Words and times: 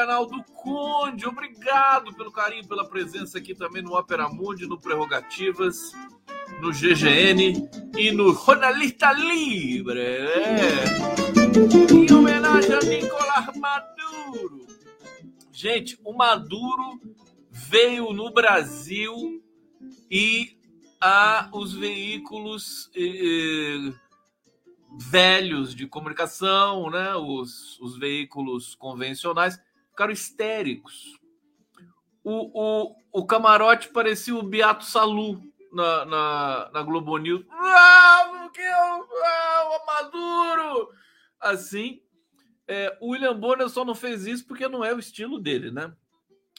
canal 0.00 0.24
do 0.24 0.42
Conde, 0.54 1.26
obrigado 1.26 2.14
pelo 2.14 2.32
carinho, 2.32 2.66
pela 2.66 2.88
presença 2.88 3.36
aqui 3.36 3.54
também 3.54 3.82
no 3.82 3.94
Opera 3.94 4.30
Mundi, 4.30 4.66
no 4.66 4.80
Prerrogativas, 4.80 5.92
no 6.58 6.72
GGN 6.72 7.68
e 7.94 8.10
no 8.10 8.32
Jornalista 8.32 9.12
Libre. 9.12 10.00
É. 10.00 10.84
Em 11.92 12.10
homenagem 12.14 12.72
a 12.72 12.78
Nicolás 12.78 13.54
Maduro. 13.58 14.66
Gente, 15.52 16.00
o 16.02 16.14
Maduro 16.14 16.98
veio 17.50 18.14
no 18.14 18.32
Brasil 18.32 19.44
e 20.10 20.56
a 20.98 21.50
os 21.52 21.74
veículos 21.74 22.90
eh, 22.96 23.92
velhos 24.98 25.74
de 25.74 25.86
comunicação, 25.86 26.88
né? 26.88 27.14
os, 27.16 27.78
os 27.80 27.98
veículos 27.98 28.74
convencionais, 28.74 29.60
ficaram 30.00 30.12
histéricos. 30.12 31.18
O, 32.24 32.50
o, 32.54 32.96
o 33.12 33.26
camarote 33.26 33.88
parecia 33.88 34.34
o 34.34 34.42
Beato 34.42 34.84
Salu 34.84 35.42
na, 35.72 36.04
na, 36.06 36.70
na 36.72 36.82
Globo 36.82 37.18
News. 37.18 37.44
Ah, 37.50 38.30
porque 38.32 38.62
ah, 38.62 39.68
o 39.68 39.86
Maduro! 39.86 40.88
Assim, 41.38 42.00
é, 42.66 42.96
o 43.00 43.10
William 43.10 43.38
Bonner 43.38 43.68
só 43.68 43.84
não 43.84 43.94
fez 43.94 44.26
isso 44.26 44.46
porque 44.46 44.68
não 44.68 44.84
é 44.84 44.94
o 44.94 44.98
estilo 44.98 45.38
dele, 45.38 45.70
né? 45.70 45.92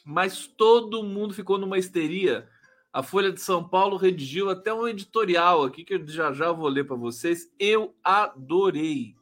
Mas 0.04 0.46
todo 0.46 1.02
mundo 1.02 1.34
ficou 1.34 1.58
numa 1.58 1.78
histeria. 1.78 2.48
A 2.92 3.02
Folha 3.02 3.32
de 3.32 3.40
São 3.40 3.66
Paulo 3.66 3.96
redigiu 3.96 4.50
até 4.50 4.72
um 4.74 4.86
editorial 4.86 5.64
aqui 5.64 5.84
que 5.84 5.94
eu 5.94 6.06
já 6.06 6.32
já 6.32 6.52
vou 6.52 6.68
ler 6.68 6.84
para 6.84 6.96
vocês. 6.96 7.52
Eu 7.58 7.94
adorei. 8.04 9.14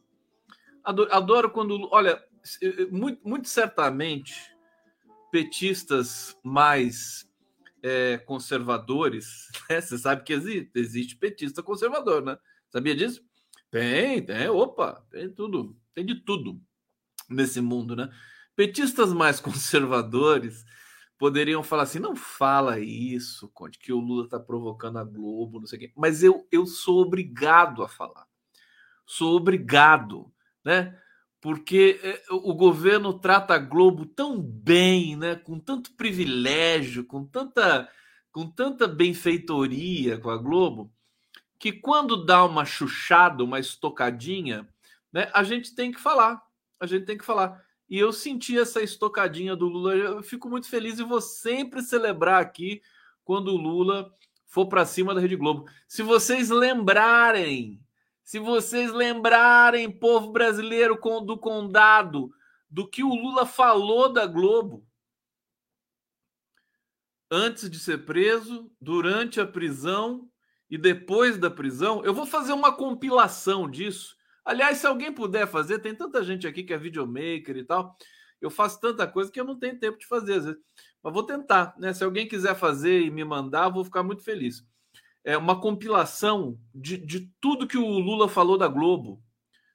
Adoro, 0.83 1.13
adoro 1.13 1.49
quando. 1.51 1.87
Olha, 1.91 2.21
muito, 2.91 3.27
muito 3.27 3.47
certamente, 3.47 4.55
petistas 5.31 6.37
mais 6.43 7.27
é, 7.81 8.17
conservadores, 8.17 9.47
né? 9.69 9.81
Você 9.81 9.97
sabe 9.97 10.23
que 10.23 10.33
existe, 10.33 10.71
existe 10.75 11.15
petista 11.15 11.63
conservador, 11.63 12.23
né? 12.23 12.37
Sabia 12.69 12.95
disso? 12.95 13.23
Tem, 13.69 14.23
tem, 14.23 14.49
opa, 14.49 15.05
tem 15.09 15.29
tudo, 15.29 15.77
tem 15.93 16.05
de 16.05 16.15
tudo 16.15 16.61
nesse 17.29 17.61
mundo, 17.61 17.95
né? 17.95 18.09
Petistas 18.55 19.13
mais 19.13 19.39
conservadores 19.41 20.65
poderiam 21.17 21.63
falar 21.63 21.83
assim: 21.83 21.99
não 21.99 22.15
fala 22.15 22.79
isso, 22.79 23.47
Conte, 23.49 23.79
que 23.79 23.93
o 23.93 23.99
Lula 23.99 24.25
está 24.25 24.39
provocando 24.39 24.97
a 24.97 25.03
Globo, 25.03 25.59
não 25.59 25.67
sei 25.67 25.77
o 25.77 25.79
quê. 25.81 25.93
Mas 25.95 26.23
eu, 26.23 26.47
eu 26.51 26.65
sou 26.65 27.01
obrigado 27.01 27.83
a 27.83 27.87
falar. 27.87 28.27
Sou 29.05 29.35
obrigado, 29.37 30.31
né? 30.63 30.97
Porque 31.41 31.99
eh, 32.03 32.23
o 32.29 32.53
governo 32.53 33.17
trata 33.19 33.55
a 33.55 33.57
Globo 33.57 34.05
tão 34.05 34.39
bem, 34.39 35.15
né? 35.17 35.35
Com 35.35 35.59
tanto 35.59 35.91
privilégio, 35.95 37.03
com 37.03 37.25
tanta, 37.25 37.89
com 38.31 38.47
tanta 38.47 38.87
benfeitoria 38.87 40.19
com 40.19 40.29
a 40.29 40.37
Globo, 40.37 40.93
que 41.59 41.71
quando 41.71 42.25
dá 42.25 42.45
uma 42.45 42.63
chuchada, 42.63 43.43
uma 43.43 43.59
estocadinha, 43.59 44.69
né? 45.11 45.29
A 45.33 45.43
gente 45.43 45.73
tem 45.75 45.91
que 45.91 45.99
falar. 45.99 46.41
A 46.79 46.85
gente 46.85 47.05
tem 47.05 47.17
que 47.17 47.25
falar. 47.25 47.63
E 47.89 47.97
eu 47.99 48.13
senti 48.13 48.57
essa 48.57 48.81
estocadinha 48.81 49.55
do 49.55 49.67
Lula. 49.67 49.95
Eu 49.95 50.23
fico 50.23 50.49
muito 50.49 50.69
feliz 50.69 50.99
e 50.99 51.03
vou 51.03 51.19
sempre 51.19 51.81
celebrar 51.81 52.41
aqui 52.41 52.81
quando 53.23 53.49
o 53.49 53.57
Lula 53.57 54.13
for 54.45 54.67
para 54.67 54.85
cima 54.85 55.13
da 55.13 55.21
Rede 55.21 55.35
Globo. 55.35 55.65
Se 55.87 56.03
vocês 56.03 56.49
lembrarem, 56.49 57.81
se 58.23 58.39
vocês 58.39 58.91
lembrarem, 58.91 59.91
povo 59.91 60.31
brasileiro 60.31 60.99
do 61.25 61.37
condado, 61.37 62.31
do 62.69 62.87
que 62.87 63.03
o 63.03 63.13
Lula 63.13 63.45
falou 63.45 64.11
da 64.11 64.25
Globo 64.25 64.85
antes 67.29 67.69
de 67.69 67.79
ser 67.79 68.05
preso, 68.05 68.69
durante 68.79 69.39
a 69.39 69.47
prisão 69.47 70.29
e 70.69 70.77
depois 70.77 71.37
da 71.37 71.49
prisão, 71.49 72.03
eu 72.03 72.13
vou 72.13 72.25
fazer 72.25 72.51
uma 72.51 72.75
compilação 72.75 73.69
disso 73.69 74.17
Aliás, 74.43 74.79
se 74.79 74.87
alguém 74.87 75.13
puder 75.13 75.47
fazer, 75.47 75.79
tem 75.79 75.93
tanta 75.95 76.23
gente 76.23 76.47
aqui 76.47 76.63
que 76.63 76.73
é 76.73 76.77
videomaker 76.77 77.55
e 77.57 77.63
tal. 77.63 77.95
Eu 78.39 78.49
faço 78.49 78.79
tanta 78.79 79.07
coisa 79.07 79.31
que 79.31 79.39
eu 79.39 79.45
não 79.45 79.57
tenho 79.57 79.79
tempo 79.79 79.99
de 79.99 80.07
fazer, 80.07 80.33
às 80.33 80.45
vezes. 80.45 80.59
Mas 81.03 81.13
vou 81.13 81.23
tentar, 81.23 81.75
né? 81.77 81.93
Se 81.93 82.03
alguém 82.03 82.27
quiser 82.27 82.55
fazer 82.55 83.01
e 83.01 83.11
me 83.11 83.23
mandar, 83.23 83.69
vou 83.69 83.85
ficar 83.85 84.03
muito 84.03 84.23
feliz. 84.23 84.65
É 85.23 85.37
uma 85.37 85.59
compilação 85.59 86.59
de, 86.73 86.97
de 86.97 87.31
tudo 87.39 87.67
que 87.67 87.77
o 87.77 87.99
Lula 87.99 88.27
falou 88.27 88.57
da 88.57 88.67
Globo. 88.67 89.23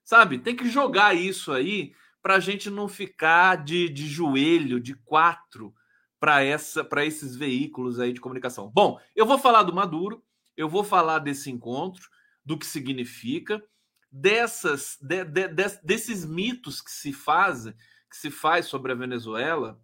Sabe? 0.04 0.38
Tem 0.38 0.54
que 0.54 0.68
jogar 0.68 1.14
isso 1.14 1.52
aí 1.52 1.92
para 2.22 2.36
a 2.36 2.40
gente 2.40 2.68
não 2.70 2.88
ficar 2.88 3.64
de, 3.64 3.88
de 3.88 4.06
joelho, 4.06 4.80
de 4.80 4.94
quatro, 4.94 5.74
para 6.18 6.42
essa 6.42 6.82
para 6.82 7.04
esses 7.04 7.36
veículos 7.36 8.00
aí 8.00 8.12
de 8.12 8.20
comunicação. 8.20 8.70
Bom, 8.74 9.00
eu 9.14 9.26
vou 9.26 9.38
falar 9.38 9.62
do 9.62 9.74
Maduro, 9.74 10.24
eu 10.56 10.68
vou 10.68 10.82
falar 10.82 11.18
desse 11.20 11.50
encontro, 11.50 12.08
do 12.44 12.58
que 12.58 12.66
significa 12.66 13.62
dessas 14.10 14.96
de, 15.00 15.24
de, 15.24 15.48
de, 15.48 15.64
desses 15.82 16.24
mitos 16.24 16.80
que 16.80 16.90
se 16.90 17.12
fazem, 17.12 17.74
que 18.08 18.16
se 18.16 18.30
faz 18.30 18.66
sobre 18.66 18.92
a 18.92 18.94
Venezuela, 18.94 19.80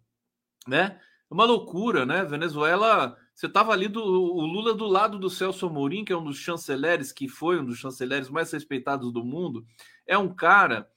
né? 0.67 0.99
É 1.29 1.33
uma 1.33 1.45
loucura, 1.45 2.05
né? 2.05 2.23
Venezuela, 2.23 3.17
você 3.33 3.47
estava 3.47 3.71
ali 3.71 3.87
do 3.87 4.03
o 4.03 4.45
Lula 4.45 4.73
do 4.73 4.85
lado 4.85 5.17
do 5.17 5.29
Celso 5.29 5.65
Amorim, 5.65 6.05
que 6.05 6.13
é 6.13 6.17
um 6.17 6.23
dos 6.23 6.37
chanceleres, 6.37 7.11
que 7.11 7.27
foi 7.27 7.59
um 7.59 7.65
dos 7.65 7.79
chanceleres 7.79 8.29
mais 8.29 8.51
respeitados 8.51 9.11
do 9.11 9.23
mundo, 9.23 9.65
é 10.05 10.17
um 10.17 10.33
cara 10.33 10.89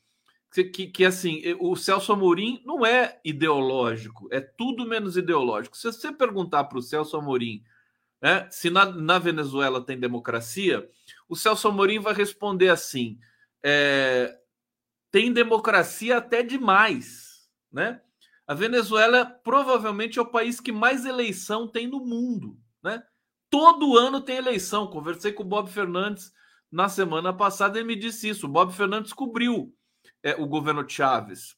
que, 0.53 0.65
que, 0.65 0.87
que 0.89 1.05
assim, 1.05 1.43
o 1.59 1.75
Celso 1.77 2.13
Amorim 2.13 2.63
não 2.65 2.85
é 2.85 3.21
ideológico, 3.25 4.29
é 4.31 4.41
tudo 4.41 4.87
menos 4.87 5.17
ideológico. 5.17 5.77
Se 5.77 5.91
você 5.91 6.13
perguntar 6.13 6.65
para 6.65 6.79
o 6.79 6.83
Celso 6.83 7.17
Amorim 7.17 7.63
né, 8.21 8.49
se 8.51 8.71
na, 8.71 8.87
na 8.87 9.19
Venezuela 9.19 9.85
tem 9.85 9.99
democracia, 9.99 10.89
o 11.29 11.37
Celso 11.37 11.69
Amorim 11.69 11.99
vai 11.99 12.15
responder 12.15 12.69
assim: 12.69 13.19
é, 13.63 14.37
tem 15.11 15.33
democracia 15.33 16.17
até 16.19 16.43
demais, 16.43 17.49
né? 17.71 18.01
A 18.47 18.55
Venezuela 18.55 19.25
provavelmente 19.25 20.19
é 20.19 20.23
o 20.23 20.31
país 20.31 20.61
que 20.61 20.71
mais 20.71 21.05
eleição 21.05 21.67
tem 21.67 21.89
no 21.89 22.05
mundo, 22.05 22.57
né? 22.83 23.03
Todo 23.51 23.97
ano 23.97 24.21
tem 24.21 24.37
eleição. 24.37 24.87
Conversei 24.87 25.33
com 25.33 25.43
o 25.43 25.47
Bob 25.47 25.69
Fernandes 25.71 26.33
na 26.71 26.89
semana 26.89 27.33
passada, 27.33 27.79
ele 27.79 27.87
me 27.87 27.97
disse 27.97 28.29
isso. 28.29 28.47
O 28.47 28.51
Bob 28.51 28.73
Fernandes 28.73 29.13
cobriu 29.13 29.73
é, 30.23 30.35
o 30.35 30.47
governo 30.47 30.89
Chávez 30.89 31.57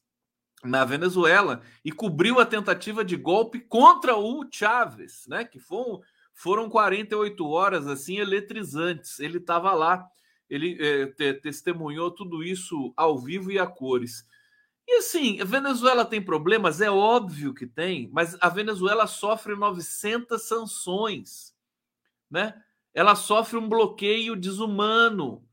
na 0.63 0.83
Venezuela 0.83 1.61
e 1.83 1.91
cobriu 1.91 2.39
a 2.39 2.45
tentativa 2.45 3.03
de 3.03 3.15
golpe 3.15 3.59
contra 3.59 4.17
o 4.17 4.45
Chávez, 4.51 5.25
né? 5.27 5.45
Que 5.45 5.59
foi 5.59 5.77
um, 5.77 5.99
foram 6.33 6.69
48 6.69 7.47
horas 7.47 7.87
assim 7.87 8.17
eletrizantes. 8.17 9.19
Ele 9.19 9.37
estava 9.37 9.73
lá, 9.73 10.05
ele 10.49 10.77
é, 10.79 11.07
te, 11.07 11.33
testemunhou 11.35 12.11
tudo 12.11 12.43
isso 12.43 12.93
ao 12.95 13.19
vivo 13.19 13.51
e 13.51 13.59
a 13.59 13.67
cores. 13.67 14.23
E 14.91 14.97
assim, 14.97 15.39
a 15.39 15.45
Venezuela 15.45 16.03
tem 16.03 16.19
problemas? 16.19 16.81
É 16.81 16.89
óbvio 16.89 17.53
que 17.53 17.67
tem, 17.67 18.09
mas 18.11 18.35
a 18.41 18.49
Venezuela 18.49 19.05
sofre 19.05 19.55
900 19.55 20.41
sanções, 20.41 21.55
né? 22.29 22.59
Ela 22.91 23.13
sofre 23.13 23.55
um 23.59 23.69
bloqueio 23.69 24.35
desumano, 24.35 25.47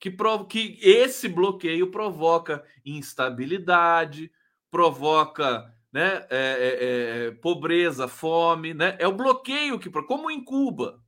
que, 0.00 0.10
que 0.48 0.78
esse 0.80 1.28
bloqueio 1.28 1.90
provoca 1.90 2.64
instabilidade, 2.82 4.32
provoca 4.70 5.70
né? 5.92 6.26
É, 6.30 6.38
é, 6.38 7.26
é, 7.26 7.30
pobreza, 7.32 8.08
fome, 8.08 8.72
né? 8.72 8.96
É 8.98 9.06
o 9.06 9.12
bloqueio 9.12 9.78
que, 9.78 9.90
como 9.90 10.30
em 10.30 10.42
Cuba, 10.42 11.02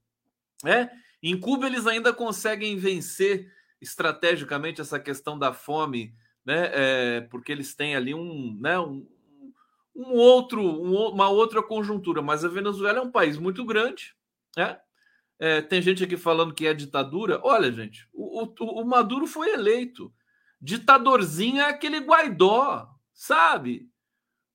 né? 0.63 0.91
Em 1.23 1.41
Cuba 1.41 1.67
eles 1.67 1.87
ainda 1.87 2.13
conseguem 2.13 2.77
vencer 2.77 3.51
estrategicamente 3.81 4.83
essa 4.83 5.01
questão 5.01 5.39
da 5.39 5.55
fome, 5.55 6.15
né? 6.51 6.71
É, 6.73 7.21
porque 7.31 7.53
eles 7.53 7.77
têm 7.77 7.95
ali 7.95 8.13
um, 8.13 8.59
né? 8.61 8.77
Um, 8.81 9.07
um 9.95 10.15
outro, 10.15 10.61
um, 10.61 11.11
uma 11.11 11.29
outra 11.29 11.63
conjuntura, 11.63 12.21
mas 12.21 12.45
a 12.45 12.49
Venezuela 12.49 12.99
é 12.99 13.03
um 13.03 13.11
país 13.11 13.39
muito 13.39 13.65
grande, 13.65 14.17
né? 14.57 14.81
É, 15.39 15.63
tem 15.63 15.81
gente 15.81 16.03
aqui 16.03 16.17
falando 16.17 16.53
que 16.53 16.67
é 16.67 16.75
ditadura. 16.75 17.41
Olha, 17.45 17.71
gente, 17.71 18.09
o, 18.13 18.43
o, 18.43 18.83
o 18.83 18.85
Maduro 18.85 19.29
foi 19.29 19.51
eleito. 19.53 20.13
Ditadorzinho 20.61 21.61
é 21.61 21.69
aquele 21.69 22.01
Guaidó, 22.01 22.89
sabe? 23.15 23.89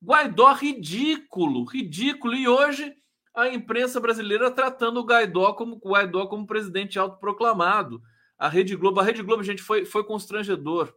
Guaidó 0.04 0.52
ridículo, 0.52 1.64
ridículo. 1.64 2.36
E 2.36 2.46
hoje 2.46 2.94
a 3.34 3.48
imprensa 3.48 4.02
brasileira 4.02 4.52
tratando 4.52 5.00
o 5.00 5.06
Guaidó 5.06 5.54
como 5.54 5.78
Guaidó 5.78 6.28
como 6.28 6.46
presidente 6.46 7.00
autoproclamado. 7.00 8.02
A 8.38 8.50
Rede 8.50 8.76
Globo, 8.76 9.00
a 9.00 9.04
Rede 9.04 9.24
Globo, 9.24 9.42
gente, 9.44 9.62
foi, 9.64 9.86
foi 9.86 10.04
constrangedor. 10.04 10.94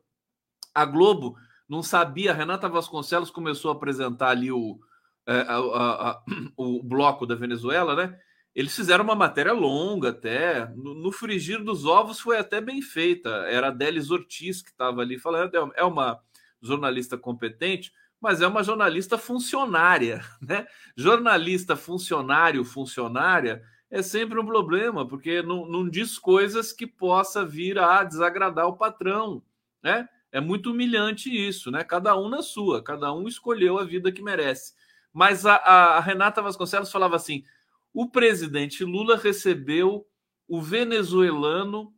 A 0.81 0.85
Globo 0.85 1.37
não 1.69 1.83
sabia. 1.83 2.31
A 2.31 2.35
Renata 2.35 2.69
Vasconcelos 2.69 3.31
começou 3.31 3.71
a 3.71 3.75
apresentar 3.75 4.31
ali 4.31 4.51
o, 4.51 4.79
é, 5.27 5.41
a, 5.41 5.57
a, 5.57 6.11
a, 6.11 6.23
o 6.57 6.83
bloco 6.83 7.27
da 7.27 7.35
Venezuela, 7.35 7.95
né? 7.95 8.19
Eles 8.55 8.75
fizeram 8.75 9.05
uma 9.05 9.15
matéria 9.15 9.53
longa 9.53 10.11
até. 10.11 10.67
No, 10.75 10.95
no 10.95 11.13
frigir 11.13 11.63
dos 11.63 11.85
ovos 11.85 12.19
foi 12.19 12.39
até 12.39 12.61
bem 12.61 12.83
feita. 12.83 13.29
Era 13.49 13.69
a 13.69 13.71
Delis 13.71 14.11
Ortiz 14.11 14.63
que 14.63 14.71
estava 14.71 15.01
ali 15.01 15.19
falando. 15.19 15.73
É 15.77 15.85
uma 15.85 16.21
jornalista 16.61 17.17
competente, 17.17 17.93
mas 18.21 18.41
é 18.41 18.47
uma 18.47 18.65
jornalista 18.65 19.17
funcionária, 19.17 20.25
né? 20.43 20.67
Jornalista 20.97 21.77
funcionário, 21.77 22.65
funcionária 22.65 23.63
é 23.91 24.03
sempre 24.03 24.39
um 24.39 24.45
problema, 24.45 25.07
porque 25.07 25.41
não, 25.43 25.67
não 25.67 25.89
diz 25.89 26.19
coisas 26.19 26.73
que 26.73 26.87
possa 26.87 27.45
vir 27.45 27.79
a 27.79 28.05
desagradar 28.05 28.67
o 28.67 28.77
patrão, 28.77 29.43
né? 29.83 30.09
É 30.31 30.41
muito 30.41 30.71
humilhante 30.71 31.31
isso, 31.31 31.71
né? 31.71 31.83
Cada 31.83 32.17
um 32.17 32.29
na 32.29 32.43
sua, 32.43 32.83
cada 32.83 33.13
um 33.13 33.27
escolheu 33.27 33.79
a 33.79 33.85
vida 33.85 34.13
que 34.13 34.23
merece. 34.23 34.75
Mas 35.13 35.47
a, 35.47 35.57
a 35.57 36.01
Renata 36.01 36.43
Vasconcelos 36.43 36.93
falava 36.93 37.17
assim: 37.17 37.45
o 37.93 38.11
presidente 38.11 38.85
Lula 38.85 39.17
recebeu 39.17 40.07
o 40.47 40.61
venezuelano 40.61 41.95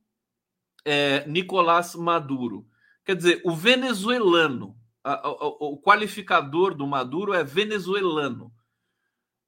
é, 0.85 1.27
Nicolás 1.27 1.95
Maduro. 1.95 2.67
Quer 3.05 3.17
dizer, 3.17 3.43
o 3.45 3.55
venezuelano, 3.55 4.77
a, 5.03 5.27
a, 5.27 5.31
o 5.31 5.81
qualificador 5.81 6.75
do 6.75 6.87
Maduro 6.87 7.35
é 7.35 7.43
venezuelano. 7.43 8.53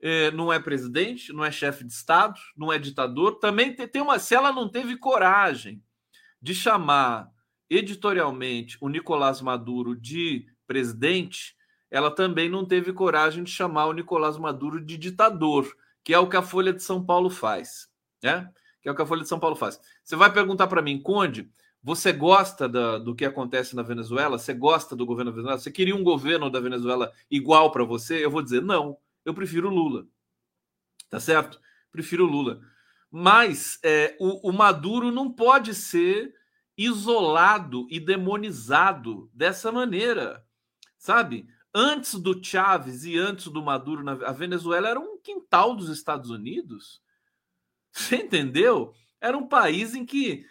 É, 0.00 0.32
não 0.32 0.52
é 0.52 0.58
presidente, 0.58 1.32
não 1.32 1.44
é 1.44 1.52
chefe 1.52 1.84
de 1.84 1.92
Estado, 1.92 2.38
não 2.56 2.72
é 2.72 2.78
ditador. 2.78 3.38
Também 3.38 3.72
tem, 3.72 3.86
tem 3.86 4.02
uma. 4.02 4.18
Se 4.18 4.34
ela 4.34 4.52
não 4.52 4.68
teve 4.68 4.96
coragem 4.96 5.80
de 6.40 6.54
chamar 6.54 7.30
editorialmente 7.68 8.76
o 8.80 8.88
Nicolás 8.88 9.40
Maduro 9.40 9.94
de 9.94 10.46
presidente, 10.66 11.56
ela 11.90 12.10
também 12.10 12.48
não 12.48 12.64
teve 12.64 12.92
coragem 12.92 13.44
de 13.44 13.50
chamar 13.50 13.86
o 13.86 13.92
Nicolás 13.92 14.38
Maduro 14.38 14.84
de 14.84 14.96
ditador, 14.96 15.70
que 16.02 16.14
é 16.14 16.18
o 16.18 16.28
que 16.28 16.36
a 16.36 16.42
Folha 16.42 16.72
de 16.72 16.82
São 16.82 17.04
Paulo 17.04 17.28
faz, 17.30 17.88
né? 18.22 18.50
Que 18.80 18.88
é 18.88 18.92
o 18.92 18.94
que 18.94 19.02
a 19.02 19.06
Folha 19.06 19.22
de 19.22 19.28
São 19.28 19.38
Paulo 19.38 19.54
faz. 19.54 19.80
Você 20.02 20.16
vai 20.16 20.32
perguntar 20.32 20.66
para 20.66 20.82
mim, 20.82 21.00
Conde, 21.00 21.50
você 21.82 22.12
gosta 22.12 22.68
da, 22.68 22.98
do 22.98 23.14
que 23.14 23.24
acontece 23.24 23.74
na 23.74 23.82
Venezuela? 23.82 24.38
Você 24.38 24.54
gosta 24.54 24.94
do 24.94 25.04
governo 25.04 25.30
da 25.30 25.34
Venezuela? 25.34 25.58
Você 25.58 25.70
queria 25.70 25.96
um 25.96 26.04
governo 26.04 26.48
da 26.48 26.60
Venezuela 26.60 27.12
igual 27.30 27.72
para 27.72 27.84
você? 27.84 28.24
Eu 28.24 28.30
vou 28.30 28.42
dizer 28.42 28.62
não. 28.62 28.96
Eu 29.24 29.34
prefiro 29.34 29.68
Lula. 29.68 30.06
Tá 31.10 31.18
certo? 31.18 31.60
Prefiro 31.90 32.24
Lula. 32.24 32.60
Mas 33.10 33.78
é, 33.82 34.16
o, 34.20 34.48
o 34.48 34.52
Maduro 34.52 35.10
não 35.10 35.30
pode 35.30 35.74
ser 35.74 36.32
isolado 36.76 37.86
e 37.90 38.00
demonizado 38.00 39.30
dessa 39.32 39.70
maneira, 39.70 40.44
sabe? 40.96 41.46
Antes 41.74 42.14
do 42.14 42.42
Chávez 42.42 43.04
e 43.04 43.18
antes 43.18 43.46
do 43.46 43.62
Maduro, 43.62 44.08
a 44.26 44.32
Venezuela 44.32 44.88
era 44.88 45.00
um 45.00 45.18
quintal 45.18 45.74
dos 45.74 45.88
Estados 45.88 46.30
Unidos. 46.30 47.02
Você 47.92 48.16
entendeu? 48.16 48.94
Era 49.20 49.36
um 49.36 49.46
país 49.46 49.94
em 49.94 50.04
que 50.04 50.44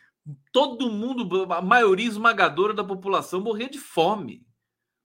todo 0.52 0.92
mundo, 0.92 1.52
a 1.52 1.62
maioria 1.62 2.08
esmagadora 2.08 2.74
da 2.74 2.84
população 2.84 3.42
morria 3.42 3.70
de 3.70 3.80
fome. 3.80 4.46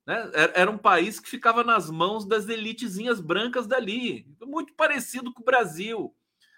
Né? 0.06 0.30
Era 0.54 0.70
um 0.70 0.78
país 0.78 1.18
que 1.18 1.28
ficava 1.28 1.64
nas 1.64 1.90
mãos 1.90 2.24
das 2.24 2.48
elitezinhas 2.48 3.20
brancas 3.20 3.66
dali, 3.66 4.26
muito 4.40 4.72
parecido 4.74 5.32
com 5.32 5.42
o 5.42 5.44
Brasil, 5.44 6.14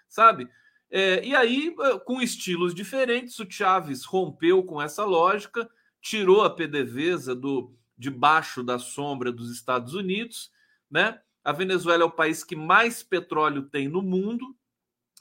sabe? 0.07 0.47
É, 0.91 1.23
e 1.23 1.35
aí, 1.35 1.75
eh, 1.79 1.99
com 1.99 2.21
estilos 2.21 2.73
diferentes, 2.73 3.37
o 3.39 3.49
Chaves 3.49 4.03
rompeu 4.05 4.63
com 4.63 4.81
essa 4.81 5.03
lógica, 5.05 5.69
tirou 6.01 6.43
a 6.43 6.49
PDVSA 6.49 7.35
do 7.35 7.75
debaixo 7.97 8.63
da 8.63 8.79
sombra 8.79 9.31
dos 9.31 9.51
Estados 9.51 9.93
Unidos, 9.93 10.51
né? 10.89 11.19
A 11.43 11.51
Venezuela 11.51 12.03
é 12.03 12.05
o 12.05 12.11
país 12.11 12.43
que 12.43 12.55
mais 12.55 13.03
petróleo 13.03 13.63
tem 13.63 13.87
no 13.87 14.01
mundo, 14.01 14.55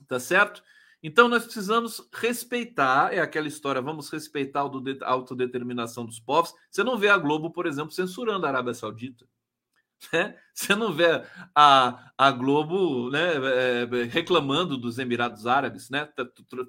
tá 0.06 0.18
certo? 0.18 0.62
Então 1.02 1.28
nós 1.28 1.44
precisamos 1.44 2.08
respeitar, 2.12 3.12
é 3.12 3.20
aquela 3.20 3.46
história, 3.46 3.80
vamos 3.80 4.10
respeitar 4.10 4.60
a 4.60 5.10
autodeterminação 5.10 6.04
dos 6.04 6.18
povos. 6.18 6.52
Você 6.70 6.82
não 6.82 6.98
vê 6.98 7.08
a 7.08 7.18
Globo, 7.18 7.50
por 7.50 7.66
exemplo, 7.66 7.92
censurando 7.92 8.46
a 8.46 8.48
Arábia 8.48 8.74
Saudita. 8.74 9.26
Né? 10.12 10.36
Você 10.54 10.74
não 10.74 10.92
vê 10.92 11.22
a, 11.54 12.12
a 12.16 12.30
Globo 12.30 13.10
né, 13.10 13.34
é, 13.34 13.82
é, 13.82 14.02
reclamando 14.04 14.76
dos 14.76 14.98
Emirados 14.98 15.46
Árabes, 15.46 15.90
né? 15.90 16.08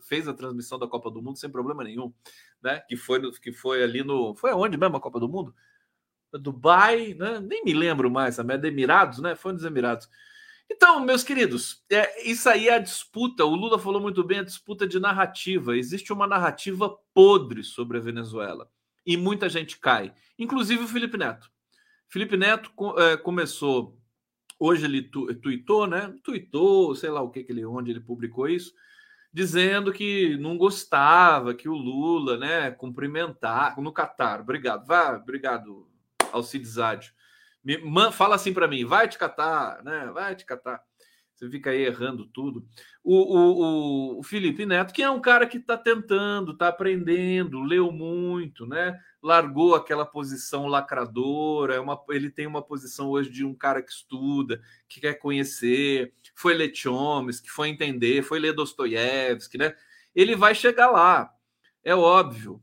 Fez 0.01 0.27
a 0.27 0.33
transmissão 0.33 0.79
da 0.79 0.88
Copa 0.88 1.12
do 1.12 1.21
Mundo 1.21 1.38
sem 1.38 1.50
problema 1.50 1.83
nenhum, 1.83 2.13
né? 2.62 2.79
Que 2.88 2.98
foi, 2.98 3.31
que 3.33 3.51
foi 3.51 3.83
ali 3.83 4.03
no. 4.03 4.36
Foi 4.36 4.51
aonde 4.51 4.77
mesmo 4.77 4.98
a 4.98 5.00
Copa 5.00 5.19
do 5.19 5.29
Mundo? 5.29 5.53
Dubai, 6.33 7.13
né? 7.13 7.39
Nem 7.39 7.63
me 7.63 7.74
lembro 7.74 8.09
mais, 8.09 8.39
a 8.39 8.43
é 8.43 8.67
Emirados, 8.67 9.19
né? 9.19 9.36
Foi 9.36 9.53
nos 9.53 9.63
Emirados. 9.63 10.09
Então, 10.71 11.00
meus 11.00 11.24
queridos, 11.24 11.83
é, 11.91 12.29
isso 12.29 12.48
aí 12.48 12.67
é 12.67 12.75
a 12.75 12.79
disputa. 12.79 13.43
O 13.43 13.55
Lula 13.55 13.79
falou 13.79 14.01
muito 14.01 14.24
bem 14.24 14.39
a 14.39 14.43
disputa 14.43 14.88
de 14.88 15.00
narrativa. 15.00 15.75
Existe 15.75 16.13
uma 16.13 16.27
narrativa 16.27 16.95
podre 17.13 17.63
sobre 17.63 17.98
a 17.98 18.01
Venezuela 18.01 18.69
e 19.05 19.17
muita 19.17 19.50
gente 19.50 19.79
cai, 19.79 20.13
inclusive 20.38 20.83
o 20.83 20.88
Felipe 20.88 21.17
Neto. 21.17 21.50
Felipe 22.09 22.35
Neto 22.35 22.71
é, 22.97 23.15
começou 23.17 23.99
hoje 24.59 24.85
ele 24.85 25.03
tu, 25.03 25.33
tuitou, 25.35 25.87
né? 25.87 26.13
Tuitou, 26.23 26.93
sei 26.93 27.09
lá 27.09 27.21
o 27.21 27.29
que, 27.29 27.43
que 27.43 27.51
ele, 27.51 27.65
onde 27.65 27.91
ele 27.91 28.01
publicou 28.01 28.47
isso, 28.47 28.73
dizendo 29.31 29.93
que 29.93 30.37
não 30.37 30.57
gostava 30.57 31.53
que 31.53 31.69
o 31.69 31.73
Lula, 31.73 32.37
né, 32.37 32.71
cumprimentar 32.71 33.79
no 33.79 33.93
Catar. 33.93 34.41
Obrigado, 34.41 34.85
vá, 34.85 35.15
obrigado, 35.15 35.87
Alcides 36.33 36.77
Ádio. 36.77 37.13
Me, 37.63 37.77
man, 37.77 38.11
fala 38.11 38.35
assim 38.35 38.53
para 38.53 38.67
mim, 38.67 38.83
vai 38.85 39.07
te 39.07 39.17
catar, 39.17 39.83
né? 39.83 40.09
Vai 40.13 40.35
te 40.35 40.45
catar. 40.45 40.83
Você 41.39 41.50
fica 41.50 41.69
aí 41.69 41.84
errando 41.84 42.25
tudo. 42.25 42.67
O, 43.01 43.15
o, 43.15 44.19
o 44.19 44.24
Felipe 44.24 44.65
Neto, 44.65 44.93
que 44.93 45.01
é 45.01 45.10
um 45.10 45.22
cara 45.22 45.48
que 45.48 45.55
está 45.55 45.77
tentando, 45.77 46.51
está 46.51 46.67
aprendendo, 46.67 47.62
leu 47.62 47.93
muito, 47.93 48.65
né? 48.65 49.00
Largou 49.24 49.74
aquela 49.74 50.05
posição 50.05 50.67
lacradora, 50.67 51.75
é 51.75 51.79
uma, 51.79 51.98
ele 52.10 52.29
tem 52.29 52.46
uma 52.46 52.62
posição 52.62 53.08
hoje 53.08 53.29
de 53.29 53.46
um 53.46 53.55
cara 53.55 53.81
que 53.81 53.89
estuda, 53.89 54.62
que 54.86 55.00
quer 55.00 55.13
conhecer, 55.13 56.13
foi 56.36 56.53
ler 56.53 56.75
Chomsky, 56.75 57.50
foi 57.50 57.69
entender, 57.69 58.22
foi 58.22 58.38
ler 58.38 58.51
Dostoiévski, 58.51 59.58
né? 59.58 59.74
Ele 60.13 60.36
vai 60.36 60.53
chegar 60.53 60.89
lá, 60.91 61.34
é 61.81 61.96
óbvio. 61.96 62.62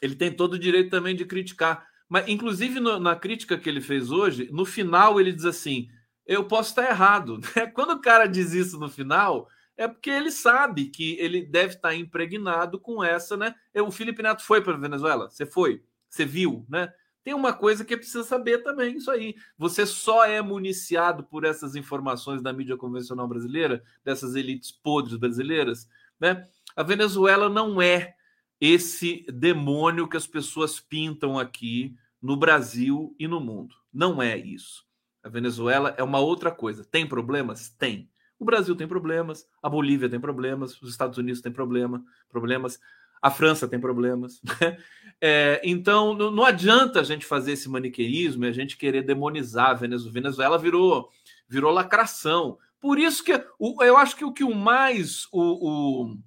Ele 0.00 0.14
tem 0.14 0.30
todo 0.30 0.52
o 0.52 0.58
direito 0.58 0.90
também 0.90 1.16
de 1.16 1.24
criticar. 1.24 1.84
Mas, 2.08 2.28
inclusive, 2.28 2.78
no, 2.78 3.00
na 3.00 3.16
crítica 3.16 3.58
que 3.58 3.68
ele 3.68 3.80
fez 3.80 4.12
hoje, 4.12 4.48
no 4.52 4.64
final 4.64 5.20
ele 5.20 5.32
diz 5.32 5.44
assim: 5.44 5.88
eu 6.26 6.44
posso 6.44 6.70
estar 6.70 6.88
errado. 6.88 7.40
Né? 7.56 7.66
Quando 7.66 7.90
o 7.92 8.00
cara 8.00 8.26
diz 8.26 8.52
isso 8.52 8.78
no 8.78 8.88
final, 8.88 9.48
é 9.76 9.88
porque 9.88 10.10
ele 10.10 10.30
sabe 10.30 10.86
que 10.86 11.16
ele 11.18 11.44
deve 11.44 11.74
estar 11.74 11.94
impregnado 11.94 12.78
com 12.78 13.02
essa, 13.02 13.36
né? 13.36 13.54
O 13.74 13.90
Felipe 13.90 14.22
Neto 14.22 14.42
foi 14.42 14.62
para 14.62 14.74
a 14.74 14.78
Venezuela? 14.78 15.28
Você 15.30 15.44
foi? 15.46 15.82
Você 16.08 16.24
viu, 16.24 16.64
né? 16.68 16.92
Tem 17.24 17.34
uma 17.34 17.54
coisa 17.54 17.84
que 17.84 17.96
precisa 17.96 18.22
saber 18.22 18.58
também, 18.58 18.96
isso 18.96 19.10
aí. 19.10 19.34
Você 19.56 19.86
só 19.86 20.24
é 20.26 20.42
municiado 20.42 21.24
por 21.24 21.44
essas 21.44 21.74
informações 21.74 22.42
da 22.42 22.52
mídia 22.52 22.76
convencional 22.76 23.26
brasileira, 23.26 23.82
dessas 24.04 24.34
elites 24.34 24.70
podres 24.70 25.16
brasileiras, 25.16 25.88
né? 26.20 26.46
A 26.76 26.82
Venezuela 26.82 27.48
não 27.48 27.80
é 27.80 28.14
esse 28.60 29.24
demônio 29.32 30.08
que 30.08 30.16
as 30.16 30.26
pessoas 30.26 30.78
pintam 30.78 31.38
aqui 31.38 31.96
no 32.20 32.36
Brasil 32.36 33.14
e 33.18 33.26
no 33.26 33.40
mundo. 33.40 33.74
Não 33.92 34.22
é 34.22 34.36
isso. 34.36 34.84
A 35.24 35.28
Venezuela 35.28 35.94
é 35.96 36.02
uma 36.02 36.18
outra 36.20 36.50
coisa. 36.50 36.84
Tem 36.84 37.06
problemas? 37.06 37.70
Tem. 37.70 38.08
O 38.38 38.44
Brasil 38.44 38.76
tem 38.76 38.86
problemas, 38.86 39.46
a 39.62 39.68
Bolívia 39.68 40.08
tem 40.08 40.20
problemas, 40.20 40.80
os 40.82 40.90
Estados 40.90 41.18
Unidos 41.18 41.40
têm 41.40 41.52
problema, 41.52 42.04
problemas, 42.28 42.78
a 43.22 43.30
França 43.30 43.66
tem 43.66 43.80
problemas. 43.80 44.40
Né? 44.60 44.76
É, 45.20 45.60
então, 45.64 46.12
não, 46.12 46.30
não, 46.30 46.44
adianta 46.44 47.00
a 47.00 47.02
gente 47.04 47.24
fazer 47.24 47.52
esse 47.52 47.68
maniqueísmo 47.68 48.44
e 48.44 48.48
a 48.48 48.52
gente 48.52 48.76
querer 48.76 49.02
demonizar 49.02 49.70
a 49.70 49.74
Venezuela. 49.74 50.12
Venezuela 50.12 50.58
virou, 50.58 51.08
virou 51.48 51.72
lacração. 51.72 52.58
Por 52.80 52.98
isso 52.98 53.24
que 53.24 53.32
o, 53.58 53.82
eu 53.82 53.96
acho 53.96 54.16
que 54.16 54.24
o 54.24 54.32
que 54.32 54.44
o 54.44 54.54
mais 54.54 55.26
o, 55.32 56.10
o 56.10 56.18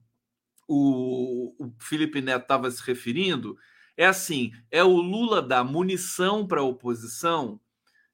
o, 0.67 1.55
o 1.57 1.73
Felipe 1.79 2.21
Neto 2.21 2.43
estava 2.43 2.69
se 2.69 2.85
referindo 2.85 3.57
é 3.95 4.05
assim: 4.05 4.51
é 4.69 4.83
o 4.83 4.97
Lula 4.97 5.41
dar 5.41 5.63
munição 5.63 6.45
para 6.45 6.61
a 6.61 6.65
oposição, 6.65 7.59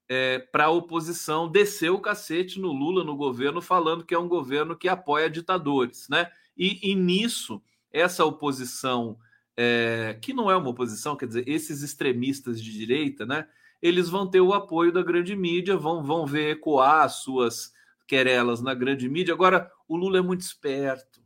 é, 0.08 0.38
para 0.38 0.66
a 0.66 0.70
oposição 0.70 1.50
descer 1.50 1.90
o 1.90 2.00
cacete 2.00 2.60
no 2.60 2.72
Lula, 2.72 3.04
no 3.04 3.16
governo, 3.16 3.62
falando 3.62 4.04
que 4.04 4.14
é 4.14 4.18
um 4.18 4.28
governo 4.28 4.76
que 4.76 4.88
apoia 4.88 5.30
ditadores, 5.30 6.08
né? 6.08 6.30
E, 6.56 6.90
e 6.90 6.94
nisso, 6.94 7.62
essa 7.90 8.24
oposição, 8.24 9.18
é, 9.56 10.18
que 10.20 10.32
não 10.32 10.50
é 10.50 10.56
uma 10.56 10.70
oposição, 10.70 11.16
quer 11.16 11.26
dizer, 11.26 11.48
esses 11.48 11.82
extremistas 11.82 12.62
de 12.62 12.72
direita, 12.72 13.24
né? 13.24 13.46
Eles 13.80 14.08
vão 14.08 14.28
ter 14.28 14.40
o 14.40 14.54
apoio 14.54 14.92
da 14.92 15.02
grande 15.02 15.34
mídia, 15.36 15.76
vão, 15.76 16.02
vão 16.02 16.26
ver 16.26 16.52
ecoar 16.52 17.04
as 17.04 17.16
suas 17.16 17.72
querelas 18.06 18.62
na 18.62 18.74
grande 18.74 19.08
mídia. 19.08 19.34
Agora, 19.34 19.70
o 19.88 19.96
Lula 19.96 20.18
é 20.18 20.22
muito 20.22 20.40
esperto 20.40 21.24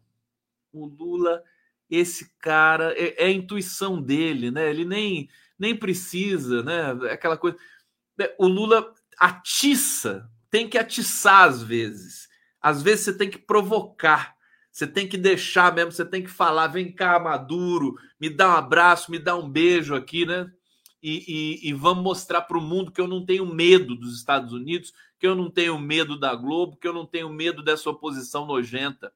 o 0.73 0.87
Lula, 0.87 1.43
esse 1.91 2.31
cara, 2.39 2.93
é, 2.93 3.25
é, 3.25 3.27
a 3.27 3.31
intuição 3.31 4.01
dele, 4.01 4.51
né? 4.51 4.69
Ele 4.71 4.85
nem 4.85 5.29
nem 5.59 5.75
precisa, 5.75 6.63
né? 6.63 6.91
Aquela 7.11 7.37
coisa. 7.37 7.57
É, 8.19 8.35
o 8.39 8.47
Lula 8.47 8.93
atiça, 9.19 10.29
tem 10.51 10.69
que 10.69 10.79
atiçar 10.79 11.49
às 11.49 11.63
vezes. 11.63 12.29
Às 12.61 12.83
vezes 12.83 13.05
você 13.05 13.17
tem 13.17 13.31
que 13.31 13.39
provocar, 13.39 14.35
você 14.71 14.87
tem 14.87 15.09
que 15.09 15.17
deixar 15.17 15.75
mesmo, 15.75 15.93
você 15.93 16.05
tem 16.05 16.23
que 16.23 16.31
falar: 16.31 16.69
vem 16.69 16.93
cá, 16.93 17.19
Maduro, 17.19 17.97
me 18.21 18.29
dá 18.29 18.49
um 18.49 18.57
abraço, 18.57 19.11
me 19.11 19.19
dá 19.19 19.37
um 19.37 19.49
beijo 19.49 19.95
aqui, 19.95 20.27
né? 20.27 20.51
E, 21.01 21.63
e, 21.63 21.69
e 21.69 21.73
vamos 21.73 22.03
mostrar 22.03 22.43
para 22.43 22.59
o 22.59 22.61
mundo 22.61 22.91
que 22.91 23.01
eu 23.01 23.07
não 23.07 23.25
tenho 23.25 23.47
medo 23.47 23.95
dos 23.95 24.17
Estados 24.17 24.53
Unidos, 24.53 24.93
que 25.19 25.27
eu 25.27 25.35
não 25.35 25.49
tenho 25.49 25.79
medo 25.79 26.19
da 26.19 26.35
Globo, 26.35 26.77
que 26.77 26.89
eu 26.89 26.93
não 26.93 27.07
tenho 27.07 27.29
medo 27.29 27.63
dessa 27.63 27.89
oposição 27.89 28.45
nojenta. 28.47 29.13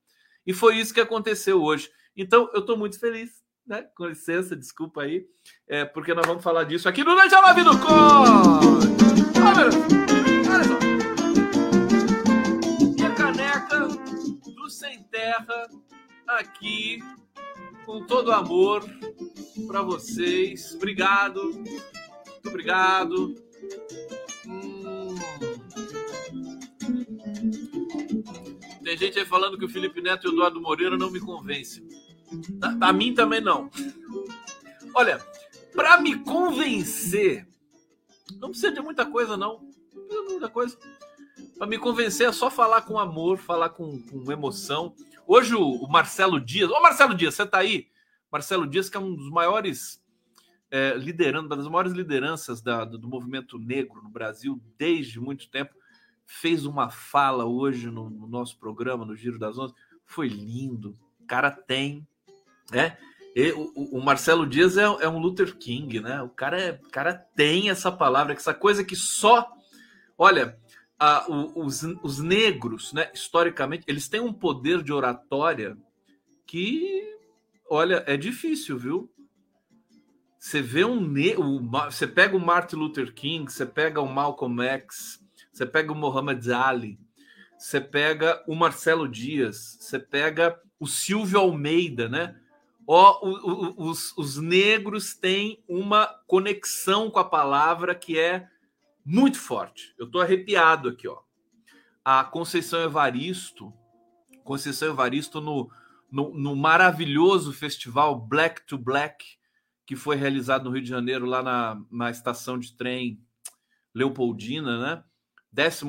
E 0.47 0.53
foi 0.53 0.79
isso 0.79 0.95
que 0.95 1.01
aconteceu 1.01 1.61
hoje. 1.61 1.91
Então, 2.17 2.49
eu 2.53 2.61
estou 2.61 2.77
muito 2.77 3.01
feliz 3.01 3.42
né? 3.67 3.87
Com 3.97 4.07
licença, 4.07 4.57
desculpa 4.57 5.03
aí, 5.03 5.25
é, 5.69 5.85
porque 5.85 6.15
nós 6.15 6.27
vamos 6.27 6.43
falar 6.43 6.65
disso 6.65 6.89
aqui 6.89 7.05
no 7.05 7.15
Leite 7.15 7.35
Live 7.35 7.63
do 7.65 7.79
Conde. 7.79 8.87
E 12.99 13.05
a 13.05 13.15
caneca 13.15 13.89
do 13.89 14.71
Sem 14.71 15.03
Terra 15.05 15.67
aqui 16.27 17.01
com 17.85 18.05
todo 18.07 18.33
amor 18.33 18.85
para 19.67 19.83
vocês. 19.83 20.75
Obrigado. 20.75 21.43
Muito 21.43 22.49
obrigado. 22.49 23.35
Hum. 24.47 25.15
Tem 28.83 28.97
gente 28.97 29.19
aí 29.19 29.25
falando 29.25 29.57
que 29.57 29.65
o 29.65 29.69
Felipe 29.69 30.03
Neto 30.03 30.27
e 30.27 30.31
o 30.31 30.33
Eduardo 30.33 30.61
Moreira 30.61 30.99
não 30.99 31.11
me 31.11 31.21
convencem. 31.21 31.87
A, 32.61 32.89
a 32.89 32.93
mim 32.93 33.15
também 33.15 33.41
não. 33.41 33.71
Olha, 34.95 35.19
para 35.75 36.01
me 36.01 36.19
convencer, 36.19 37.47
não 38.39 38.51
precisa 38.51 38.73
de 38.73 38.81
muita 38.81 39.07
coisa, 39.07 39.37
não. 39.37 39.61
Não 39.95 40.27
de 40.27 40.33
muita 40.33 40.49
coisa. 40.49 40.77
Para 41.57 41.67
me 41.67 41.79
convencer 41.79 42.29
é 42.29 42.33
só 42.33 42.51
falar 42.51 42.83
com 42.83 42.99
amor, 42.99 43.39
falar 43.39 43.71
com, 43.71 44.01
com 44.03 44.33
emoção. 44.33 44.95
Hoje 45.27 45.55
o, 45.55 45.63
o, 45.63 45.89
Marcelo 45.89 46.41
Dias, 46.41 46.71
ô 46.71 46.81
Marcelo 46.81 47.15
Dias, 47.15 47.35
você 47.35 47.47
tá 47.47 47.59
aí? 47.59 47.89
Marcelo 48.31 48.67
Dias, 48.67 48.89
que 48.89 48.97
é 48.97 49.01
um 49.01 49.15
dos 49.15 49.31
maiores 49.31 50.03
é, 50.71 50.95
liderando, 50.95 51.49
das 51.49 51.67
maiores 51.69 51.93
lideranças 51.93 52.61
da, 52.61 52.85
do, 52.85 52.99
do 52.99 53.09
movimento 53.09 53.59
negro 53.59 54.03
no 54.03 54.11
Brasil 54.11 54.61
desde 54.77 55.21
muito 55.21 55.49
tempo, 55.49 55.75
fez 56.27 56.67
uma 56.67 56.91
fala 56.91 57.45
hoje 57.45 57.91
no, 57.91 58.11
no 58.11 58.27
nosso 58.27 58.59
programa, 58.59 59.05
no 59.05 59.15
Giro 59.15 59.39
das 59.39 59.57
Onze. 59.59 59.75
Foi 60.05 60.29
lindo. 60.29 60.99
O 61.21 61.27
cara 61.27 61.51
tem 61.51 62.07
né? 62.73 62.97
E, 63.35 63.51
o, 63.53 63.99
o, 63.99 64.03
Marcelo 64.03 64.47
Dias 64.47 64.77
é, 64.77 64.83
é, 64.83 65.09
um 65.09 65.19
Luther 65.19 65.57
King, 65.57 66.01
né? 66.01 66.21
O 66.23 66.29
cara, 66.29 66.61
é, 66.61 66.81
cara 66.91 67.15
tem 67.15 67.71
essa 67.71 67.91
palavra, 67.91 68.33
essa 68.33 68.53
coisa 68.53 68.85
que 68.85 68.97
só. 68.97 69.51
Olha, 70.19 70.59
a, 70.99 71.27
o, 71.31 71.65
os, 71.65 71.83
os 72.03 72.19
negros, 72.19 72.93
né, 72.93 73.11
historicamente, 73.15 73.85
eles 73.89 74.09
têm 74.09 74.21
um 74.21 74.33
poder 74.33 74.83
de 74.83 74.93
oratória 74.93 75.77
que, 76.47 77.03
olha, 77.69 78.05
é 78.07 78.17
difícil, 78.17 78.79
viu? 78.79 79.11
Você 80.39 80.61
vê 80.61 80.85
um. 80.85 81.01
O, 81.39 81.61
você 81.91 82.07
pega 82.07 82.37
o 82.37 82.41
Martin 82.41 82.77
Luther 82.77 83.15
King, 83.15 83.51
você 83.51 83.65
pega 83.65 84.01
o 84.01 84.13
Malcolm 84.13 84.63
X, 84.63 85.25
você 85.53 85.65
pega 85.65 85.93
o 85.93 85.97
Muhammad 85.97 86.47
Ali, 86.51 86.99
você 87.57 87.81
pega 87.81 88.43
o 88.47 88.55
Marcelo 88.55 89.09
Dias, 89.09 89.79
você 89.81 89.99
pega 89.99 90.61
o 90.81 90.87
Silvio 90.87 91.39
Almeida, 91.39 92.09
né? 92.09 92.37
Os, 92.87 94.17
os 94.17 94.37
negros 94.39 95.15
têm 95.15 95.63
uma 95.69 96.07
conexão 96.27 97.11
com 97.11 97.19
a 97.19 97.25
palavra 97.25 97.95
que 97.95 98.19
é 98.19 98.49
muito 99.05 99.39
forte. 99.39 99.95
Eu 99.99 100.07
estou 100.07 100.21
arrepiado 100.21 100.89
aqui, 100.89 101.07
ó. 101.07 101.21
A 102.05 102.25
Conceição 102.25 102.81
Evaristo, 102.83 103.73
Conceição 104.43 104.89
Evaristo 104.89 105.41
no, 105.41 105.71
no, 106.11 106.35
no, 106.35 106.57
maravilhoso 106.57 107.53
festival 107.53 108.19
Black 108.19 108.67
to 108.67 108.77
Black, 108.77 109.25
que 109.87 109.95
foi 109.95 110.17
realizado 110.17 110.65
no 110.65 110.71
Rio 110.71 110.83
de 110.83 110.89
Janeiro, 110.89 111.27
lá 111.27 111.43
na, 111.43 111.81
na 111.91 112.11
estação 112.11 112.59
de 112.59 112.77
trem 112.77 113.21
Leopoldina, 113.95 114.81
né? 114.81 115.05
11 115.57 115.85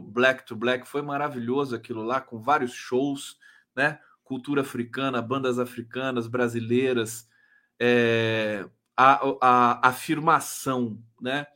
Black 0.00 0.46
to 0.46 0.56
Black, 0.56 0.86
foi 0.86 1.02
maravilhoso 1.02 1.74
aquilo 1.74 2.02
lá, 2.02 2.20
com 2.20 2.40
vários 2.40 2.72
shows, 2.72 3.36
né? 3.76 3.98
Cultura 4.24 4.62
africana, 4.62 5.20
bandas 5.20 5.58
africanas, 5.58 6.26
brasileiras, 6.26 7.28
é, 7.78 8.66
a, 8.96 9.20
a, 9.40 9.88
afirmação 9.88 10.98
né, 11.20 11.46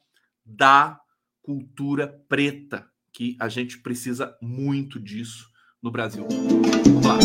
da 0.45 1.01
cultura 1.43 2.07
preta, 2.29 2.87
que 3.11 3.37
a 3.41 3.49
gente 3.49 3.79
precisa 3.79 4.37
muito 4.41 5.01
disso 5.01 5.51
no 5.83 5.91
Brasil. 5.91 6.27
Vamos 6.29 7.07
lá. 7.07 7.19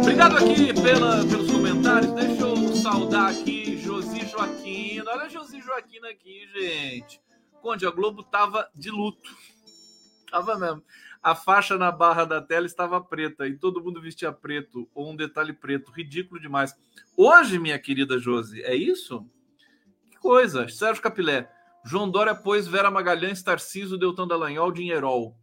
Obrigado 0.00 0.36
aqui 0.36 0.72
pela, 0.72 1.26
pelos 1.26 1.50
comentários. 1.50 2.12
Deixa 2.12 2.42
eu 2.42 2.74
saudar 2.76 3.30
aqui 3.30 3.76
Josi 3.78 4.26
Joaquina. 4.26 5.10
Olha 5.10 5.24
a 5.24 5.28
Josi 5.28 5.60
Joaquina 5.60 6.08
aqui, 6.08 6.48
gente. 6.54 7.20
Conde, 7.60 7.86
a 7.86 7.90
Globo 7.90 8.22
tava 8.22 8.70
de 8.74 8.90
luto. 8.90 9.30
Tava 10.30 10.56
mesmo 10.56 10.82
a 11.22 11.34
faixa 11.34 11.76
na 11.76 11.92
barra 11.92 12.24
da 12.24 12.40
tela 12.40 12.66
estava 12.66 13.00
preta 13.00 13.46
e 13.46 13.56
todo 13.56 13.82
mundo 13.82 14.00
vestia 14.00 14.32
preto 14.32 14.88
ou 14.94 15.10
um 15.10 15.16
detalhe 15.16 15.52
preto. 15.52 15.90
Ridículo 15.90 16.40
demais. 16.40 16.74
Hoje, 17.16 17.58
minha 17.58 17.78
querida 17.78 18.18
Josi, 18.18 18.62
é 18.62 18.74
isso? 18.74 19.26
Que 20.10 20.18
coisa. 20.18 20.68
Sérgio 20.68 21.02
Capilé. 21.02 21.50
João 21.84 22.10
Dória 22.10 22.34
pôs 22.34 22.66
Vera 22.66 22.90
Magalhães, 22.90 23.42
Tarciso, 23.42 23.98
Deltão 23.98 24.26
Dallagnol, 24.26 24.72
Dinheirol. 24.72 25.36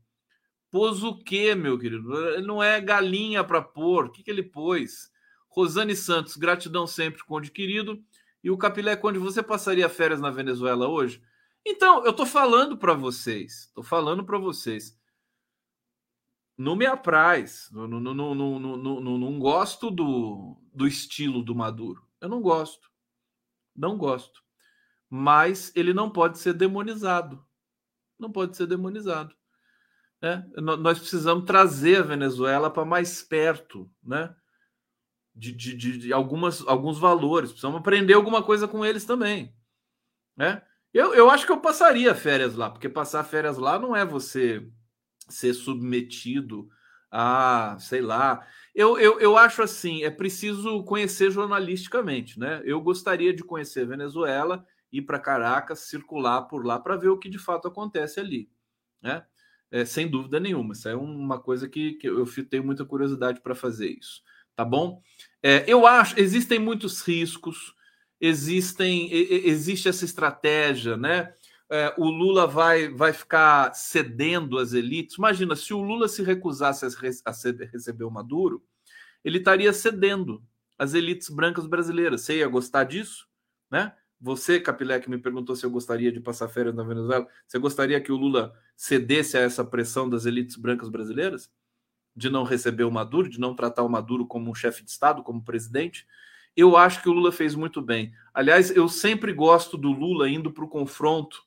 Pôs 0.72 1.04
o 1.04 1.18
quê, 1.18 1.56
meu 1.56 1.78
querido? 1.78 2.42
Não 2.42 2.62
é 2.62 2.82
galinha 2.82 3.44
para 3.44 3.62
pôr. 3.62 4.06
O 4.06 4.12
que, 4.12 4.24
que 4.24 4.32
ele 4.32 4.44
pôs? 4.44 5.12
Rosane 5.50 5.96
Santos, 5.96 6.36
gratidão 6.36 6.86
sempre, 6.86 7.24
Conde 7.24 7.52
querido. 7.52 8.00
E 8.44 8.52
o 8.52 8.58
Capilé, 8.58 8.96
Conde, 8.96 9.18
você 9.18 9.42
passaria 9.42 9.90
férias 9.90 10.22
na 10.22 10.30
Venezuela 10.30 10.88
hoje? 10.88 11.22
Então, 11.66 12.06
eu 12.06 12.14
tô 12.14 12.26
falando 12.26 12.78
para 12.78 12.94
vocês, 12.94 13.72
tô 13.74 13.82
falando 13.82 14.24
para 14.24 14.38
vocês 14.38 14.96
não 16.58 16.76
me 16.76 16.86
apraz. 16.86 17.70
Não, 17.72 17.88
não, 17.88 18.00
não, 18.00 18.14
não, 18.36 18.60
não, 18.60 18.78
não, 18.78 19.18
não 19.18 19.40
gosto 19.40 19.92
do, 19.92 20.58
do 20.74 20.88
estilo 20.88 21.44
do 21.44 21.54
Maduro. 21.54 22.06
Eu 22.20 22.28
não 22.28 22.42
gosto. 22.42 22.90
Não 23.76 23.98
gosto. 23.98 24.42
Mas 25.10 25.72
ele 25.76 25.94
não 25.94 26.10
pode 26.10 26.40
ser 26.40 26.54
demonizado. 26.54 27.46
Não 28.20 28.32
pode 28.32 28.58
ser 28.58 28.66
demonizado. 28.66 29.36
Né? 30.20 30.50
Nós 30.58 30.98
precisamos 30.98 31.46
trazer 31.46 32.00
a 32.00 32.04
Venezuela 32.04 32.72
para 32.72 32.84
mais 32.84 33.22
perto 33.22 33.90
né? 34.04 34.36
de, 35.36 35.52
de, 35.52 35.76
de, 35.76 36.12
algumas, 36.12 36.68
alguns 36.68 36.98
valores. 36.98 37.52
Precisamos 37.52 37.80
aprender 37.80 38.14
alguma 38.14 38.42
coisa 38.42 38.68
com 38.68 38.84
eles 38.84 39.06
também. 39.06 39.56
Né? 40.36 40.64
Eu, 40.92 41.14
eu 41.14 41.30
acho 41.30 41.46
que 41.46 41.52
eu 41.52 41.62
passaria 41.62 42.16
férias 42.16 42.56
lá, 42.56 42.72
porque 42.72 42.90
passar 42.90 43.24
férias 43.24 43.58
lá 43.58 43.78
não 43.78 43.96
é 43.96 44.04
você 44.04 44.68
ser 45.28 45.54
submetido 45.54 46.70
a, 47.12 47.78
sei 47.80 48.02
lá. 48.02 48.46
Eu, 48.74 49.00
eu, 49.00 49.20
eu 49.20 49.38
acho 49.38 49.62
assim, 49.62 50.04
é 50.04 50.10
preciso 50.10 50.84
conhecer 50.84 51.32
jornalisticamente, 51.32 52.40
né? 52.40 52.62
Eu 52.64 52.82
gostaria 52.82 53.34
de 53.34 53.44
conhecer 53.44 53.88
Venezuela, 53.88 54.66
ir 54.92 55.02
para 55.02 55.20
Caracas, 55.20 55.80
circular 55.80 56.44
por 56.44 56.66
lá 56.66 56.80
para 56.80 56.96
ver 56.96 57.10
o 57.10 57.18
que 57.18 57.30
de 57.30 57.40
fato 57.40 57.68
acontece 57.68 58.20
ali, 58.20 58.50
né? 59.02 59.26
É, 59.70 59.84
sem 59.84 60.08
dúvida 60.08 60.40
nenhuma. 60.40 60.74
Isso 60.74 60.88
é 60.88 60.96
uma 60.96 61.40
coisa 61.40 61.68
que, 61.68 61.94
que 61.94 62.08
eu 62.08 62.26
tenho 62.50 62.64
muita 62.64 62.86
curiosidade 62.86 63.42
para 63.42 63.56
fazer 63.56 63.90
isso, 63.90 64.22
tá 64.56 64.64
bom? 64.64 65.02
É, 65.44 65.66
eu 65.68 65.86
acho, 65.86 66.20
existem 66.20 66.60
muitos 66.60 67.02
riscos, 67.02 67.74
existem, 68.20 69.12
existe 69.12 69.90
essa 69.90 70.06
estratégia, 70.06 70.96
né? 70.96 71.34
É, 71.70 71.94
o 71.98 72.10
Lula 72.10 72.48
vai, 72.48 72.90
vai 72.90 73.12
ficar 73.12 73.74
cedendo 73.74 74.58
às 74.58 74.74
elites. 74.74 75.18
Imagina, 75.18 75.56
se 75.56 75.74
o 75.74 75.82
Lula 75.82 76.08
se 76.08 76.24
recusasse 76.24 76.86
a, 76.86 76.90
a 77.26 77.34
ceder, 77.34 77.70
receber 77.72 78.06
o 78.06 78.12
Maduro, 78.12 78.64
ele 79.24 79.40
estaria 79.40 79.72
cedendo 79.74 80.44
às 80.78 80.94
elites 80.94 81.30
brancas 81.30 81.68
brasileiras. 81.68 82.22
Você 82.22 82.38
ia 82.38 82.48
gostar 82.48 82.86
disso? 82.86 83.28
Né? 83.70 83.94
Você, 84.20 84.60
Capilé, 84.60 85.00
que 85.00 85.10
me 85.10 85.18
perguntou 85.18 85.56
se 85.56 85.66
eu 85.66 85.70
gostaria 85.70 86.12
de 86.12 86.22
passar 86.22 86.48
férias 86.48 86.74
na 86.74 86.84
Venezuela, 86.84 87.28
você 87.46 87.60
gostaria 87.60 88.00
que 88.00 88.12
o 88.12 88.18
Lula 88.18 88.54
cedesse 88.76 89.38
a 89.38 89.42
essa 89.42 89.64
pressão 89.64 90.10
das 90.10 90.26
elites 90.26 90.56
brancas 90.56 90.90
brasileiras? 90.90 91.52
De 92.16 92.30
não 92.30 92.44
receber 92.44 92.84
o 92.84 92.92
Maduro, 92.92 93.30
de 93.30 93.40
não 93.40 93.54
tratar 93.54 93.84
o 93.84 93.90
Maduro 93.90 94.26
como 94.26 94.50
um 94.50 94.56
chefe 94.56 94.84
de 94.84 94.90
Estado, 94.90 95.22
como 95.22 95.44
presidente? 95.44 96.08
Eu 96.56 96.76
acho 96.76 97.04
que 97.04 97.10
o 97.10 97.12
Lula 97.12 97.32
fez 97.32 97.54
muito 97.54 97.80
bem. 97.80 98.12
Aliás, 98.34 98.76
eu 98.76 98.90
sempre 98.90 99.32
gosto 99.34 99.78
do 99.78 99.92
Lula 99.92 100.28
indo 100.28 100.52
para 100.52 100.64
o 100.66 100.68
confronto 100.68 101.47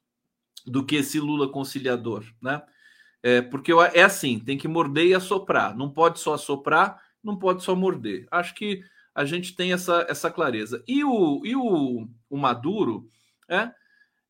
do 0.66 0.84
que 0.84 0.96
esse 0.96 1.18
Lula 1.20 1.48
conciliador, 1.48 2.24
né? 2.40 2.62
É, 3.22 3.42
porque 3.42 3.72
é 3.92 4.02
assim, 4.02 4.38
tem 4.38 4.56
que 4.56 4.66
morder 4.66 5.06
e 5.06 5.14
assoprar. 5.14 5.76
Não 5.76 5.90
pode 5.90 6.18
só 6.18 6.34
assoprar, 6.34 7.00
não 7.22 7.38
pode 7.38 7.62
só 7.62 7.76
morder. 7.76 8.26
Acho 8.30 8.54
que 8.54 8.82
a 9.14 9.24
gente 9.24 9.54
tem 9.54 9.72
essa, 9.72 10.06
essa 10.08 10.30
clareza. 10.30 10.82
E 10.86 11.04
o, 11.04 11.42
e 11.44 11.54
o, 11.54 12.08
o 12.30 12.36
Maduro, 12.36 13.08
é, 13.48 13.70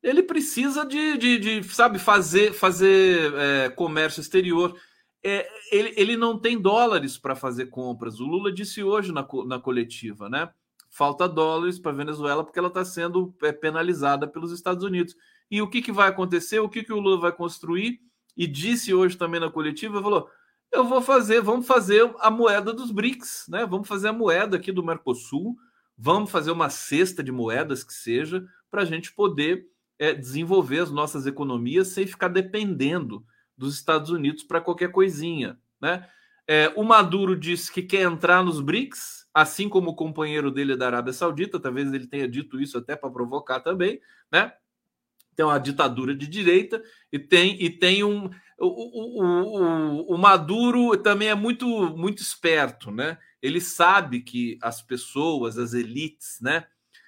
ele 0.02 0.22
precisa 0.22 0.84
de, 0.84 1.16
de, 1.16 1.38
de 1.38 1.62
sabe, 1.72 1.98
fazer, 1.98 2.52
fazer 2.52 3.32
é, 3.34 3.68
comércio 3.70 4.20
exterior. 4.20 4.76
É, 5.22 5.46
ele, 5.70 5.94
ele 5.96 6.16
não 6.16 6.38
tem 6.38 6.60
dólares 6.60 7.18
para 7.18 7.36
fazer 7.36 7.66
compras. 7.66 8.18
O 8.18 8.26
Lula 8.26 8.50
disse 8.50 8.82
hoje 8.82 9.12
na, 9.12 9.26
na 9.46 9.60
coletiva, 9.60 10.28
né? 10.28 10.50
Falta 10.88 11.28
dólares 11.28 11.78
para 11.78 11.92
a 11.92 11.94
Venezuela 11.94 12.42
porque 12.42 12.58
ela 12.58 12.68
está 12.68 12.84
sendo 12.84 13.32
é, 13.42 13.52
penalizada 13.52 14.26
pelos 14.26 14.50
Estados 14.50 14.82
Unidos. 14.82 15.14
E 15.50 15.60
o 15.60 15.68
que, 15.68 15.82
que 15.82 15.92
vai 15.92 16.08
acontecer? 16.08 16.60
O 16.60 16.68
que, 16.68 16.84
que 16.84 16.92
o 16.92 17.00
Lula 17.00 17.20
vai 17.20 17.32
construir? 17.32 18.00
E 18.36 18.46
disse 18.46 18.94
hoje 18.94 19.16
também 19.16 19.40
na 19.40 19.50
coletiva, 19.50 20.02
falou: 20.02 20.30
eu 20.72 20.84
vou 20.84 21.02
fazer, 21.02 21.40
vamos 21.40 21.66
fazer 21.66 22.08
a 22.20 22.30
moeda 22.30 22.72
dos 22.72 22.90
BRICS, 22.90 23.46
né? 23.48 23.66
Vamos 23.66 23.88
fazer 23.88 24.08
a 24.08 24.12
moeda 24.12 24.56
aqui 24.56 24.70
do 24.70 24.84
Mercosul, 24.84 25.56
vamos 25.98 26.30
fazer 26.30 26.52
uma 26.52 26.70
cesta 26.70 27.22
de 27.22 27.32
moedas 27.32 27.82
que 27.82 27.92
seja, 27.92 28.46
para 28.70 28.82
a 28.82 28.84
gente 28.84 29.12
poder 29.12 29.66
é, 29.98 30.14
desenvolver 30.14 30.78
as 30.78 30.90
nossas 30.90 31.26
economias 31.26 31.88
sem 31.88 32.06
ficar 32.06 32.28
dependendo 32.28 33.24
dos 33.56 33.74
Estados 33.74 34.10
Unidos 34.10 34.44
para 34.44 34.60
qualquer 34.60 34.92
coisinha, 34.92 35.58
né? 35.80 36.08
É, 36.46 36.72
o 36.74 36.82
Maduro 36.82 37.36
disse 37.36 37.70
que 37.70 37.82
quer 37.82 38.02
entrar 38.02 38.42
nos 38.42 38.60
BRICS, 38.60 39.26
assim 39.32 39.68
como 39.68 39.90
o 39.90 39.94
companheiro 39.94 40.50
dele 40.50 40.76
da 40.76 40.86
Arábia 40.86 41.12
Saudita, 41.12 41.60
talvez 41.60 41.92
ele 41.92 42.06
tenha 42.06 42.26
dito 42.26 42.60
isso 42.60 42.78
até 42.78 42.96
para 42.96 43.10
provocar 43.10 43.60
também, 43.60 44.00
né? 44.32 44.52
Tem 45.40 45.46
uma 45.46 45.58
ditadura 45.58 46.14
de 46.14 46.26
direita 46.26 46.82
e 47.10 47.18
tem, 47.18 47.56
e 47.64 47.70
tem 47.70 48.04
um 48.04 48.28
o, 48.58 48.66
o, 48.66 49.22
o, 49.22 50.14
o, 50.14 50.18
Maduro 50.18 50.94
também 50.98 51.28
é 51.28 51.34
muito, 51.34 51.66
muito 51.96 52.20
esperto, 52.20 52.90
né? 52.90 53.16
Ele 53.40 53.58
sabe 53.58 54.20
que 54.20 54.58
as 54.60 54.82
pessoas, 54.82 55.56
as 55.56 55.72
elites, 55.72 56.36
né, 56.42 56.66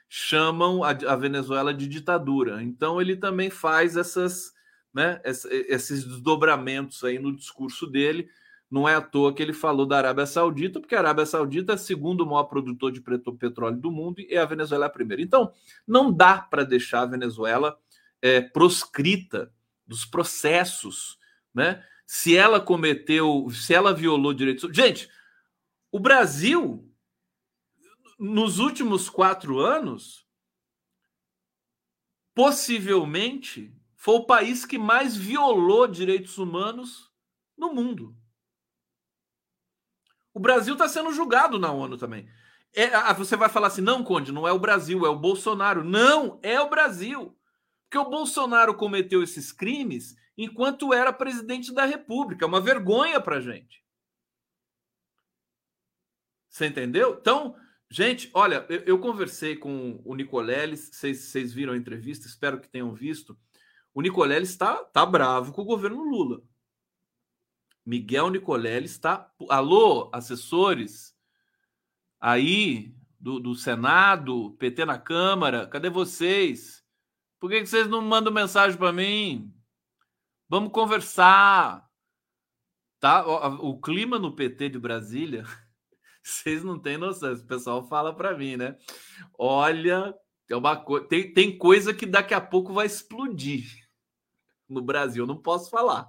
chamam 0.08 0.82
a, 0.82 0.92
a 0.92 1.14
Venezuela 1.14 1.74
de 1.74 1.86
ditadura. 1.86 2.62
Então 2.62 3.02
ele 3.02 3.16
também 3.16 3.50
faz 3.50 3.98
essas, 3.98 4.54
né, 4.94 5.20
esses 5.68 6.02
desdobramentos 6.04 7.04
aí 7.04 7.18
no 7.18 7.36
discurso 7.36 7.86
dele. 7.86 8.30
Não 8.70 8.88
é 8.88 8.94
à 8.94 9.02
toa 9.02 9.34
que 9.34 9.42
ele 9.42 9.52
falou 9.52 9.84
da 9.84 9.98
Arábia 9.98 10.24
Saudita, 10.24 10.80
porque 10.80 10.94
a 10.94 11.00
Arábia 11.00 11.26
Saudita 11.26 11.72
é 11.72 11.74
o 11.74 11.78
segundo 11.78 12.24
maior 12.24 12.44
produtor 12.44 12.90
de 12.90 13.02
petróleo 13.02 13.76
do 13.76 13.90
mundo 13.92 14.22
e 14.22 14.38
a 14.38 14.46
Venezuela 14.46 14.86
é 14.86 14.88
a 14.88 14.90
primeira. 14.90 15.22
Então, 15.22 15.52
não 15.86 16.10
dá 16.10 16.38
para 16.38 16.64
deixar 16.64 17.02
a 17.02 17.06
Venezuela 17.06 17.76
é, 18.22 18.40
proscrita 18.40 19.52
dos 19.86 20.06
processos 20.06 21.18
né? 21.54 21.86
Se 22.06 22.36
ela 22.36 22.60
cometeu, 22.60 23.48
se 23.50 23.72
ela 23.74 23.94
violou 23.94 24.34
direitos. 24.34 24.74
Gente, 24.74 25.08
o 25.90 25.98
Brasil, 25.98 26.90
nos 28.18 28.58
últimos 28.58 29.08
quatro 29.08 29.60
anos, 29.60 30.26
possivelmente 32.34 33.74
foi 33.96 34.16
o 34.16 34.24
país 34.24 34.64
que 34.64 34.78
mais 34.78 35.16
violou 35.16 35.86
direitos 35.86 36.38
humanos 36.38 37.10
no 37.56 37.72
mundo. 37.72 38.16
O 40.34 40.40
Brasil 40.40 40.72
está 40.72 40.88
sendo 40.88 41.12
julgado 41.12 41.58
na 41.58 41.70
ONU 41.70 41.96
também. 41.96 42.28
É, 42.74 43.12
você 43.12 43.36
vai 43.36 43.50
falar 43.50 43.66
assim, 43.66 43.82
não, 43.82 44.02
Conde, 44.02 44.32
não 44.32 44.48
é 44.48 44.52
o 44.52 44.58
Brasil, 44.58 45.04
é 45.04 45.08
o 45.08 45.18
Bolsonaro. 45.18 45.84
Não, 45.84 46.40
é 46.42 46.58
o 46.58 46.70
Brasil. 46.70 47.38
Porque 47.92 48.06
o 48.06 48.10
Bolsonaro 48.10 48.74
cometeu 48.74 49.22
esses 49.22 49.52
crimes 49.52 50.16
enquanto 50.34 50.94
era 50.94 51.12
presidente 51.12 51.74
da 51.74 51.84
República. 51.84 52.42
É 52.42 52.48
uma 52.48 52.58
vergonha 52.58 53.20
para 53.20 53.38
gente. 53.38 53.84
Você 56.48 56.68
entendeu? 56.68 57.18
Então, 57.20 57.54
gente, 57.90 58.30
olha, 58.32 58.64
eu, 58.70 58.80
eu 58.84 58.98
conversei 58.98 59.56
com 59.56 60.00
o 60.06 60.14
Nicoleles, 60.14 60.88
vocês, 60.90 61.24
vocês 61.24 61.52
viram 61.52 61.74
a 61.74 61.76
entrevista, 61.76 62.26
espero 62.26 62.58
que 62.58 62.66
tenham 62.66 62.94
visto. 62.94 63.38
O 63.92 64.00
Nicoleles 64.00 64.48
está 64.48 64.82
tá 64.84 65.04
bravo 65.04 65.52
com 65.52 65.60
o 65.60 65.66
governo 65.66 66.02
Lula. 66.02 66.42
Miguel 67.84 68.30
Nicoleles 68.30 68.92
está. 68.92 69.30
Alô, 69.50 70.08
assessores 70.14 71.14
aí 72.18 72.96
do, 73.20 73.38
do 73.38 73.54
Senado, 73.54 74.52
PT 74.52 74.86
na 74.86 74.98
Câmara, 74.98 75.66
cadê 75.66 75.90
vocês? 75.90 76.81
Por 77.42 77.50
que, 77.50 77.58
que 77.58 77.66
vocês 77.66 77.88
não 77.88 78.00
mandam 78.00 78.32
mensagem 78.32 78.78
para 78.78 78.92
mim? 78.92 79.52
Vamos 80.48 80.70
conversar. 80.70 81.84
Tá? 83.00 83.26
O, 83.26 83.70
o, 83.70 83.80
clima 83.80 84.16
no 84.16 84.36
PT 84.36 84.68
de 84.68 84.78
Brasília, 84.78 85.42
vocês 86.22 86.62
não 86.62 86.78
têm 86.78 86.96
noção. 86.96 87.34
O 87.34 87.44
pessoal 87.44 87.88
fala 87.88 88.14
para 88.14 88.38
mim, 88.38 88.56
né? 88.56 88.76
Olha, 89.36 90.14
é 90.48 90.54
uma 90.54 90.76
co... 90.76 91.00
tem, 91.00 91.34
tem 91.34 91.58
coisa 91.58 91.92
que 91.92 92.06
daqui 92.06 92.32
a 92.32 92.40
pouco 92.40 92.72
vai 92.72 92.86
explodir 92.86 93.88
no 94.68 94.80
Brasil. 94.80 95.24
Eu 95.24 95.26
não 95.28 95.42
posso 95.42 95.68
falar. 95.68 96.08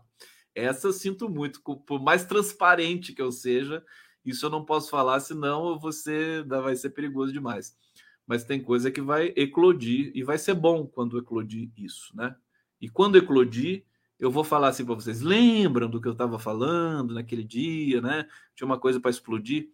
Essa 0.54 0.86
eu 0.86 0.94
sinto 0.94 1.28
muito. 1.28 1.64
Por 1.64 2.00
mais 2.00 2.26
transparente 2.26 3.12
que 3.12 3.24
eu 3.24 3.32
seja, 3.32 3.84
isso 4.24 4.46
eu 4.46 4.52
não 4.52 4.64
posso 4.64 4.92
falar, 4.92 5.20
senão 5.20 5.80
você 5.80 6.44
vai 6.44 6.76
ser 6.76 6.92
perigoso 6.92 7.34
demais. 7.34 7.76
Mas 8.26 8.44
tem 8.44 8.62
coisa 8.62 8.90
que 8.90 9.02
vai 9.02 9.34
eclodir 9.36 10.12
e 10.16 10.24
vai 10.24 10.38
ser 10.38 10.54
bom 10.54 10.86
quando 10.86 11.18
eclodir 11.18 11.70
isso, 11.78 12.16
né? 12.16 12.36
E 12.80 12.90
quando 12.90 13.18
eclodir, 13.18 13.86
eu 14.20 14.32
vou 14.32 14.44
falar 14.44 14.70
assim 14.70 14.86
para 14.86 14.96
vocês. 14.96 15.22
Lembram 15.22 15.90
do 15.90 16.00
que 16.00 16.08
eu 16.08 16.14
estava 16.14 16.40
falando 16.40 17.14
naquele 17.14 17.44
dia, 17.44 18.02
né? 18.02 18.28
Tinha 18.56 18.66
uma 18.66 18.80
coisa 18.80 19.00
para 19.00 19.12
explodir. 19.12 19.70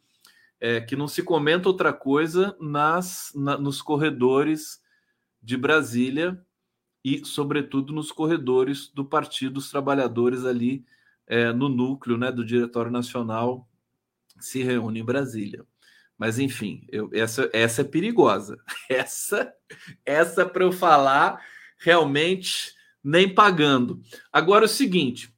É, 0.62 0.81
que 0.81 0.95
não 0.95 1.07
se 1.07 1.23
comenta 1.23 1.69
outra 1.69 1.93
coisa 1.93 2.57
nas, 2.59 3.31
na, 3.33 3.57
nos 3.57 3.81
corredores 3.81 4.81
de 5.41 5.55
Brasília 5.55 6.43
e, 7.03 7.23
sobretudo, 7.23 7.93
nos 7.93 8.12
corredores 8.12 8.89
do 8.89 9.05
Partido 9.05 9.53
dos 9.53 9.71
Trabalhadores 9.71 10.43
ali 10.43 10.83
é, 11.25 11.53
no 11.53 11.69
núcleo 11.69 12.17
né, 12.17 12.31
do 12.31 12.43
Diretório 12.43 12.91
Nacional 12.91 13.69
se 14.39 14.63
reúne 14.63 14.99
em 14.99 15.05
Brasília. 15.05 15.65
Mas, 16.19 16.38
enfim, 16.38 16.86
eu, 16.91 17.10
essa, 17.13 17.49
essa 17.53 17.82
é 17.82 17.86
perigosa. 17.86 18.58
Essa, 18.89 19.53
essa 20.05 20.45
para 20.45 20.63
eu 20.63 20.71
falar, 20.71 21.39
realmente 21.77 22.73
nem 23.01 23.34
pagando. 23.34 24.01
Agora, 24.34 24.65
o 24.65 24.67
seguinte, 24.67 25.34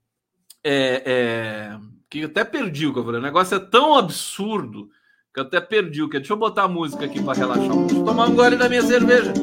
é, 0.63 1.03
é, 1.05 1.79
que 2.09 2.21
eu 2.21 2.27
até 2.27 2.43
perdi 2.43 2.87
o 2.87 2.93
que 2.93 2.99
eu 2.99 3.05
falei. 3.05 3.19
O 3.19 3.23
negócio 3.23 3.55
é 3.55 3.59
tão 3.59 3.95
absurdo 3.95 4.89
que 5.33 5.39
eu 5.39 5.43
até 5.43 5.61
perdi 5.61 6.01
o 6.01 6.09
que. 6.09 6.17
Deixa 6.17 6.33
eu 6.33 6.37
botar 6.37 6.63
a 6.63 6.67
música 6.67 7.05
aqui 7.05 7.21
para 7.21 7.37
relaxar. 7.37 7.77
Deixa 7.77 7.95
eu 7.95 8.05
tomar 8.05 8.27
um 8.27 8.35
gole 8.35 8.55
da 8.55 8.67
minha 8.67 8.81
cerveja. 8.81 9.33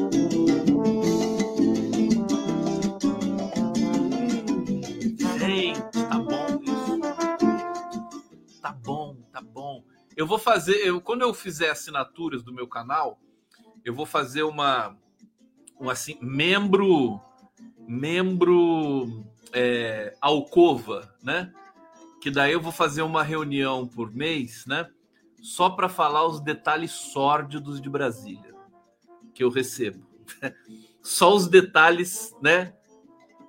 Eu 10.19 10.27
vou 10.27 10.37
fazer, 10.37 10.85
eu, 10.85 10.99
quando 10.99 11.21
eu 11.21 11.33
fizer 11.33 11.69
assinaturas 11.69 12.43
do 12.43 12.53
meu 12.53 12.67
canal, 12.67 13.21
eu 13.85 13.93
vou 13.93 14.05
fazer 14.05 14.43
uma, 14.43 14.97
um 15.79 15.89
assim, 15.89 16.17
membro 16.21 17.21
membro 17.87 19.23
é, 19.53 20.13
alcova, 20.19 21.15
né? 21.23 21.53
Que 22.19 22.29
daí 22.29 22.51
eu 22.51 22.59
vou 22.59 22.73
fazer 22.73 23.01
uma 23.01 23.23
reunião 23.23 23.87
por 23.87 24.13
mês, 24.13 24.65
né? 24.65 24.89
Só 25.41 25.69
para 25.69 25.87
falar 25.87 26.27
os 26.27 26.41
detalhes 26.41 26.91
sórdidos 26.91 27.79
de 27.79 27.89
Brasília 27.89 28.53
que 29.33 29.41
eu 29.41 29.49
recebo. 29.49 30.05
Só 31.01 31.33
os 31.33 31.47
detalhes, 31.47 32.35
né? 32.41 32.73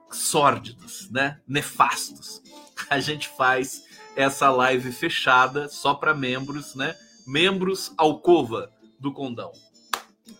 Sórdidos, 0.08 1.10
né? 1.10 1.40
Nefastos. 1.48 2.40
A 2.88 3.00
gente 3.00 3.28
faz 3.30 3.89
essa 4.16 4.50
live 4.50 4.92
fechada 4.92 5.68
só 5.68 5.94
para 5.94 6.14
membros, 6.14 6.74
né? 6.74 6.96
Membros 7.26 7.92
alcova 7.96 8.70
do 8.98 9.12
Condão. 9.12 9.52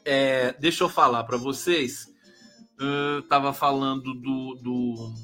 É, 0.05 0.53
deixa 0.59 0.85
eu 0.85 0.89
falar 0.89 1.25
para 1.25 1.37
vocês 1.37 2.11
uh, 2.81 3.53
falando 3.53 4.15
do, 4.15 4.55
do, 4.55 5.15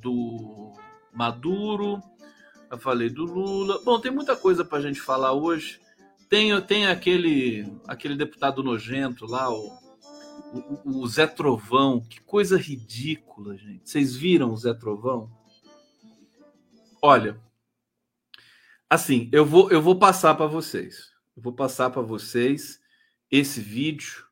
do 0.00 0.72
Maduro, 1.12 2.02
eu 2.70 2.78
falei 2.78 3.08
do 3.08 3.24
Lula. 3.24 3.80
Bom, 3.84 4.00
tem 4.00 4.10
muita 4.10 4.36
coisa 4.36 4.64
para 4.64 4.78
a 4.78 4.82
gente 4.82 5.00
falar 5.00 5.32
hoje. 5.32 5.80
Tem, 6.28 6.60
tem 6.62 6.86
aquele, 6.86 7.72
aquele 7.86 8.16
deputado 8.16 8.62
nojento 8.62 9.26
lá, 9.26 9.48
o, 9.48 9.72
o, 10.52 11.00
o, 11.00 11.06
Zé 11.06 11.26
Trovão. 11.26 12.00
Que 12.00 12.20
coisa 12.20 12.58
ridícula, 12.58 13.56
gente. 13.56 13.88
Vocês 13.88 14.16
viram 14.16 14.52
o 14.52 14.56
Zé 14.56 14.74
Trovão? 14.74 15.30
Olha, 17.00 17.40
assim, 18.88 19.28
eu 19.32 19.44
vou, 19.44 19.70
eu 19.70 19.80
vou 19.80 19.98
passar 19.98 20.34
para 20.34 20.46
vocês. 20.46 21.10
Eu 21.36 21.42
vou 21.42 21.52
passar 21.52 21.90
para 21.90 22.02
vocês 22.02 22.80
esse 23.30 23.60
vídeo 23.60 24.24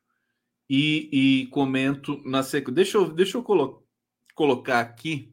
e, 0.69 1.09
e 1.11 1.47
comento 1.47 2.21
na 2.25 2.43
sequência. 2.43 2.73
Deixa 2.75 2.97
eu, 2.97 3.09
deixa 3.09 3.37
eu 3.37 3.43
colo 3.43 3.83
colocar 4.33 4.79
aqui 4.79 5.31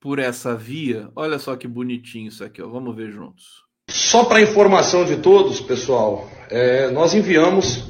por 0.00 0.18
essa 0.18 0.54
via. 0.54 1.08
Olha 1.16 1.38
só 1.38 1.56
que 1.56 1.66
bonitinho 1.66 2.28
isso 2.28 2.44
aqui, 2.44 2.62
ó. 2.62 2.68
Vamos 2.68 2.94
ver 2.94 3.10
juntos. 3.10 3.64
Só 3.90 4.24
para 4.24 4.40
informação 4.40 5.04
de 5.04 5.16
todos, 5.16 5.60
pessoal, 5.60 6.28
é, 6.50 6.90
nós 6.90 7.14
enviamos 7.14 7.84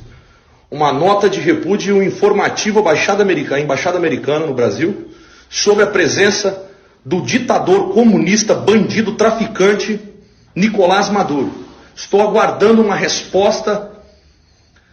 uma 0.71 0.93
nota 0.93 1.29
de 1.29 1.41
repúdio 1.41 2.03
informativo 2.03 2.79
à 2.79 2.83
Embaixada 2.83 3.23
Americana, 3.23 3.61
Embaixada 3.61 3.99
Americana 3.99 4.47
no 4.47 4.55
Brasil 4.55 5.11
sobre 5.49 5.85
a 5.85 5.87
presença 5.87 6.71
do 7.05 7.23
ditador 7.23 7.93
comunista, 7.93 8.55
bandido, 8.55 9.15
traficante 9.15 10.01
Nicolás 10.57 11.11
Maduro. 11.11 11.53
Estou 11.95 12.23
aguardando 12.23 12.81
uma 12.81 12.97
resposta 12.97 13.93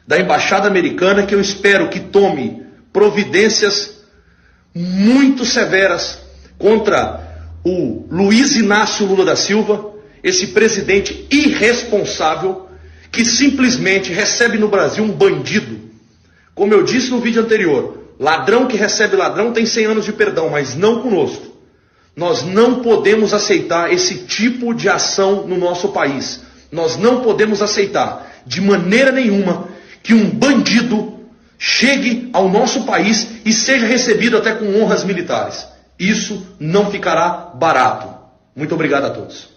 da 0.06 0.20
Embaixada 0.20 0.68
Americana 0.68 1.26
que 1.26 1.34
eu 1.34 1.40
espero 1.40 1.90
que 1.90 2.02
tome 2.02 2.62
providências 2.92 4.04
muito 4.76 5.46
severas 5.46 6.20
contra 6.58 7.48
o 7.64 8.06
Luiz 8.12 8.56
Inácio 8.58 9.06
Lula 9.06 9.24
da 9.24 9.38
Silva, 9.38 9.94
esse 10.22 10.48
presidente 10.48 11.26
irresponsável 11.32 12.68
que 13.10 13.24
simplesmente 13.24 14.12
recebe 14.12 14.58
no 14.58 14.68
Brasil 14.68 15.04
um 15.04 15.12
bandido. 15.12 15.80
Como 16.54 16.74
eu 16.74 16.84
disse 16.84 17.10
no 17.10 17.20
vídeo 17.20 17.42
anterior, 17.42 18.10
ladrão 18.20 18.68
que 18.68 18.76
recebe 18.76 19.16
ladrão 19.16 19.54
tem 19.54 19.66
100 19.66 19.86
anos 19.86 20.06
de 20.06 20.12
perdão, 20.12 20.50
mas 20.50 20.76
não 20.76 21.02
conosco. 21.02 21.53
Nós 22.16 22.44
não 22.44 22.82
podemos 22.82 23.34
aceitar 23.34 23.92
esse 23.92 24.26
tipo 24.26 24.74
de 24.74 24.88
ação 24.88 25.48
no 25.48 25.58
nosso 25.58 25.90
país. 25.90 26.46
Nós 26.72 26.98
não 26.98 27.22
podemos 27.22 27.62
aceitar 27.62 28.32
de 28.46 28.62
maneira 28.62 29.12
nenhuma 29.12 29.70
que 30.02 30.14
um 30.14 30.30
bandido 30.30 31.20
chegue 31.58 32.30
ao 32.34 32.50
nosso 32.50 32.86
país 32.86 33.46
e 33.46 33.54
seja 33.54 33.86
recebido 33.86 34.38
até 34.38 34.54
com 34.54 34.82
honras 34.82 35.04
militares. 35.04 35.68
Isso 35.98 36.56
não 36.60 36.92
ficará 36.92 37.52
barato. 37.56 38.14
Muito 38.56 38.76
obrigado 38.76 39.06
a 39.06 39.10
todos. 39.10 39.50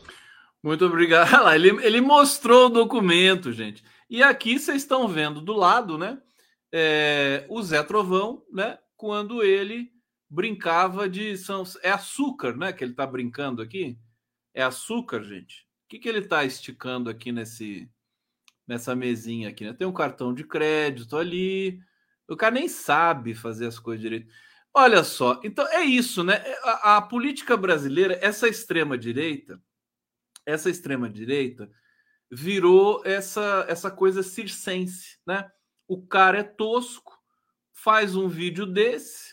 Muito 0.63 0.85
obrigado. 0.85 1.49
Ele, 1.53 1.69
ele 1.85 2.01
mostrou 2.01 2.67
o 2.67 2.71
documento, 2.71 3.53
gente. 3.53 3.85
E 4.09 4.23
aqui 4.23 4.59
vocês 4.59 4.79
estão 4.79 5.07
vendo 5.09 5.41
do 5.41 5.53
lado, 5.53 5.99
né? 5.99 6.19
É, 6.73 7.45
o 7.49 7.63
Zé 7.63 7.83
Trovão, 7.83 8.43
né? 8.53 8.79
Quando 8.97 9.43
ele 9.43 9.91
brincava 10.37 11.09
de 11.09 11.35
São. 11.39 11.65
É 11.83 11.91
açúcar, 11.91 12.55
né? 12.55 12.71
Que 12.71 12.85
ele 12.85 12.91
está 12.91 13.07
brincando 13.07 13.63
aqui. 13.63 13.99
É 14.53 14.63
açúcar, 14.63 15.23
gente. 15.23 15.63
O 15.63 15.89
que, 15.89 15.99
que 15.99 16.09
ele 16.09 16.19
está 16.19 16.45
esticando 16.45 17.09
aqui 17.09 17.33
nesse 17.33 17.91
nessa 18.67 18.95
mesinha 18.97 19.49
aqui, 19.49 19.65
né? 19.65 19.73
Tem 19.73 19.87
um 19.87 19.93
cartão 19.93 20.35
de 20.35 20.45
crédito 20.45 21.17
ali. 21.17 21.81
O 22.29 22.37
cara 22.37 22.55
nem 22.55 22.69
sabe 22.69 23.35
fazer 23.35 23.67
as 23.67 23.79
coisas 23.79 24.03
direito. 24.03 24.31
Olha 24.75 25.03
só, 25.05 25.41
então 25.43 25.67
é 25.69 25.83
isso, 25.85 26.23
né? 26.23 26.43
A, 26.63 26.97
a 26.97 27.03
política 27.03 27.57
brasileira, 27.57 28.19
essa 28.21 28.49
extrema 28.49 28.99
direita, 28.99 29.59
essa 30.45 30.69
extrema 30.69 31.09
direita 31.09 31.71
virou 32.31 33.03
essa 33.07 33.65
essa 33.69 33.91
coisa 33.91 34.23
circense, 34.23 35.19
né? 35.27 35.51
O 35.89 36.05
cara 36.07 36.41
é 36.41 36.43
tosco, 36.43 37.17
faz 37.73 38.17
um 38.17 38.29
vídeo 38.29 38.67
desse, 38.67 39.26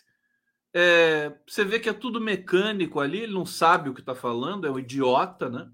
é, 0.73 1.31
você 1.47 1.63
vê 1.63 1.79
que 1.79 1.89
é 1.89 1.93
tudo 1.93 2.19
mecânico 2.19 2.99
ali, 2.99 3.19
ele 3.19 3.33
não 3.33 3.45
sabe 3.45 3.89
o 3.89 3.93
que 3.93 3.99
está 3.99 4.15
falando, 4.15 4.65
é 4.65 4.71
um 4.71 4.79
idiota, 4.79 5.49
né? 5.49 5.69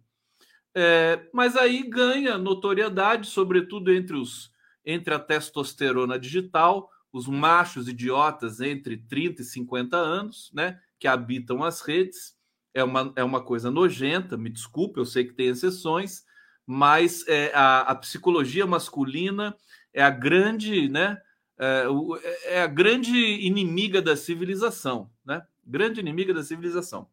É, 0.75 1.27
mas 1.33 1.55
aí 1.55 1.83
ganha 1.89 2.37
notoriedade, 2.37 3.27
sobretudo 3.27 3.91
entre 3.91 4.15
os 4.15 4.51
entre 4.85 5.13
a 5.13 5.19
testosterona 5.19 6.17
digital, 6.17 6.89
os 7.11 7.27
machos 7.27 7.87
idiotas 7.87 8.59
entre 8.59 8.97
30 8.97 9.41
e 9.41 9.45
50 9.45 9.97
anos, 9.97 10.49
né, 10.53 10.79
que 10.97 11.07
habitam 11.07 11.63
as 11.63 11.81
redes. 11.81 12.35
É 12.73 12.83
uma, 12.83 13.11
é 13.15 13.23
uma 13.23 13.43
coisa 13.43 13.69
nojenta, 13.69 14.37
me 14.37 14.49
desculpe, 14.49 14.99
eu 14.99 15.05
sei 15.05 15.25
que 15.25 15.33
tem 15.33 15.47
exceções, 15.47 16.23
mas 16.65 17.27
é, 17.27 17.51
a, 17.53 17.81
a 17.81 17.95
psicologia 17.95 18.65
masculina 18.65 19.55
é 19.93 20.03
a 20.03 20.09
grande, 20.09 20.87
né, 20.87 21.19
é, 21.59 22.55
é 22.55 22.61
a 22.61 22.67
grande 22.67 23.15
inimiga 23.15 24.01
da 24.01 24.15
civilização, 24.15 25.11
né? 25.25 25.45
Grande 25.65 25.99
inimiga 25.99 26.33
da 26.33 26.41
civilização. 26.41 27.07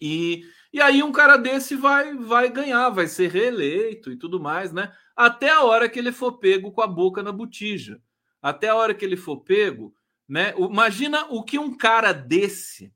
E, 0.00 0.44
e 0.72 0.80
aí 0.80 1.02
um 1.02 1.12
cara 1.12 1.36
desse 1.36 1.74
vai 1.74 2.14
vai 2.14 2.50
ganhar, 2.50 2.90
vai 2.90 3.06
ser 3.06 3.30
reeleito 3.30 4.12
e 4.12 4.16
tudo 4.16 4.38
mais, 4.38 4.72
né? 4.72 4.92
Até 5.16 5.50
a 5.50 5.62
hora 5.62 5.88
que 5.88 5.98
ele 5.98 6.12
for 6.12 6.38
pego 6.38 6.70
com 6.70 6.82
a 6.82 6.86
boca 6.86 7.22
na 7.22 7.32
botija. 7.32 8.00
Até 8.40 8.68
a 8.68 8.76
hora 8.76 8.94
que 8.94 9.04
ele 9.04 9.16
for 9.16 9.38
pego, 9.38 9.94
né? 10.28 10.54
Imagina 10.56 11.26
o 11.30 11.42
que 11.42 11.58
um 11.58 11.76
cara 11.76 12.12
desse, 12.12 12.92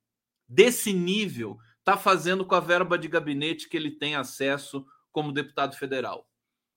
desse 0.48 0.92
nível, 0.92 1.58
tá 1.82 1.96
fazendo 1.96 2.44
com 2.44 2.54
a 2.54 2.60
verba 2.60 2.96
de 2.96 3.08
gabinete 3.08 3.68
que 3.68 3.76
ele 3.76 3.90
tem 3.90 4.14
acesso 4.14 4.86
como 5.12 5.32
deputado 5.32 5.76
federal. 5.76 6.28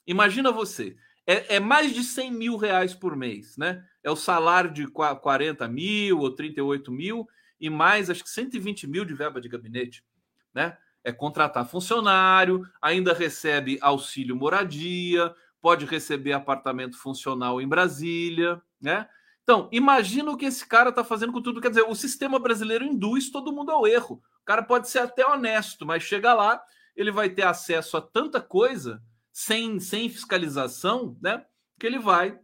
Imagina 0.06 0.52
você, 0.52 0.98
é, 1.28 1.58
é, 1.58 1.60
mais 1.60 1.94
de 1.94 2.04
100 2.04 2.32
mil 2.32 2.56
reais 2.56 2.96
por 2.96 3.16
mês, 3.16 3.58
né? 3.58 3.84
É 4.02 4.10
o 4.10 4.16
salário 4.16 4.72
de 4.72 4.88
40 4.88 5.68
mil 5.68 6.20
ou 6.20 6.34
38 6.34 6.92
mil 6.92 7.28
e 7.60 7.70
mais, 7.70 8.10
acho 8.10 8.24
que 8.24 8.30
120 8.30 8.88
mil 8.88 9.04
de 9.04 9.13
verba 9.13 9.42
de 9.42 9.50
gabinete 9.50 10.04
né? 10.58 10.76
É 11.04 11.12
contratar 11.12 11.70
funcionário, 11.70 12.68
ainda 12.82 13.13
recebe 13.13 13.78
auxílio 13.80 14.36
moradia, 14.36 15.34
pode 15.62 15.86
receber 15.86 16.34
apartamento 16.34 16.98
funcional 16.98 17.62
em 17.62 17.68
Brasília, 17.68 18.60
né? 18.82 19.08
Então, 19.44 19.70
imagina 19.72 20.32
o 20.32 20.36
que 20.36 20.46
esse 20.46 20.68
cara 20.68 20.90
está 20.90 21.04
fazendo 21.04 21.32
com 21.32 21.42
tudo. 21.42 21.62
Quer 21.62 21.70
dizer, 21.70 21.84
o 21.84 21.96
sistema 21.96 22.40
brasileiro 22.40 22.84
induz 22.84 23.30
todo 23.30 23.54
mundo 23.54 23.72
ao 23.72 23.88
erro. 23.88 24.16
O 24.42 24.46
cara 24.46 24.63
pode 24.63 24.90
ser 24.90 25.00
até 25.00 25.26
honesto, 25.26 25.86
mas 25.86 26.04
chega 26.04 26.34
lá, 26.34 26.62
ele 26.96 27.12
vai 27.12 27.30
ter 27.30 27.44
acesso 27.44 27.96
a 27.96 28.02
tanta 28.02 28.42
coisa 28.42 29.02
sem, 29.38 29.80
sem 29.80 30.10
fiscalização, 30.10 31.15
né? 31.21 31.45
Que 31.80 31.86
ele 31.86 32.00
vai 32.00 32.39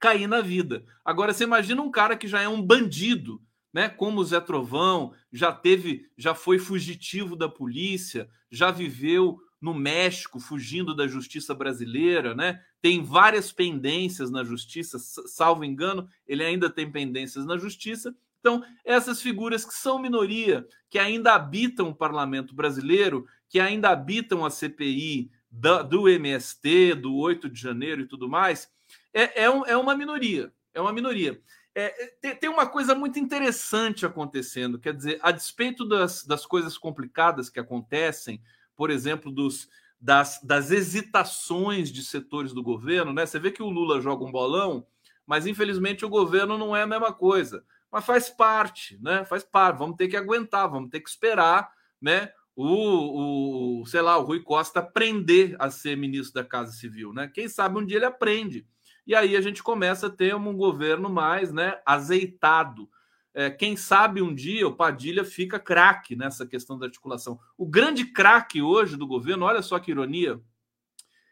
cair 0.00 0.26
na 0.26 0.40
vida. 0.40 0.82
Agora, 1.04 1.34
você 1.34 1.44
imagina 1.44 1.82
um 1.82 1.90
cara 1.90 2.16
que 2.16 2.26
já 2.26 2.40
é 2.40 2.48
um 2.48 2.62
bandido, 2.62 3.38
né? 3.70 3.90
Como 3.90 4.18
o 4.18 4.24
Zé 4.24 4.40
Trovão 4.40 5.12
já 5.30 5.52
teve, 5.52 6.10
já 6.16 6.34
foi 6.34 6.58
fugitivo 6.58 7.36
da 7.36 7.50
polícia, 7.50 8.30
já 8.50 8.70
viveu 8.70 9.42
no 9.60 9.74
México 9.74 10.40
fugindo 10.40 10.96
da 10.96 11.06
justiça 11.06 11.54
brasileira, 11.54 12.34
né? 12.34 12.62
Tem 12.80 13.04
várias 13.04 13.52
pendências 13.52 14.30
na 14.30 14.42
justiça, 14.42 14.98
salvo 14.98 15.66
engano, 15.66 16.08
ele 16.26 16.42
ainda 16.42 16.70
tem 16.70 16.90
pendências 16.90 17.44
na 17.44 17.58
justiça. 17.58 18.16
Então, 18.40 18.64
essas 18.86 19.20
figuras 19.20 19.66
que 19.66 19.74
são 19.74 19.98
minoria, 19.98 20.66
que 20.88 20.98
ainda 20.98 21.34
habitam 21.34 21.90
o 21.90 21.94
parlamento 21.94 22.54
brasileiro, 22.54 23.26
que 23.50 23.60
ainda 23.60 23.90
habitam 23.90 24.46
a 24.46 24.50
CPI 24.50 25.30
da, 25.52 25.82
do 25.82 26.08
MST, 26.08 26.94
do 26.94 27.14
8 27.14 27.50
de 27.50 27.60
janeiro 27.60 28.00
e 28.00 28.06
tudo 28.06 28.26
mais, 28.26 28.70
é, 29.12 29.44
é, 29.44 29.50
um, 29.50 29.66
é 29.66 29.76
uma 29.76 29.94
minoria. 29.94 30.50
É 30.72 30.80
uma 30.80 30.92
minoria. 30.92 31.38
É, 31.74 32.04
é, 32.04 32.06
tem, 32.20 32.36
tem, 32.36 32.50
uma 32.50 32.66
coisa 32.66 32.94
muito 32.94 33.18
interessante 33.18 34.06
acontecendo, 34.06 34.78
quer 34.78 34.94
dizer, 34.94 35.18
a 35.22 35.30
despeito 35.30 35.86
das, 35.86 36.24
das 36.24 36.46
coisas 36.46 36.78
complicadas 36.78 37.50
que 37.50 37.60
acontecem, 37.60 38.42
por 38.74 38.90
exemplo, 38.90 39.30
dos, 39.30 39.68
das, 40.00 40.40
das 40.42 40.70
hesitações 40.70 41.90
de 41.92 42.02
setores 42.02 42.52
do 42.52 42.62
governo, 42.62 43.12
né? 43.12 43.26
Você 43.26 43.38
vê 43.38 43.50
que 43.50 43.62
o 43.62 43.70
Lula 43.70 44.00
joga 44.00 44.24
um 44.24 44.32
bolão, 44.32 44.86
mas 45.26 45.46
infelizmente 45.46 46.04
o 46.04 46.10
governo 46.10 46.58
não 46.58 46.74
é 46.74 46.82
a 46.82 46.86
mesma 46.86 47.12
coisa. 47.12 47.64
Mas 47.90 48.04
faz 48.04 48.30
parte, 48.30 48.98
né? 49.02 49.24
Faz 49.26 49.44
parte. 49.44 49.78
Vamos 49.78 49.96
ter 49.96 50.08
que 50.08 50.16
aguentar, 50.16 50.68
vamos 50.68 50.90
ter 50.90 51.00
que 51.00 51.08
esperar, 51.08 51.70
né? 52.00 52.32
O, 52.54 53.80
o 53.80 53.86
sei 53.86 54.02
lá, 54.02 54.18
o 54.18 54.24
Rui 54.24 54.42
Costa 54.42 54.80
aprender 54.80 55.56
a 55.58 55.70
ser 55.70 55.96
ministro 55.96 56.34
da 56.42 56.48
Casa 56.48 56.72
Civil, 56.72 57.12
né? 57.12 57.28
Quem 57.28 57.48
sabe 57.48 57.78
um 57.78 57.84
dia 57.84 57.96
ele 57.96 58.04
aprende 58.04 58.66
e 59.06 59.14
aí 59.14 59.36
a 59.36 59.40
gente 59.40 59.62
começa 59.62 60.06
a 60.06 60.10
ter 60.10 60.34
um 60.34 60.56
governo 60.56 61.10
mais 61.10 61.52
né, 61.52 61.80
azeitado. 61.84 62.88
É, 63.34 63.50
quem 63.50 63.76
sabe 63.76 64.22
um 64.22 64.34
dia 64.34 64.68
o 64.68 64.76
Padilha 64.76 65.24
fica 65.24 65.58
craque 65.58 66.14
nessa 66.14 66.46
questão 66.46 66.78
da 66.78 66.86
articulação. 66.86 67.38
O 67.56 67.66
grande 67.66 68.04
craque 68.04 68.62
hoje 68.62 68.96
do 68.96 69.06
governo, 69.06 69.46
olha 69.46 69.62
só 69.62 69.78
que 69.78 69.90
ironia, 69.90 70.40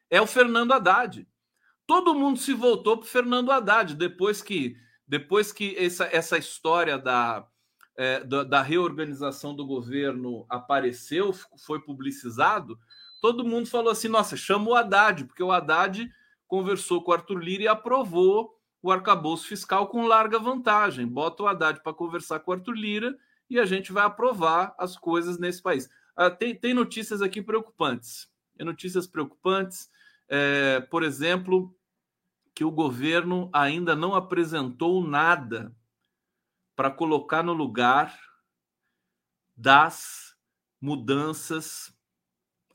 é 0.09 0.20
o 0.20 0.26
Fernando 0.26 0.72
Haddad. 0.72 1.26
Todo 1.87 2.14
mundo 2.14 2.38
se 2.38 2.54
voltou 2.54 2.96
para 2.96 3.09
Fernando 3.09 3.52
Haddad 3.52 3.94
depois 3.94 4.42
que, 4.42 4.76
depois 5.06 5.52
que 5.52 5.76
essa, 5.76 6.04
essa 6.06 6.38
história 6.38 6.98
da, 6.98 7.46
é, 7.96 8.24
da, 8.24 8.44
da 8.44 8.62
reorganização 8.62 9.55
do 9.55 9.66
governo 9.66 10.46
apareceu, 10.48 11.35
foi 11.64 11.81
publicizado. 11.81 12.79
Todo 13.20 13.44
mundo 13.44 13.66
falou 13.66 13.90
assim: 13.90 14.09
nossa, 14.09 14.37
chama 14.37 14.70
o 14.70 14.74
Haddad, 14.74 15.24
porque 15.24 15.42
o 15.42 15.53
Haddad 15.53 16.11
conversou 16.46 17.03
com 17.03 17.11
o 17.11 17.14
Arthur 17.14 17.38
Lira 17.38 17.62
e 17.64 17.68
aprovou 17.68 18.59
o 18.83 18.90
arcabouço 18.90 19.46
fiscal 19.46 19.87
com 19.88 20.07
larga 20.07 20.38
vantagem. 20.38 21.07
Bota 21.07 21.42
o 21.42 21.46
Haddad 21.46 21.83
para 21.83 21.92
conversar 21.92 22.40
com 22.40 22.50
o 22.50 22.55
Arthur 22.55 22.74
Lira 22.74 23.16
e 23.48 23.59
a 23.59 23.66
gente 23.66 23.92
vai 23.92 24.05
aprovar 24.05 24.74
as 24.79 24.96
coisas 24.96 25.38
nesse 25.38 25.62
país. 25.62 25.88
Ah, 26.16 26.31
tem, 26.31 26.55
tem 26.55 26.72
notícias 26.72 27.20
aqui 27.20 27.42
preocupantes. 27.42 28.29
Tem 28.57 28.64
notícias 28.64 29.07
preocupantes. 29.07 29.90
É, 30.29 30.81
por 30.81 31.03
exemplo, 31.03 31.74
que 32.55 32.64
o 32.64 32.70
governo 32.70 33.50
ainda 33.53 33.94
não 33.96 34.14
apresentou 34.14 35.07
nada 35.07 35.74
para 36.80 36.90
colocar 36.90 37.42
no 37.42 37.52
lugar 37.52 38.18
das 39.54 40.34
mudanças 40.80 41.94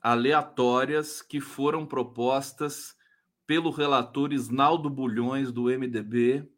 aleatórias 0.00 1.20
que 1.20 1.40
foram 1.40 1.84
propostas 1.84 2.96
pelo 3.48 3.68
relator 3.68 4.32
Isnaldo 4.32 4.88
Bulhões, 4.88 5.50
do 5.50 5.64
MDB, 5.64 6.48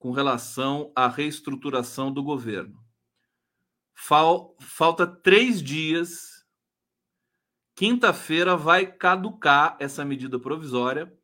com 0.00 0.10
relação 0.10 0.90
à 0.96 1.06
reestruturação 1.06 2.12
do 2.12 2.24
governo. 2.24 2.84
Fal, 3.94 4.56
falta 4.58 5.06
três 5.06 5.62
dias. 5.62 6.44
Quinta-feira 7.76 8.56
vai 8.56 8.84
caducar 8.84 9.76
essa 9.78 10.04
medida 10.04 10.40
provisória. 10.40 11.16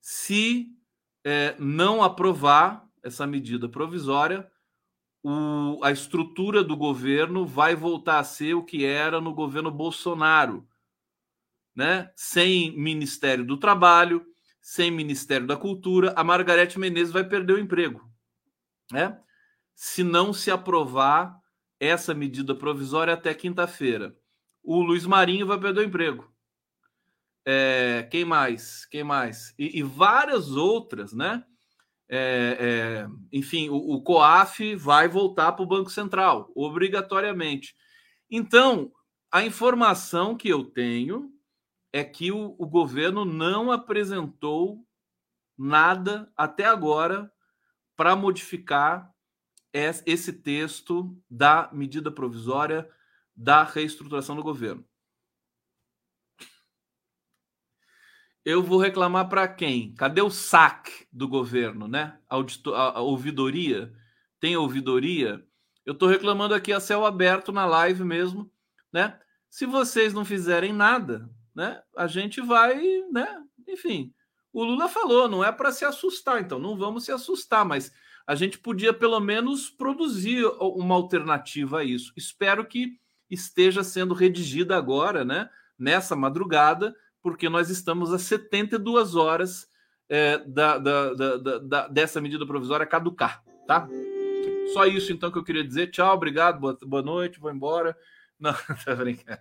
Se 0.00 0.76
é, 1.22 1.54
não 1.60 2.02
aprovar 2.02 2.90
essa 3.04 3.24
medida 3.24 3.68
provisória, 3.68 4.50
o, 5.22 5.80
a 5.82 5.90
estrutura 5.90 6.64
do 6.64 6.76
governo 6.76 7.46
vai 7.46 7.74
voltar 7.74 8.18
a 8.18 8.24
ser 8.24 8.54
o 8.54 8.64
que 8.64 8.84
era 8.84 9.20
no 9.20 9.34
governo 9.34 9.70
Bolsonaro, 9.70 10.66
né? 11.74 12.10
Sem 12.16 12.76
Ministério 12.76 13.44
do 13.44 13.56
Trabalho, 13.56 14.24
sem 14.60 14.90
Ministério 14.90 15.46
da 15.46 15.56
Cultura, 15.56 16.12
a 16.16 16.24
Margarete 16.24 16.78
Menezes 16.78 17.12
vai 17.12 17.24
perder 17.24 17.54
o 17.54 17.58
emprego, 17.58 18.08
né? 18.90 19.18
Se 19.74 20.02
não 20.02 20.32
se 20.32 20.50
aprovar 20.50 21.38
essa 21.78 22.12
medida 22.12 22.54
provisória 22.54 23.14
até 23.14 23.32
quinta-feira, 23.32 24.14
o 24.62 24.82
Luiz 24.82 25.06
Marinho 25.06 25.46
vai 25.46 25.58
perder 25.58 25.80
o 25.80 25.84
emprego. 25.84 26.30
É, 27.44 28.06
quem 28.10 28.24
mais? 28.24 28.84
Quem 28.86 29.02
mais? 29.02 29.54
E, 29.58 29.78
e 29.78 29.82
várias 29.82 30.50
outras, 30.50 31.12
né? 31.12 31.44
É, 32.12 32.56
é, 32.58 33.08
enfim, 33.32 33.68
o, 33.68 33.76
o 33.76 34.02
COAF 34.02 34.74
vai 34.74 35.06
voltar 35.06 35.52
para 35.52 35.62
o 35.62 35.68
Banco 35.68 35.90
Central, 35.90 36.50
obrigatoriamente. 36.56 37.76
Então, 38.28 38.90
a 39.30 39.44
informação 39.44 40.36
que 40.36 40.48
eu 40.48 40.64
tenho 40.64 41.30
é 41.92 42.02
que 42.02 42.32
o, 42.32 42.56
o 42.58 42.66
governo 42.66 43.24
não 43.24 43.70
apresentou 43.70 44.84
nada 45.56 46.32
até 46.36 46.64
agora 46.64 47.30
para 47.96 48.16
modificar 48.16 49.12
esse 49.72 50.32
texto 50.32 51.16
da 51.30 51.70
medida 51.72 52.10
provisória 52.10 52.90
da 53.36 53.62
reestruturação 53.62 54.34
do 54.34 54.42
governo. 54.42 54.84
Eu 58.44 58.62
vou 58.62 58.78
reclamar 58.78 59.28
para 59.28 59.46
quem? 59.46 59.94
Cadê 59.94 60.22
o 60.22 60.30
saque 60.30 61.06
do 61.12 61.28
governo, 61.28 61.86
né? 61.86 62.18
Auditor, 62.28 62.74
a, 62.74 62.98
a 62.98 63.00
ouvidoria? 63.00 63.92
Tem 64.38 64.56
ouvidoria? 64.56 65.44
Eu 65.84 65.92
estou 65.92 66.08
reclamando 66.08 66.54
aqui 66.54 66.72
a 66.72 66.80
céu 66.80 67.04
aberto 67.04 67.52
na 67.52 67.66
live 67.66 68.04
mesmo, 68.04 68.50
né? 68.92 69.18
Se 69.48 69.66
vocês 69.66 70.14
não 70.14 70.24
fizerem 70.24 70.72
nada, 70.72 71.28
né? 71.54 71.82
A 71.96 72.06
gente 72.06 72.40
vai, 72.40 72.80
né? 73.10 73.42
Enfim, 73.68 74.12
o 74.52 74.64
Lula 74.64 74.88
falou, 74.88 75.28
não 75.28 75.44
é 75.44 75.52
para 75.52 75.72
se 75.72 75.84
assustar, 75.84 76.40
então 76.40 76.58
não 76.58 76.76
vamos 76.76 77.04
se 77.04 77.12
assustar, 77.12 77.64
mas 77.64 77.92
a 78.26 78.34
gente 78.34 78.58
podia 78.58 78.92
pelo 78.92 79.20
menos 79.20 79.68
produzir 79.70 80.44
uma 80.60 80.94
alternativa 80.94 81.80
a 81.80 81.84
isso. 81.84 82.12
Espero 82.16 82.64
que 82.64 82.98
esteja 83.28 83.82
sendo 83.82 84.14
redigida 84.14 84.76
agora, 84.76 85.24
né? 85.24 85.48
Nessa 85.78 86.14
madrugada, 86.14 86.94
porque 87.22 87.48
nós 87.48 87.70
estamos 87.70 88.12
a 88.12 88.18
72 88.18 89.14
horas 89.14 89.68
é, 90.08 90.38
da, 90.38 90.78
da, 90.78 91.36
da, 91.58 91.88
dessa 91.88 92.20
medida 92.20 92.46
provisória 92.46 92.86
caducar, 92.86 93.42
tá? 93.66 93.88
Só 94.72 94.86
isso 94.86 95.12
então 95.12 95.30
que 95.30 95.38
eu 95.38 95.44
queria 95.44 95.64
dizer. 95.64 95.90
Tchau, 95.90 96.14
obrigado, 96.14 96.60
boa, 96.60 96.78
boa 96.82 97.02
noite, 97.02 97.40
vou 97.40 97.50
embora. 97.50 97.96
Não, 98.40 98.54
tá 98.84 98.94
brincando. 98.94 99.40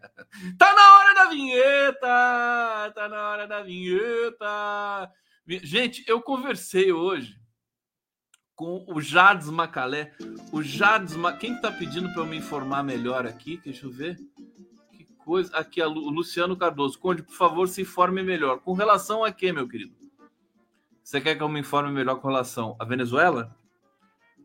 Tá 0.58 0.76
na 0.76 0.96
hora 0.98 1.14
da 1.14 1.30
vinheta! 1.30 2.92
Tá 2.94 3.08
na 3.10 3.30
hora 3.30 3.48
da 3.48 3.64
vinheta! 3.64 5.12
Gente, 5.48 6.04
eu 6.06 6.22
conversei 6.22 6.92
hoje 6.92 7.40
com 8.56 8.86
o 8.90 9.00
Jades 9.00 9.50
Macalé. 9.50 10.12
O 10.52 10.62
Jades, 10.62 11.16
quem 11.40 11.60
tá 11.62 11.72
pedindo 11.72 12.12
para 12.12 12.24
eu 12.24 12.26
me 12.26 12.36
informar 12.36 12.84
melhor 12.84 13.26
aqui? 13.26 13.62
Deixa 13.64 13.86
eu 13.86 13.92
ver 13.92 14.18
coisa. 15.30 15.56
Aqui, 15.56 15.80
o 15.80 16.10
Luciano 16.10 16.58
Cardoso. 16.58 16.98
Conde, 16.98 17.22
por 17.22 17.36
favor, 17.36 17.68
se 17.68 17.84
informe 17.84 18.24
melhor. 18.24 18.62
Com 18.62 18.74
relação 18.74 19.24
a 19.24 19.32
quê, 19.32 19.52
meu 19.52 19.68
querido? 19.68 19.94
Você 21.04 21.22
quer 21.22 21.36
que 21.36 21.44
eu 21.44 21.48
me 21.48 21.60
informe 21.60 21.92
melhor 21.92 22.16
com 22.16 22.28
relação 22.28 22.76
à 22.80 22.84
Venezuela? 22.84 23.56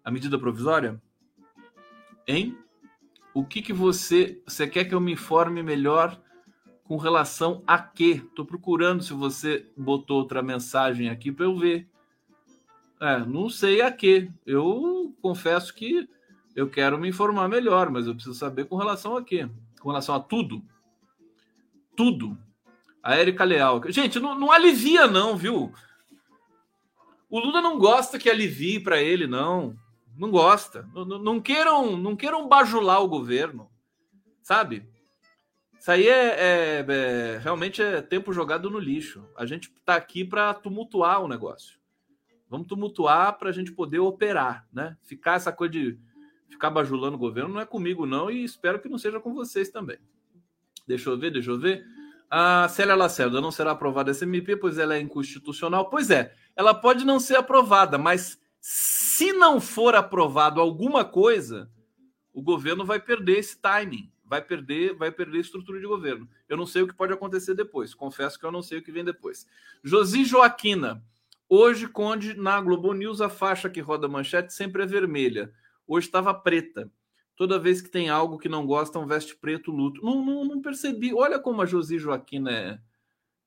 A 0.04 0.10
medida 0.10 0.38
provisória? 0.38 1.00
Hein? 2.28 2.58
O 3.32 3.46
que 3.46 3.62
que 3.62 3.72
você. 3.72 4.42
Você 4.46 4.68
quer 4.68 4.84
que 4.84 4.94
eu 4.94 5.00
me 5.00 5.12
informe 5.12 5.62
melhor 5.62 6.20
com 6.84 6.98
relação 6.98 7.62
a 7.66 7.78
quê? 7.78 8.22
Estou 8.22 8.44
procurando 8.44 9.02
se 9.02 9.14
você 9.14 9.66
botou 9.74 10.18
outra 10.18 10.42
mensagem 10.42 11.08
aqui 11.08 11.32
para 11.32 11.46
eu 11.46 11.56
ver. 11.56 11.88
É, 13.00 13.20
não 13.20 13.48
sei 13.48 13.80
a 13.80 13.90
quê. 13.90 14.30
Eu 14.44 15.16
confesso 15.22 15.74
que 15.74 16.06
eu 16.54 16.68
quero 16.68 16.98
me 16.98 17.08
informar 17.08 17.48
melhor, 17.48 17.88
mas 17.88 18.06
eu 18.06 18.14
preciso 18.14 18.34
saber 18.34 18.66
com 18.66 18.76
relação 18.76 19.16
a 19.16 19.24
quê? 19.24 19.48
Com 19.80 19.88
relação 19.88 20.14
a 20.14 20.20
tudo 20.20 20.62
tudo. 21.96 22.38
A 23.02 23.16
Érica 23.16 23.44
Leal. 23.44 23.82
Gente, 23.88 24.18
não, 24.18 24.38
não 24.38 24.50
alivia, 24.50 25.06
não, 25.06 25.36
viu? 25.36 25.72
O 27.28 27.38
Lula 27.38 27.60
não 27.60 27.78
gosta 27.78 28.18
que 28.18 28.30
alivie 28.30 28.80
para 28.80 29.00
ele, 29.00 29.26
não. 29.26 29.76
Não 30.16 30.30
gosta. 30.30 30.88
Não, 30.94 31.04
não, 31.04 31.40
queiram, 31.40 31.96
não 31.96 32.16
queiram 32.16 32.48
bajular 32.48 33.02
o 33.02 33.08
governo, 33.08 33.68
sabe? 34.42 34.88
Isso 35.78 35.90
aí 35.90 36.08
é, 36.08 36.28
é, 36.28 36.86
é 36.88 37.38
realmente 37.42 37.82
é 37.82 38.00
tempo 38.00 38.32
jogado 38.32 38.70
no 38.70 38.78
lixo. 38.78 39.28
A 39.36 39.44
gente 39.44 39.70
está 39.70 39.96
aqui 39.96 40.24
para 40.24 40.54
tumultuar 40.54 41.22
o 41.22 41.28
negócio. 41.28 41.78
Vamos 42.48 42.68
tumultuar 42.68 43.36
para 43.36 43.50
a 43.50 43.52
gente 43.52 43.72
poder 43.72 43.98
operar, 43.98 44.66
né? 44.72 44.96
Ficar 45.02 45.34
essa 45.34 45.52
coisa 45.52 45.72
de 45.72 45.98
ficar 46.48 46.70
bajulando 46.70 47.16
o 47.16 47.20
governo 47.20 47.52
não 47.52 47.60
é 47.60 47.66
comigo, 47.66 48.06
não, 48.06 48.30
e 48.30 48.44
espero 48.44 48.80
que 48.80 48.88
não 48.88 48.96
seja 48.96 49.18
com 49.18 49.34
vocês 49.34 49.70
também. 49.70 49.98
Deixa 50.86 51.10
eu 51.10 51.18
ver, 51.18 51.30
deixa 51.30 51.50
eu 51.50 51.58
ver. 51.58 51.84
A 52.30 52.68
Célia 52.68 52.94
Lacerda 52.94 53.40
não 53.40 53.50
será 53.50 53.72
aprovada 53.72 54.10
essa 54.10 54.24
MP, 54.24 54.56
pois 54.56 54.78
ela 54.78 54.96
é 54.96 55.00
inconstitucional. 55.00 55.88
Pois 55.88 56.10
é, 56.10 56.34
ela 56.56 56.74
pode 56.74 57.04
não 57.04 57.20
ser 57.20 57.36
aprovada, 57.36 57.96
mas 57.96 58.40
se 58.60 59.32
não 59.32 59.60
for 59.60 59.94
aprovado 59.94 60.60
alguma 60.60 61.04
coisa, 61.04 61.70
o 62.32 62.42
governo 62.42 62.84
vai 62.84 62.98
perder 62.98 63.38
esse 63.38 63.56
timing, 63.60 64.10
vai 64.24 64.42
perder, 64.42 64.94
vai 64.94 65.12
perder 65.12 65.40
estrutura 65.40 65.78
de 65.78 65.86
governo. 65.86 66.28
Eu 66.48 66.56
não 66.56 66.66
sei 66.66 66.82
o 66.82 66.88
que 66.88 66.94
pode 66.94 67.12
acontecer 67.12 67.54
depois. 67.54 67.94
Confesso 67.94 68.38
que 68.38 68.44
eu 68.44 68.50
não 68.50 68.62
sei 68.62 68.78
o 68.78 68.82
que 68.82 68.90
vem 68.90 69.04
depois. 69.04 69.46
Josi 69.82 70.24
Joaquina, 70.24 71.04
hoje 71.48 71.86
Conde 71.86 72.34
na 72.34 72.60
Globo 72.60 72.92
News 72.92 73.20
a 73.20 73.28
faixa 73.28 73.70
que 73.70 73.80
roda 73.80 74.08
manchete 74.08 74.52
sempre 74.52 74.82
é 74.82 74.86
vermelha. 74.86 75.52
Hoje 75.86 76.08
estava 76.08 76.34
preta. 76.34 76.90
Toda 77.36 77.58
vez 77.58 77.80
que 77.80 77.90
tem 77.90 78.08
algo 78.08 78.38
que 78.38 78.48
não 78.48 78.66
gostam, 78.66 79.06
veste 79.06 79.36
preto, 79.36 79.72
luto. 79.72 80.04
Não, 80.04 80.24
não, 80.24 80.44
não 80.44 80.60
percebi. 80.62 81.12
Olha 81.12 81.38
como 81.38 81.62
a 81.62 81.66
Josi 81.66 81.98
Joaquina 81.98 82.50
é, 82.50 82.80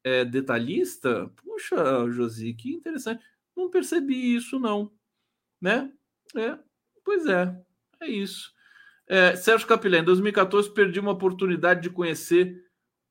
é 0.04 0.26
detalhista. 0.26 1.32
Puxa, 1.38 2.10
Josi, 2.10 2.54
que 2.54 2.74
interessante. 2.74 3.24
Não 3.56 3.70
percebi 3.70 4.36
isso, 4.36 4.60
não. 4.60 4.92
Né? 5.62 5.92
É, 6.36 6.58
pois 7.04 7.26
é, 7.26 7.58
é 8.02 8.08
isso. 8.08 8.52
É, 9.08 9.36
Sérgio 9.36 9.68
Capilé, 9.68 10.00
em 10.00 10.04
2014 10.04 10.74
perdi 10.74 11.00
uma 11.00 11.12
oportunidade 11.12 11.82
de 11.82 11.90
conhecer 11.90 12.62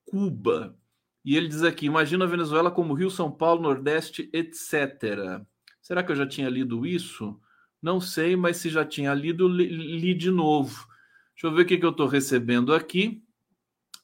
Cuba. 0.04 0.78
E 1.24 1.36
ele 1.36 1.48
diz 1.48 1.62
aqui: 1.62 1.86
imagina 1.86 2.24
a 2.24 2.28
Venezuela 2.28 2.70
como 2.70 2.94
Rio, 2.94 3.10
São 3.10 3.32
Paulo, 3.32 3.62
Nordeste, 3.62 4.30
etc. 4.32 5.42
Será 5.80 6.04
que 6.04 6.12
eu 6.12 6.16
já 6.16 6.26
tinha 6.26 6.48
lido 6.48 6.86
isso? 6.86 7.40
Não 7.86 8.00
sei, 8.00 8.34
mas 8.34 8.56
se 8.56 8.68
já 8.68 8.84
tinha 8.84 9.14
lido, 9.14 9.46
li, 9.46 9.68
li 9.68 10.12
de 10.12 10.28
novo. 10.28 10.88
Deixa 11.34 11.46
eu 11.46 11.52
ver 11.52 11.62
o 11.62 11.64
que, 11.64 11.78
que 11.78 11.86
eu 11.86 11.90
estou 11.90 12.08
recebendo 12.08 12.74
aqui. 12.74 13.22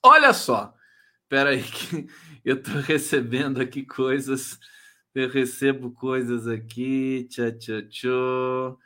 Olha 0.01 0.33
só. 0.33 0.73
Espera 1.25 1.51
aí 1.51 1.65
que 1.67 2.07
eu 2.45 2.59
estou 2.59 2.77
recebendo 2.77 3.61
aqui 3.61 3.85
coisas. 3.85 4.57
Eu 5.13 5.29
recebo 5.29 5.91
coisas 5.91 6.47
aqui. 6.47 7.27
Tchau. 7.29 8.79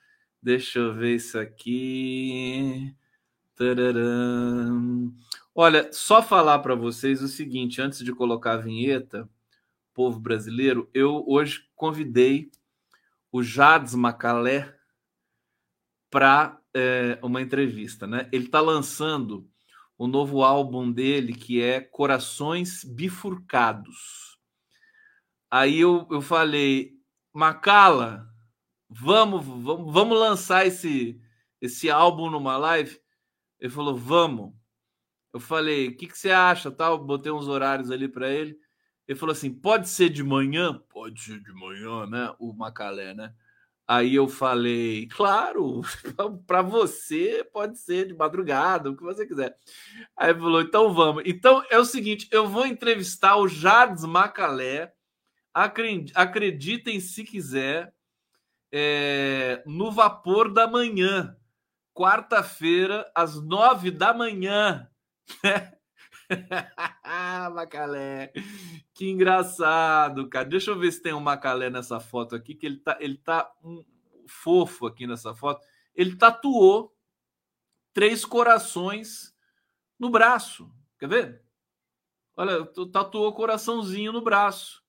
Deixa 0.42 0.78
eu 0.78 0.94
ver 0.94 1.16
isso 1.16 1.38
aqui. 1.38 2.96
Tararam. 3.54 5.12
Olha, 5.54 5.92
só 5.92 6.22
falar 6.22 6.60
para 6.60 6.74
vocês 6.74 7.20
o 7.20 7.28
seguinte, 7.28 7.82
antes 7.82 8.02
de 8.02 8.14
colocar 8.14 8.54
a 8.54 8.62
vinheta, 8.62 9.28
povo 9.92 10.18
brasileiro, 10.18 10.88
eu 10.94 11.22
hoje 11.28 11.68
convidei 11.74 12.50
o 13.30 13.42
Jades 13.42 13.94
Macalé 13.94 14.74
para 16.16 16.58
é, 16.74 17.18
uma 17.22 17.42
entrevista, 17.42 18.06
né? 18.06 18.26
Ele 18.32 18.46
está 18.46 18.58
lançando 18.58 19.46
o 19.98 20.06
novo 20.06 20.42
álbum 20.42 20.90
dele 20.90 21.34
que 21.34 21.60
é 21.60 21.78
Corações 21.78 22.82
Bifurcados. 22.82 24.38
Aí 25.50 25.78
eu, 25.78 26.08
eu 26.10 26.22
falei, 26.22 26.94
Macala, 27.34 28.26
vamos, 28.88 29.44
vamos, 29.44 29.92
vamos 29.92 30.18
lançar 30.18 30.66
esse, 30.66 31.20
esse 31.60 31.90
álbum 31.90 32.30
numa 32.30 32.56
live? 32.56 32.98
Ele 33.60 33.70
falou, 33.70 33.94
vamos. 33.94 34.54
Eu 35.34 35.40
falei, 35.40 35.88
o 35.88 35.96
que, 35.98 36.06
que 36.06 36.16
você 36.16 36.30
acha? 36.30 36.70
Tal, 36.70 36.96
botei 36.96 37.30
uns 37.30 37.46
horários 37.46 37.90
ali 37.90 38.08
para 38.08 38.30
ele. 38.30 38.58
Ele 39.06 39.18
falou 39.18 39.34
assim: 39.34 39.52
pode 39.52 39.86
ser 39.90 40.08
de 40.08 40.24
manhã? 40.24 40.82
Pode 40.88 41.20
ser 41.20 41.38
de 41.42 41.52
manhã, 41.52 42.06
né? 42.06 42.34
O 42.38 42.54
Macalé, 42.54 43.12
né? 43.12 43.34
Aí 43.88 44.16
eu 44.16 44.26
falei, 44.26 45.06
claro, 45.06 45.82
para 46.46 46.60
você 46.60 47.48
pode 47.52 47.78
ser 47.78 48.08
de 48.08 48.14
madrugada, 48.14 48.90
o 48.90 48.96
que 48.96 49.02
você 49.04 49.24
quiser. 49.24 49.56
Aí 50.16 50.34
falou, 50.34 50.60
então 50.60 50.92
vamos. 50.92 51.22
Então 51.24 51.62
é 51.70 51.78
o 51.78 51.84
seguinte, 51.84 52.28
eu 52.32 52.48
vou 52.48 52.66
entrevistar 52.66 53.36
o 53.36 53.46
Jardes 53.46 54.04
Macalé, 54.04 54.92
acreditem 55.54 56.98
se 56.98 57.22
quiser, 57.22 57.94
é, 58.72 59.62
no 59.64 59.92
Vapor 59.92 60.52
da 60.52 60.66
Manhã, 60.66 61.36
quarta-feira, 61.94 63.10
às 63.14 63.40
nove 63.40 63.90
da 63.90 64.12
manhã. 64.12 64.88
Macalé, 67.54 68.32
que 68.92 69.08
engraçado, 69.08 70.28
cara. 70.28 70.48
Deixa 70.48 70.70
eu 70.70 70.78
ver 70.78 70.92
se 70.92 71.02
tem 71.02 71.12
um 71.12 71.20
Macalé 71.20 71.70
nessa 71.70 72.00
foto 72.00 72.34
aqui, 72.34 72.54
que 72.54 72.66
ele 72.66 72.78
tá, 72.78 72.96
ele 73.00 73.16
tá 73.16 73.50
um 73.62 73.84
fofo 74.26 74.86
aqui 74.86 75.06
nessa 75.06 75.34
foto. 75.34 75.64
Ele 75.94 76.16
tatuou 76.16 76.94
três 77.92 78.24
corações 78.24 79.34
no 79.98 80.10
braço. 80.10 80.70
Quer 80.98 81.08
ver? 81.08 81.42
Olha, 82.36 82.66
tatuou 82.92 83.32
coraçãozinho 83.32 84.12
no 84.12 84.20
braço. 84.20 84.82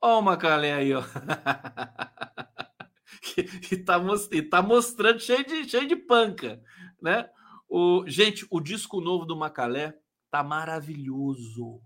Ó 0.00 0.18
o 0.18 0.22
Macalé 0.22 0.72
aí, 0.72 0.92
ó. 0.92 1.02
e, 3.70 3.76
tá, 3.76 4.00
e 4.32 4.42
tá 4.42 4.60
mostrando 4.60 5.20
cheio 5.20 5.46
de, 5.46 5.68
cheio 5.68 5.86
de 5.86 5.94
panca, 5.94 6.60
né? 7.00 7.30
O, 7.68 8.04
gente, 8.08 8.44
o 8.50 8.60
disco 8.60 9.00
novo 9.00 9.24
do 9.24 9.36
Macalé 9.36 9.96
tá 10.32 10.42
maravilhoso. 10.42 11.80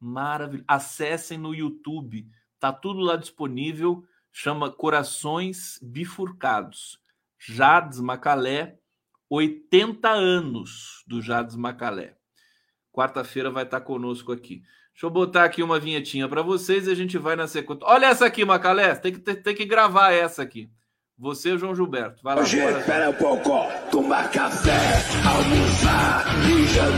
Maravilhoso. 0.00 0.64
Acessem 0.66 1.38
no 1.38 1.54
YouTube. 1.54 2.26
Tá 2.58 2.72
tudo 2.72 2.98
lá 2.98 3.16
disponível. 3.16 4.04
Chama 4.32 4.70
Corações 4.70 5.78
Bifurcados. 5.80 6.98
Jades 7.38 8.00
Macalé, 8.00 8.78
80 9.30 10.08
anos 10.10 11.04
do 11.06 11.22
Jades 11.22 11.54
Macalé. 11.54 12.16
Quarta-feira 12.92 13.48
vai 13.48 13.62
estar 13.62 13.80
conosco 13.80 14.32
aqui. 14.32 14.62
Deixa 14.92 15.06
eu 15.06 15.10
botar 15.10 15.44
aqui 15.44 15.62
uma 15.62 15.78
vinhetinha 15.78 16.28
para 16.28 16.42
vocês 16.42 16.88
e 16.88 16.90
a 16.90 16.94
gente 16.96 17.16
vai 17.16 17.36
na 17.36 17.46
sequência. 17.46 17.86
Olha 17.86 18.06
essa 18.06 18.26
aqui, 18.26 18.44
Macalé. 18.44 18.96
Tem 18.96 19.12
que, 19.12 19.20
tem 19.20 19.54
que 19.54 19.64
gravar 19.64 20.10
essa 20.10 20.42
aqui. 20.42 20.68
Você, 21.16 21.56
João 21.56 21.76
Gilberto. 21.76 22.20
Vai 22.24 22.34
lá. 22.34 22.42
Hoje, 22.42 22.58
espera 22.58 23.10
um 23.10 23.14
pouco. 23.14 23.50
Tomar 23.92 24.30
café, 24.32 24.78
almoçar 25.24 26.24
e 26.48 26.66
jantar. 26.66 26.97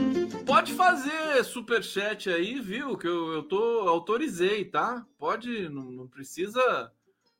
pode 0.61 0.73
fazer 0.73 1.43
superchat 1.43 2.29
aí, 2.29 2.59
viu? 2.59 2.95
Que 2.95 3.07
eu, 3.07 3.33
eu 3.33 3.43
tô 3.43 3.87
autorizei, 3.87 4.63
tá? 4.63 5.05
Pode, 5.17 5.67
não, 5.69 5.83
não 5.83 6.07
precisa 6.07 6.91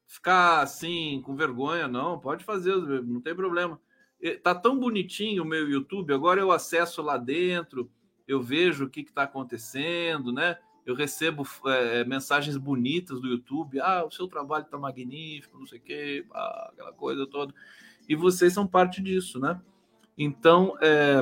ficar 0.08 0.62
assim 0.62 1.22
com 1.24 1.36
vergonha, 1.36 1.88
não. 1.88 2.20
Pode 2.20 2.44
fazer, 2.44 2.76
não 3.04 3.22
tem 3.22 3.36
problema. 3.36 3.80
Tá 4.42 4.56
tão 4.56 4.80
bonitinho 4.80 5.44
o 5.44 5.46
meu 5.46 5.70
YouTube, 5.70 6.14
agora 6.14 6.40
eu 6.40 6.52
acesso 6.52 7.02
lá 7.02 7.18
dentro 7.18 7.90
eu 8.28 8.42
vejo 8.42 8.86
o 8.86 8.90
que 8.90 9.02
está 9.02 9.24
acontecendo, 9.24 10.32
né? 10.32 10.58
Eu 10.86 10.96
recebo 10.96 11.46
é, 11.66 12.06
mensagens 12.06 12.56
bonitas 12.56 13.20
do 13.20 13.28
YouTube. 13.28 13.80
Ah, 13.82 14.06
o 14.06 14.12
seu 14.12 14.28
trabalho 14.28 14.64
está 14.64 14.78
magnífico, 14.78 15.60
não 15.60 15.68
sei 15.68 15.80
o 15.80 15.82
quê, 15.82 16.26
aquela 16.32 16.94
coisa 16.94 17.28
toda. 17.28 17.54
E 18.08 18.16
vocês 18.16 18.54
são 18.54 18.66
parte 18.66 19.02
disso, 19.02 19.38
né? 19.40 19.60
Então, 20.18 20.78
é, 20.82 21.22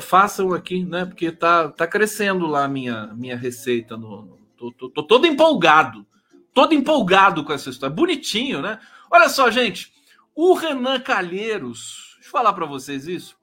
façam 0.00 0.52
aqui, 0.52 0.84
né? 0.84 1.04
Porque 1.04 1.32
tá, 1.32 1.68
tá 1.68 1.86
crescendo 1.86 2.46
lá 2.46 2.68
minha, 2.68 3.08
minha 3.14 3.36
receita. 3.36 3.96
No, 3.96 4.38
tô, 4.56 4.72
tô, 4.72 4.90
tô 4.90 5.02
todo 5.02 5.26
empolgado. 5.26 6.06
Todo 6.54 6.74
empolgado 6.74 7.44
com 7.44 7.52
essa 7.52 7.70
história. 7.70 7.94
Bonitinho, 7.94 8.60
né? 8.60 8.78
Olha 9.10 9.28
só, 9.28 9.50
gente. 9.50 9.92
O 10.34 10.54
Renan 10.54 11.00
Calheiros, 11.00 12.12
deixa 12.16 12.28
eu 12.28 12.32
falar 12.32 12.52
para 12.52 12.66
vocês 12.66 13.06
isso. 13.06 13.36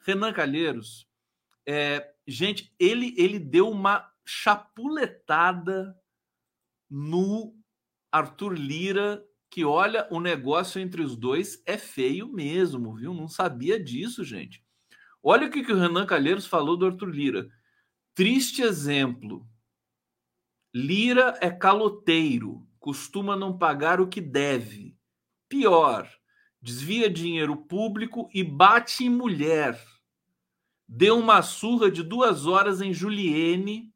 Renan 0.00 0.32
Calheiros 0.32 1.08
é, 1.66 2.14
gente, 2.26 2.72
ele, 2.78 3.14
ele 3.18 3.38
deu 3.38 3.68
uma 3.68 4.10
chapuletada 4.24 5.94
no 6.88 7.54
Arthur 8.10 8.54
Lira, 8.54 9.22
que 9.50 9.64
olha, 9.64 10.08
o 10.10 10.18
negócio 10.18 10.80
entre 10.80 11.02
os 11.02 11.14
dois 11.14 11.62
é 11.66 11.76
feio 11.76 12.26
mesmo, 12.32 12.94
viu? 12.94 13.12
Não 13.12 13.28
sabia 13.28 13.82
disso, 13.82 14.24
gente. 14.24 14.64
Olha 15.22 15.46
o 15.46 15.50
que, 15.50 15.62
que 15.62 15.72
o 15.72 15.78
Renan 15.78 16.06
Calheiros 16.06 16.46
falou 16.46 16.76
do 16.76 16.86
Arthur 16.86 17.08
Lira. 17.08 17.48
Triste 18.14 18.62
exemplo. 18.62 19.46
Lira 20.74 21.36
é 21.40 21.50
caloteiro, 21.50 22.66
costuma 22.78 23.36
não 23.36 23.56
pagar 23.56 24.00
o 24.00 24.08
que 24.08 24.20
deve. 24.20 24.96
Pior, 25.48 26.08
desvia 26.60 27.08
dinheiro 27.08 27.56
público 27.56 28.28
e 28.32 28.44
bate 28.44 29.04
em 29.04 29.10
mulher 29.10 29.78
deu 30.88 31.18
uma 31.18 31.42
surra 31.42 31.90
de 31.90 32.02
duas 32.02 32.46
horas 32.46 32.80
em 32.80 32.94
Juliene, 32.94 33.92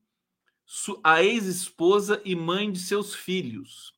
a 1.03 1.23
ex-esposa 1.23 2.21
e 2.25 2.37
mãe 2.37 2.71
de 2.71 2.81
seus 2.81 3.15
filhos. 3.15 3.95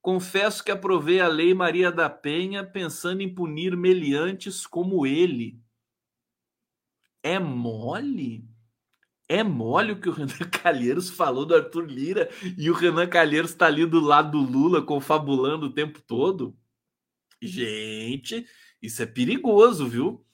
Confesso 0.00 0.64
que 0.64 0.70
aprovei 0.70 1.20
a 1.20 1.28
lei 1.28 1.52
Maria 1.52 1.92
da 1.92 2.08
Penha 2.08 2.64
pensando 2.64 3.20
em 3.20 3.32
punir 3.32 3.76
meliantes 3.76 4.66
como 4.66 5.06
ele. 5.06 5.60
É 7.22 7.38
mole? 7.38 8.48
É 9.28 9.44
mole 9.44 9.92
o 9.92 10.00
que 10.00 10.08
o 10.08 10.12
Renan 10.12 10.28
Calheiros 10.50 11.08
falou 11.08 11.46
do 11.46 11.54
Arthur 11.54 11.86
Lira 11.86 12.28
e 12.58 12.70
o 12.70 12.74
Renan 12.74 13.06
Calheiros 13.06 13.52
está 13.52 13.66
ali 13.66 13.86
do 13.86 14.00
lado 14.00 14.32
do 14.32 14.50
Lula 14.50 14.82
confabulando 14.82 15.66
o 15.66 15.72
tempo 15.72 16.00
todo? 16.00 16.56
Gente, 17.40 18.46
isso 18.82 19.02
é 19.02 19.06
perigoso, 19.06 19.86
viu? 19.86 20.24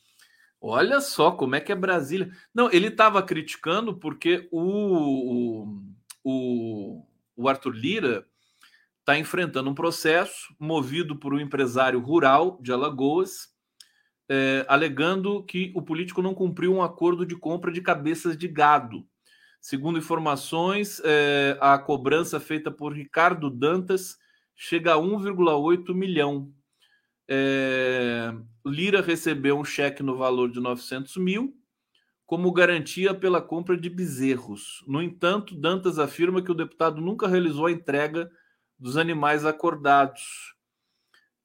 Olha 0.61 1.01
só 1.01 1.30
como 1.30 1.55
é 1.55 1.61
que 1.61 1.70
é 1.70 1.74
Brasília. 1.74 2.30
Não, 2.55 2.70
ele 2.70 2.89
estava 2.89 3.22
criticando 3.22 3.95
porque 3.99 4.49
o, 4.51 5.78
o, 6.24 7.07
o 7.37 7.49
Arthur 7.49 7.74
Lira 7.74 8.26
está 9.01 9.18
enfrentando 9.18 9.70
um 9.70 9.74
processo 9.74 10.55
movido 10.59 11.16
por 11.16 11.32
um 11.32 11.39
empresário 11.39 12.01
rural 12.01 12.59
de 12.61 12.72
Alagoas, 12.72 13.55
é, 14.29 14.64
alegando 14.68 15.43
que 15.45 15.72
o 15.74 15.83
político 15.83 16.22
não 16.22 16.35
cumpriu 16.35 16.74
um 16.74 16.83
acordo 16.83 17.24
de 17.24 17.37
compra 17.37 17.70
de 17.70 17.81
cabeças 17.81 18.37
de 18.37 18.49
gado. 18.49 19.07
Segundo 19.61 19.99
informações, 19.99 21.01
é, 21.05 21.57
a 21.61 21.79
cobrança 21.79 22.39
feita 22.39 22.70
por 22.70 22.93
Ricardo 22.93 23.51
Dantas 23.51 24.16
chega 24.55 24.95
a 24.95 24.97
1,8 24.97 25.95
milhão 25.95 26.53
é, 27.29 28.33
Lira 28.64 29.01
recebeu 29.01 29.59
um 29.59 29.64
cheque 29.64 30.03
no 30.03 30.16
valor 30.16 30.51
de 30.51 30.61
900 30.61 31.16
mil 31.16 31.55
como 32.24 32.53
garantia 32.53 33.14
pela 33.14 33.41
compra 33.41 33.77
de 33.77 33.89
bezerros. 33.89 34.85
No 34.87 35.01
entanto, 35.01 35.55
Dantas 35.55 35.99
afirma 35.99 36.43
que 36.43 36.51
o 36.51 36.57
deputado 36.57 37.01
nunca 37.01 37.29
realizou 37.29 37.66
a 37.66 37.72
entrega 37.72 38.29
dos 38.77 38.97
animais 38.97 39.45
acordados. 39.45 40.56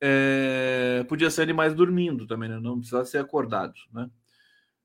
É, 0.02 1.06
podia 1.08 1.30
ser 1.30 1.44
animais 1.44 1.76
dormindo 1.76 2.26
também, 2.26 2.50
né? 2.50 2.60
não 2.60 2.78
precisava 2.78 3.06
ser 3.06 3.20
acordados. 3.20 3.88
Né? 3.94 4.10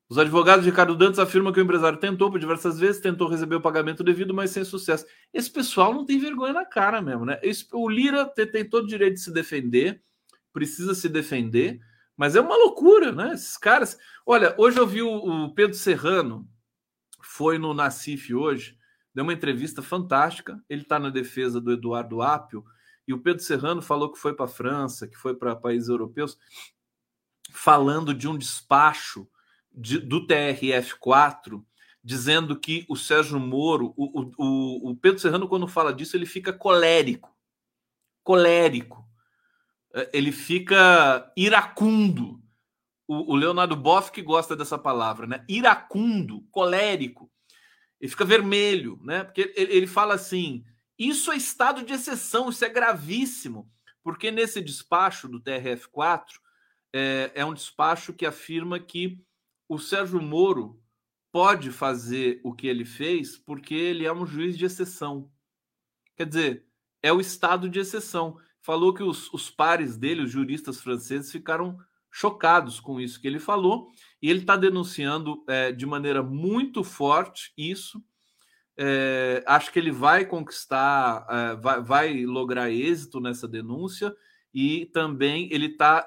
Os 0.09 0.19
advogados 0.19 0.65
de 0.65 0.71
Ricardo 0.71 0.95
Dantas 0.95 1.19
afirmam 1.19 1.53
que 1.53 1.59
o 1.59 1.63
empresário 1.63 1.99
tentou 1.99 2.31
por 2.31 2.39
diversas 2.39 2.79
vezes, 2.79 3.01
tentou 3.01 3.29
receber 3.29 3.57
o 3.57 3.61
pagamento 3.61 4.05
devido, 4.05 4.35
mas 4.35 4.51
sem 4.51 4.65
sucesso. 4.65 5.07
Esse 5.33 5.51
pessoal 5.51 5.95
não 5.95 6.05
tem 6.05 6.19
vergonha 6.19 6.53
na 6.53 6.67
cara 6.67 7.01
mesmo, 7.01 7.25
né? 7.25 7.41
Esse, 7.43 7.67
o 7.73 7.89
Lira 7.89 8.27
tem, 8.27 8.47
tem 8.47 8.69
todo 8.69 8.85
o 8.85 8.89
direito 8.89 9.15
de 9.15 9.21
se 9.21 9.33
defender 9.33 10.03
precisa 10.57 10.95
se 10.95 11.07
defender, 11.07 11.79
mas 12.17 12.35
é 12.35 12.41
uma 12.41 12.57
loucura, 12.57 13.13
né? 13.13 13.35
Esses 13.35 13.59
caras. 13.59 13.99
Olha, 14.25 14.55
hoje 14.57 14.79
eu 14.79 14.87
vi 14.87 15.03
o, 15.03 15.11
o 15.11 15.55
Pedro 15.55 15.77
Serrano, 15.77 16.49
foi 17.21 17.59
no 17.59 17.75
Nacif 17.75 18.35
hoje, 18.35 18.75
deu 19.15 19.23
uma 19.23 19.35
entrevista 19.35 19.83
fantástica. 19.83 20.59
Ele 20.67 20.81
está 20.81 20.99
na 20.99 21.11
defesa 21.11 21.61
do 21.61 21.73
Eduardo 21.73 22.23
Apio, 22.23 22.65
e 23.07 23.15
o 23.15 23.19
Pedro 23.19 23.43
Serrano 23.43 23.81
falou 23.81 24.11
que 24.11 24.19
foi 24.19 24.35
para 24.35 24.47
a 24.47 24.49
França, 24.49 25.07
que 25.07 25.17
foi 25.17 25.35
para 25.35 25.55
países 25.55 25.89
europeus, 25.89 26.39
falando 27.51 28.13
de 28.13 28.27
um 28.27 28.37
despacho 28.37 29.29
de, 29.73 29.99
do 29.99 30.27
TRF4 30.27 31.63
dizendo 32.07 32.57
que 32.57 32.87
o 32.89 32.95
Sérgio 32.95 33.41
Moro, 33.41 33.93
o, 33.97 34.31
o, 34.39 34.91
o 34.91 34.97
Pedro 34.97 35.19
Serrano, 35.19 35.49
quando 35.49 35.67
fala 35.67 35.93
disso, 35.93 36.17
ele 36.17 36.25
fica 36.25 36.53
colérico. 36.53 37.37
Colérico. 38.23 39.05
É, 39.93 40.11
ele 40.13 40.31
fica 40.31 41.33
iracundo. 41.37 42.41
O, 43.09 43.33
o 43.33 43.37
Leonardo 43.37 43.75
Boff 43.75 44.13
que 44.13 44.23
gosta 44.23 44.55
dessa 44.55 44.79
palavra, 44.79 45.27
né? 45.27 45.45
Iracundo, 45.49 46.43
colérico. 46.53 47.29
Ele 48.01 48.11
fica 48.11 48.25
vermelho, 48.25 49.01
né? 49.03 49.25
Porque 49.25 49.53
ele, 49.57 49.73
ele 49.73 49.87
fala 49.89 50.15
assim: 50.15 50.65
isso 50.99 51.31
é 51.31 51.37
estado 51.37 51.85
de 51.85 51.93
exceção, 51.93 52.49
isso 52.49 52.65
é 52.65 52.69
gravíssimo, 52.69 53.71
porque 54.03 54.31
nesse 54.31 54.61
despacho 54.61 55.29
do 55.29 55.41
TRF4 55.41 56.25
é, 56.93 57.33
é 57.35 57.45
um 57.45 57.55
despacho 57.55 58.13
que 58.13 58.25
afirma 58.25 58.79
que 58.79 59.21
o 59.69 59.79
Sérgio 59.79 60.23
Moro 60.23 60.81
pode 61.33 61.71
fazer 61.71 62.41
o 62.43 62.55
que 62.55 62.67
ele 62.67 62.85
fez 62.85 63.37
porque 63.37 63.75
ele 63.75 64.07
é 64.07 64.13
um 64.13 64.25
juiz 64.25 64.57
de 64.57 64.65
exceção. 64.65 65.31
Quer 66.17 66.27
dizer, 66.27 66.67
é 67.03 67.13
o 67.13 67.21
estado 67.21 67.69
de 67.69 67.79
exceção. 67.79 68.39
Falou 68.63 68.95
que 68.95 69.03
os, 69.03 69.33
os 69.33 69.51
pares 69.51 69.97
dele, 69.97 70.23
os 70.23 70.31
juristas 70.31 70.81
franceses, 70.81 71.31
ficaram 71.31 71.79
chocados 72.11 72.81
com 72.81 72.99
isso 72.99 73.21
que 73.21 73.29
ele 73.29 73.39
falou, 73.39 73.91
e 74.23 74.31
ele 74.31 74.41
está 74.41 74.57
denunciando 74.57 75.45
é, 75.47 75.71
de 75.71 75.85
maneira 75.85 76.23
muito 76.23 76.83
forte 76.83 77.53
isso. 77.57 78.03
É, 78.79 79.43
acho 79.47 79.73
que 79.73 79.79
ele 79.79 79.91
vai 79.91 80.25
conquistar, 80.27 81.27
é, 81.29 81.57
vai, 81.57 81.81
vai, 81.81 82.25
lograr 82.25 82.71
êxito 82.71 83.21
nessa 83.21 83.49
denúncia, 83.49 84.15
e 84.53 84.87
também 84.87 85.49
ele 85.51 85.67
está 85.67 86.07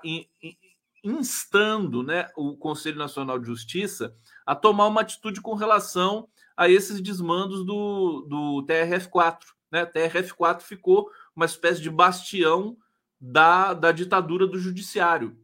instando 1.03 2.03
né, 2.03 2.30
o 2.36 2.55
Conselho 2.57 2.97
Nacional 2.97 3.39
de 3.39 3.45
Justiça 3.45 4.15
a 4.45 4.55
tomar 4.55 4.88
uma 4.88 5.01
atitude 5.01 5.41
com 5.41 5.53
relação 5.53 6.28
a 6.57 6.70
esses 6.70 7.01
desmandos 7.01 7.65
do, 7.65 8.26
do 8.28 8.65
TRF4. 8.65 9.39
Né? 9.72 9.86
TRF4 9.86 10.61
ficou 10.61 11.09
uma 11.36 11.45
espécie 11.45 11.82
de 11.82 11.89
bastião 11.89 12.76
da, 13.20 13.74
da 13.74 13.91
ditadura 13.91 14.45
do 14.47 14.59
judiciário 14.59 15.38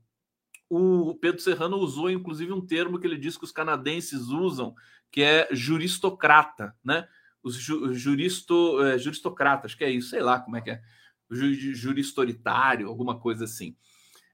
o 0.69 1.15
Pedro 1.15 1.41
Serrano 1.41 1.77
usou, 1.77 2.09
inclusive, 2.09 2.51
um 2.51 2.65
termo 2.65 2.99
que 2.99 3.05
ele 3.05 3.17
diz 3.17 3.37
que 3.37 3.43
os 3.43 3.51
canadenses 3.51 4.27
usam, 4.27 4.75
que 5.11 5.21
é 5.21 5.47
juristocrata, 5.51 6.75
né? 6.83 7.07
Os 7.43 7.55
ju, 7.55 7.93
juristo, 7.93 8.83
é, 8.83 8.97
juristocratas, 8.97 9.75
que 9.75 9.83
é 9.83 9.91
isso, 9.91 10.09
sei 10.09 10.21
lá 10.21 10.39
como 10.39 10.57
é 10.57 10.61
que 10.61 10.71
é, 10.71 10.81
ju, 11.29 11.53
juristoritário, 11.73 12.87
alguma 12.87 13.19
coisa 13.19 13.45
assim. 13.45 13.75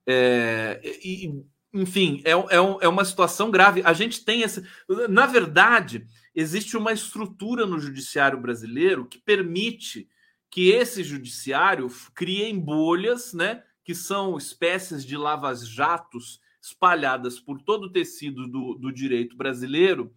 É, 0.07 0.81
e, 1.03 1.31
enfim, 1.73 2.21
é, 2.25 2.31
é, 2.31 2.57
é 2.81 2.87
uma 2.87 3.05
situação 3.05 3.51
grave. 3.51 3.81
A 3.85 3.93
gente 3.93 4.25
tem 4.25 4.43
essa. 4.43 4.63
Na 5.09 5.25
verdade, 5.25 6.05
existe 6.33 6.75
uma 6.75 6.91
estrutura 6.91 7.65
no 7.65 7.79
judiciário 7.79 8.39
brasileiro 8.39 9.05
que 9.05 9.19
permite 9.19 10.07
que 10.49 10.69
esse 10.69 11.03
judiciário 11.03 11.87
crie 12.13 12.53
bolhas, 12.53 13.33
né? 13.33 13.63
que 13.83 13.95
são 13.95 14.37
espécies 14.37 15.05
de 15.05 15.17
lavas-jatos 15.17 16.39
espalhadas 16.61 17.39
por 17.39 17.61
todo 17.61 17.85
o 17.85 17.91
tecido 17.91 18.47
do, 18.47 18.75
do 18.75 18.91
direito 18.91 19.35
brasileiro 19.35 20.13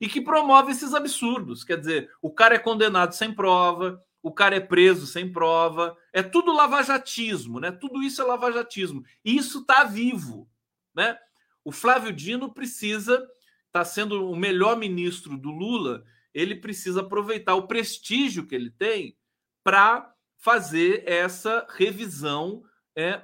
e 0.00 0.08
que 0.08 0.20
promove 0.20 0.72
esses 0.72 0.94
absurdos. 0.94 1.64
Quer 1.64 1.78
dizer, 1.78 2.10
o 2.22 2.30
cara 2.30 2.54
é 2.54 2.58
condenado 2.58 3.14
sem 3.14 3.32
prova, 3.32 4.02
o 4.22 4.32
cara 4.32 4.56
é 4.56 4.60
preso 4.60 5.06
sem 5.06 5.30
prova, 5.30 5.96
é 6.12 6.22
tudo 6.22 6.52
lavajatismo, 6.52 7.60
né? 7.60 7.70
Tudo 7.70 8.02
isso 8.02 8.20
é 8.20 8.24
lavajatismo. 8.24 9.04
E 9.24 9.36
isso 9.36 9.60
está 9.60 9.84
vivo, 9.84 10.48
né? 10.94 11.18
O 11.64 11.72
Flávio 11.72 12.12
Dino 12.12 12.52
precisa, 12.52 13.26
está 13.66 13.84
sendo 13.84 14.30
o 14.30 14.36
melhor 14.36 14.76
ministro 14.76 15.36
do 15.36 15.50
Lula, 15.50 16.04
ele 16.32 16.54
precisa 16.54 17.00
aproveitar 17.00 17.54
o 17.54 17.66
prestígio 17.66 18.46
que 18.46 18.54
ele 18.54 18.70
tem 18.70 19.16
para 19.62 20.14
fazer 20.36 21.02
essa 21.06 21.66
revisão 21.70 22.62
é 22.98 23.22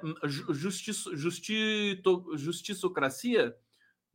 justiçocracia, 2.37 3.55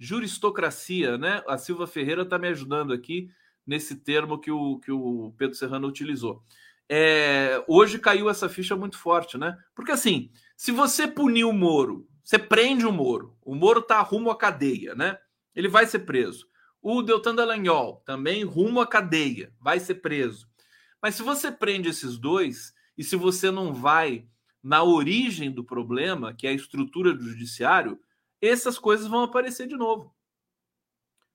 juristocracia, 0.01 1.19
né? 1.19 1.43
A 1.47 1.59
Silva 1.59 1.87
Ferreira 1.87 2.23
está 2.23 2.39
me 2.39 2.49
ajudando 2.49 2.95
aqui 2.95 3.31
nesse 3.67 3.95
termo 3.95 4.39
que 4.39 4.51
o, 4.51 4.79
que 4.81 4.91
o 4.91 5.35
Pedro 5.37 5.55
Serrano 5.55 5.87
utilizou. 5.87 6.43
É, 6.89 7.63
hoje 7.69 7.99
caiu 7.99 8.31
essa 8.31 8.49
ficha 8.49 8.75
muito 8.75 8.99
forte, 8.99 9.37
né? 9.37 9.57
Porque 9.75 9.93
assim, 9.93 10.31
se 10.57 10.73
você 10.73 11.07
punir 11.07 11.45
o 11.45 11.53
Moro, 11.53 12.09
você 12.25 12.39
prende 12.39 12.87
o 12.87 12.93
Moro, 12.93 13.37
o 13.43 13.55
Moro 13.55 13.81
está 13.81 14.01
rumo 14.01 14.31
à 14.31 14.37
cadeia, 14.37 14.95
né? 14.95 15.19
Ele 15.55 15.69
vai 15.69 15.85
ser 15.87 16.01
preso. 16.01 16.49
O 16.81 17.03
Deltan 17.03 17.35
Dallagnol 17.35 18.03
também 18.07 18.43
rumo 18.43 18.81
à 18.81 18.87
cadeia, 18.87 19.53
vai 19.61 19.79
ser 19.79 19.97
preso. 19.97 20.49
Mas 21.03 21.15
se 21.15 21.23
você 21.23 21.53
prende 21.53 21.91
esses 21.91 22.17
dois 22.17 22.73
e 22.97 23.05
se 23.05 23.17
você 23.17 23.51
não 23.51 23.75
vai 23.75 24.27
na 24.63 24.83
origem 24.83 25.51
do 25.51 25.63
problema, 25.63 26.33
que 26.33 26.47
é 26.47 26.51
a 26.51 26.55
estrutura 26.55 27.13
do 27.13 27.23
judiciário, 27.23 28.01
essas 28.41 28.79
coisas 28.79 29.07
vão 29.07 29.23
aparecer 29.23 29.67
de 29.67 29.77
novo. 29.77 30.15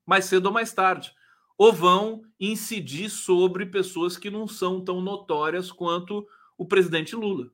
Mais 0.06 0.26
cedo 0.26 0.48
ou 0.48 0.52
mais 0.52 0.74
tarde. 0.74 1.14
Ou 1.58 1.72
vão 1.72 2.24
incidir 2.40 3.10
sobre 3.10 3.66
pessoas 3.66 4.18
que 4.18 4.30
não 4.30 4.48
são 4.48 4.84
tão 4.84 5.02
notórias 5.02 5.72
quanto 5.72 6.28
o 6.58 6.66
presidente 6.66 7.16
Lula. 7.16 7.50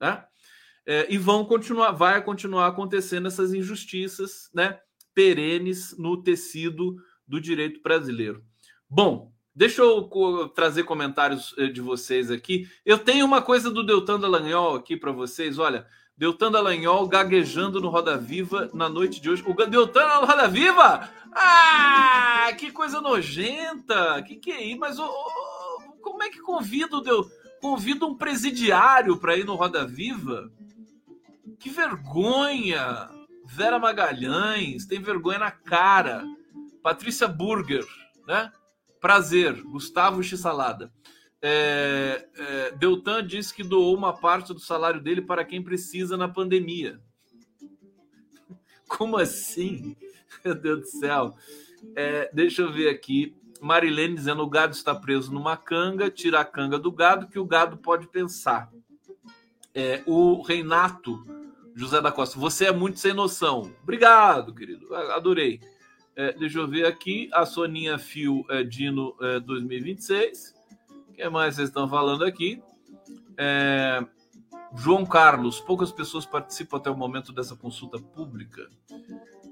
Né? 0.00 0.24
É, 0.86 1.12
e 1.12 1.18
vão 1.18 1.44
continuar, 1.44 1.92
vai 1.92 2.22
continuar 2.22 2.66
acontecendo 2.66 3.28
essas 3.28 3.52
injustiças 3.52 4.50
né, 4.52 4.80
perenes 5.14 5.96
no 5.96 6.22
tecido 6.22 6.96
do 7.26 7.40
direito 7.40 7.80
brasileiro. 7.82 8.44
Bom, 8.88 9.32
Deixa 9.54 9.82
eu 9.82 10.08
trazer 10.54 10.84
comentários 10.84 11.54
eh, 11.58 11.66
de 11.66 11.80
vocês 11.82 12.30
aqui. 12.30 12.66
Eu 12.86 12.98
tenho 12.98 13.26
uma 13.26 13.42
coisa 13.42 13.70
do 13.70 13.84
Deltan 13.84 14.18
Dallagnol 14.18 14.76
aqui 14.76 14.96
para 14.96 15.12
vocês. 15.12 15.58
Olha, 15.58 15.86
Deltan 16.22 16.52
Dallagnol 16.52 17.08
gaguejando 17.08 17.80
no 17.80 17.88
Roda 17.88 18.16
Viva 18.16 18.70
na 18.72 18.88
noite 18.88 19.20
de 19.20 19.28
hoje. 19.28 19.42
O 19.44 19.52
Deltan 19.54 20.20
no 20.20 20.24
Roda 20.24 20.46
Viva? 20.46 21.10
Ah, 21.32 22.52
que 22.56 22.70
coisa 22.70 23.00
nojenta! 23.00 24.22
Que 24.22 24.36
que 24.36 24.52
é 24.52 24.62
isso? 24.62 24.78
Mas 24.78 25.00
oh, 25.00 25.04
oh, 25.04 26.00
como 26.00 26.22
é 26.22 26.30
que 26.30 26.38
convida 26.38 26.96
o 26.96 27.00
Del... 27.00 27.28
convida 27.60 28.06
um 28.06 28.14
presidiário 28.14 29.16
para 29.16 29.36
ir 29.36 29.44
no 29.44 29.56
Roda 29.56 29.84
Viva? 29.84 30.48
Que 31.58 31.68
vergonha! 31.70 33.10
Vera 33.44 33.80
Magalhães 33.80 34.86
tem 34.86 35.00
vergonha 35.00 35.40
na 35.40 35.50
cara. 35.50 36.22
Patrícia 36.84 37.26
Burger, 37.26 37.84
né? 38.28 38.52
Prazer, 39.00 39.60
Gustavo 39.64 40.22
X-Salada. 40.22 40.92
É, 41.44 42.28
é, 42.36 42.70
Deltan 42.70 43.26
disse 43.26 43.52
que 43.52 43.64
doou 43.64 43.96
uma 43.96 44.12
parte 44.12 44.54
do 44.54 44.60
salário 44.60 45.00
dele 45.00 45.20
para 45.20 45.44
quem 45.44 45.60
precisa 45.60 46.16
na 46.16 46.28
pandemia. 46.28 47.00
Como 48.86 49.16
assim? 49.16 49.96
Meu 50.44 50.54
Deus 50.54 50.80
do 50.80 50.86
céu. 50.86 51.34
É, 51.96 52.30
deixa 52.32 52.62
eu 52.62 52.72
ver 52.72 52.88
aqui. 52.88 53.34
Marilene 53.60 54.14
dizendo: 54.14 54.42
o 54.42 54.48
gado 54.48 54.72
está 54.72 54.94
preso 54.94 55.32
numa 55.32 55.56
canga, 55.56 56.10
tira 56.10 56.40
a 56.40 56.44
canga 56.44 56.78
do 56.78 56.92
gado, 56.92 57.28
que 57.28 57.38
o 57.38 57.44
gado 57.44 57.76
pode 57.76 58.06
pensar. 58.06 58.70
É, 59.74 60.02
o 60.06 60.42
Reinato 60.42 61.24
José 61.74 62.00
da 62.00 62.12
Costa, 62.12 62.38
você 62.38 62.66
é 62.66 62.72
muito 62.72 62.98
sem 62.98 63.12
noção. 63.12 63.72
Obrigado, 63.82 64.54
querido. 64.54 64.94
Adorei. 64.94 65.60
É, 66.14 66.32
deixa 66.32 66.58
eu 66.58 66.68
ver 66.68 66.86
aqui. 66.86 67.30
A 67.32 67.46
Soninha 67.46 67.98
Fio 67.98 68.44
é, 68.50 68.62
Dino 68.62 69.16
é, 69.20 69.40
2026. 69.40 70.51
Que 71.22 71.28
mais 71.28 71.54
vocês 71.54 71.68
estão 71.68 71.88
falando 71.88 72.24
aqui? 72.24 72.60
É, 73.38 74.04
João 74.74 75.06
Carlos, 75.06 75.60
poucas 75.60 75.92
pessoas 75.92 76.26
participam 76.26 76.78
até 76.78 76.90
o 76.90 76.96
momento 76.96 77.32
dessa 77.32 77.54
consulta 77.54 77.96
pública. 77.96 78.68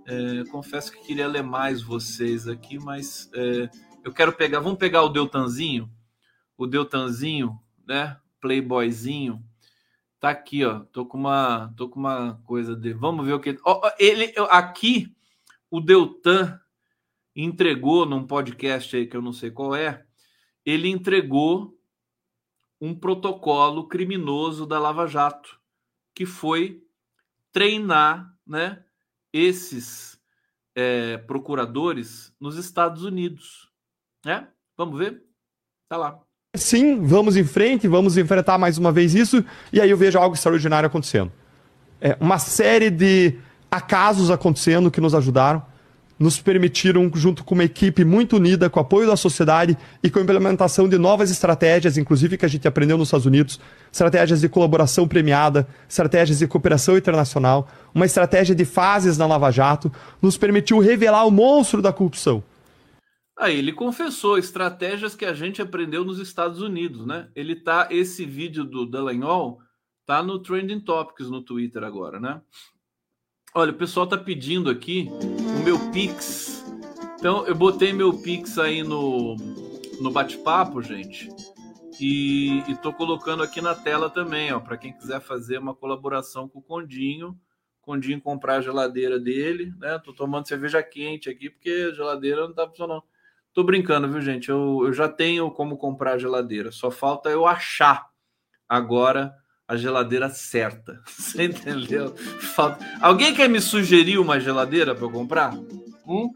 É, 0.05 0.51
confesso 0.51 0.91
que 0.91 1.07
queria 1.07 1.29
ler 1.29 1.45
mais 1.45 1.81
vocês 1.81 2.49
aqui, 2.49 2.77
mas 2.77 3.31
é, 3.33 3.71
eu 4.03 4.13
quero 4.13 4.33
pegar. 4.33 4.59
Vamos 4.59 4.81
pegar 4.81 5.05
o 5.05 5.11
Deltanzinho, 5.11 5.89
o 6.59 6.67
Deltanzinho, 6.67 7.57
né? 7.87 8.17
Playboyzinho. 8.41 9.41
Tá 10.19 10.31
aqui, 10.31 10.65
ó. 10.65 10.81
Tô 10.81 11.07
com 11.07 11.19
uma, 11.19 11.73
tô 11.77 11.89
com 11.89 12.01
uma 12.01 12.43
coisa 12.47 12.75
de. 12.75 12.93
Vamos 12.93 13.25
ver 13.25 13.35
o 13.35 13.39
que. 13.39 13.57
Ele 13.97 14.35
aqui 14.51 15.15
o 15.71 15.81
Deltan 15.81 16.59
entregou 17.37 18.05
num 18.05 18.27
podcast 18.27 18.97
aí 18.97 19.07
que 19.07 19.17
eu 19.17 19.23
não 19.23 19.33
sei 19.33 19.53
qual 19.53 19.77
é, 19.77 20.05
ele 20.71 20.89
entregou 20.89 21.77
um 22.81 22.95
protocolo 22.95 23.89
criminoso 23.89 24.65
da 24.65 24.79
Lava 24.79 25.07
Jato, 25.07 25.59
que 26.15 26.25
foi 26.25 26.83
treinar 27.53 28.33
né, 28.47 28.83
esses 29.33 30.19
é, 30.75 31.19
procuradores 31.19 32.33
nos 32.41 32.57
Estados 32.57 33.05
Unidos. 33.05 33.69
Né? 34.25 34.47
Vamos 34.77 34.99
ver? 34.99 35.23
Tá 35.89 35.97
lá. 35.97 36.21
Sim, 36.55 37.05
vamos 37.05 37.37
em 37.37 37.45
frente, 37.45 37.87
vamos 37.87 38.17
enfrentar 38.17 38.57
mais 38.57 38.79
uma 38.79 38.91
vez 38.91 39.15
isso, 39.15 39.45
e 39.73 39.81
aí 39.81 39.91
eu 39.91 39.97
vejo 39.97 40.19
algo 40.19 40.35
extraordinário 40.35 40.87
acontecendo. 40.87 41.33
É, 42.01 42.17
uma 42.21 42.39
série 42.39 42.91
de 42.91 43.39
acasos 43.71 44.31
acontecendo 44.31 44.91
que 44.91 45.01
nos 45.01 45.15
ajudaram. 45.15 45.65
Nos 46.21 46.39
permitiram, 46.39 47.11
junto 47.15 47.43
com 47.43 47.55
uma 47.55 47.65
equipe 47.65 48.05
muito 48.05 48.37
unida, 48.37 48.69
com 48.69 48.79
apoio 48.79 49.07
da 49.07 49.17
sociedade 49.17 49.77
e 50.03 50.11
com 50.11 50.19
a 50.19 50.23
implementação 50.23 50.87
de 50.87 50.99
novas 50.99 51.31
estratégias, 51.31 51.97
inclusive 51.97 52.37
que 52.37 52.45
a 52.45 52.49
gente 52.49 52.69
aprendeu 52.69 52.99
nos 52.99 53.09
Estados 53.09 53.25
Unidos, 53.25 53.59
estratégias 53.91 54.43
de 54.43 54.49
colaboração 54.49 55.09
premiada, 55.09 55.67
estratégias 55.89 56.41
de 56.41 56.47
cooperação 56.47 56.99
internacional, 56.99 57.67
uma 57.95 58.05
estratégia 58.05 58.55
de 58.55 58.67
fases 58.67 59.17
na 59.17 59.27
Lava 59.27 59.51
Jato, 59.51 59.91
nos 60.21 60.37
permitiu 60.37 60.79
revelar 60.79 61.27
o 61.27 61.31
monstro 61.31 61.81
da 61.81 61.91
corrupção. 61.91 62.45
Aí 63.39 63.59
ele 63.59 63.73
confessou 63.73 64.37
estratégias 64.37 65.15
que 65.15 65.25
a 65.25 65.33
gente 65.33 65.63
aprendeu 65.63 66.05
nos 66.05 66.19
Estados 66.19 66.61
Unidos, 66.61 67.07
né? 67.07 67.29
Ele 67.35 67.57
tá 67.57 67.89
esse 67.91 68.27
vídeo 68.27 68.65
do 68.65 68.85
Dallagnol 68.85 69.59
tá 70.05 70.23
no 70.23 70.39
Trending 70.39 70.81
Topics 70.81 71.31
no 71.31 71.41
Twitter 71.41 71.83
agora, 71.83 72.21
né? 72.21 72.43
Olha, 73.55 73.71
o 73.71 73.77
pessoal 73.77 74.07
tá 74.07 74.19
pedindo 74.19 74.69
aqui 74.69 75.09
o 75.61 75.63
meu 75.63 75.79
Pix. 75.91 76.65
Então, 77.19 77.47
eu 77.47 77.55
botei 77.55 77.93
meu 77.93 78.15
Pix 78.15 78.59
aí 78.59 78.83
no, 78.83 79.37
no 80.01 80.11
bate-papo, 80.11 80.81
gente. 80.81 81.29
E, 82.01 82.61
e 82.67 82.75
tô 82.77 82.95
colocando 82.95 83.43
aqui 83.43 83.61
na 83.61 83.75
tela 83.75 84.09
também, 84.09 84.51
ó, 84.53 84.59
para 84.59 84.79
quem 84.79 84.91
quiser 84.91 85.21
fazer 85.21 85.59
uma 85.59 85.75
colaboração 85.75 86.49
com 86.49 86.61
o 86.61 86.63
Condinho. 86.63 87.39
Condinho 87.83 88.23
comprar 88.23 88.57
a 88.57 88.61
geladeira 88.63 89.19
dele, 89.19 89.75
né? 89.79 89.99
Tô 89.99 90.15
tomando 90.15 90.49
cerveja 90.49 90.83
quente 90.83 91.29
aqui 91.29 91.51
porque 91.51 91.89
a 91.91 91.95
geladeira 91.95 92.47
não 92.47 92.55
tá 92.55 92.67
funcionando. 92.67 93.03
Tô 93.53 93.63
brincando, 93.63 94.09
viu, 94.09 94.23
gente? 94.23 94.49
Eu, 94.49 94.85
eu 94.87 94.93
já 94.95 95.11
tenho 95.11 95.51
como 95.51 95.77
comprar 95.77 96.13
a 96.13 96.19
geladeira. 96.19 96.73
Só 96.73 96.91
falta 96.91 97.29
eu 97.29 97.47
achar 97.47 98.09
agora 98.67 99.35
a 99.71 99.77
geladeira 99.77 100.29
certa. 100.29 101.01
Você 101.07 101.45
entendeu? 101.45 102.17
Falta... 102.17 102.85
Alguém 103.01 103.33
quer 103.33 103.49
me 103.49 103.61
sugerir 103.61 104.19
uma 104.19 104.41
geladeira 104.41 104.97
para 104.97 105.05
eu 105.05 105.11
comprar? 105.13 105.55
Hum? 106.05 106.33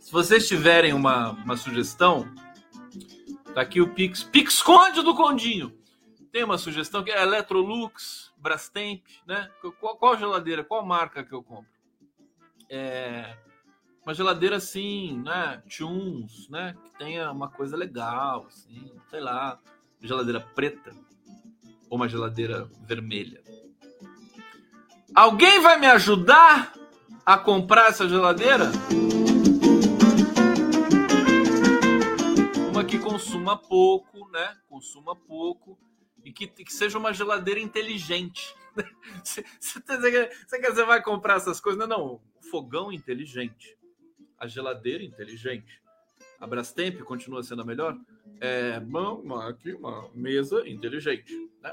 Se 0.00 0.12
vocês 0.12 0.46
tiverem 0.46 0.92
uma, 0.92 1.30
uma 1.30 1.56
sugestão, 1.56 2.32
tá 3.52 3.62
aqui 3.62 3.80
o 3.80 3.92
Pix. 3.92 4.22
Pix 4.22 4.62
Conde 4.62 5.02
do 5.02 5.12
Condinho. 5.16 5.76
Tem 6.30 6.44
uma 6.44 6.56
sugestão 6.56 7.02
que 7.02 7.10
é 7.10 7.20
Electrolux, 7.20 8.32
Brastemp, 8.36 9.02
né? 9.26 9.50
Qual, 9.80 9.96
qual 9.96 10.16
geladeira, 10.16 10.62
qual 10.62 10.86
marca 10.86 11.24
que 11.24 11.32
eu 11.32 11.42
compro? 11.42 11.66
É 12.70 13.36
uma 14.06 14.14
geladeira 14.14 14.56
assim, 14.56 15.20
né? 15.24 15.60
Tunes, 15.68 16.48
né? 16.48 16.76
Que 16.84 16.96
tenha 16.96 17.32
uma 17.32 17.50
coisa 17.50 17.76
legal, 17.76 18.46
assim, 18.46 18.92
sei 19.10 19.20
lá, 19.20 19.58
geladeira 20.00 20.40
preta 20.40 20.94
ou 21.92 21.96
uma 21.96 22.08
geladeira 22.08 22.70
vermelha. 22.86 23.42
Alguém 25.14 25.60
vai 25.60 25.78
me 25.78 25.86
ajudar 25.86 26.72
a 27.24 27.36
comprar 27.36 27.90
essa 27.90 28.08
geladeira? 28.08 28.72
Uma 32.70 32.82
que 32.82 32.98
consuma 32.98 33.58
pouco, 33.58 34.26
né? 34.30 34.56
Consuma 34.70 35.14
pouco 35.14 35.78
e 36.24 36.32
que, 36.32 36.46
que 36.46 36.72
seja 36.72 36.96
uma 36.98 37.12
geladeira 37.12 37.60
inteligente. 37.60 38.56
Você, 39.22 39.44
você, 39.60 40.30
você 40.48 40.84
vai 40.86 41.02
comprar 41.02 41.36
essas 41.36 41.60
coisas? 41.60 41.78
Não, 41.78 41.86
não. 41.86 42.22
Fogão 42.50 42.90
inteligente. 42.90 43.76
A 44.38 44.46
geladeira 44.46 45.04
inteligente. 45.04 45.81
A 46.42 46.46
Brastemp 46.48 47.00
continua 47.02 47.40
sendo 47.44 47.62
a 47.62 47.64
melhor? 47.64 47.96
É 48.40 48.82
uma, 48.84 49.48
aqui, 49.48 49.72
uma 49.74 50.10
mesa 50.12 50.68
inteligente. 50.68 51.32
Né? 51.62 51.72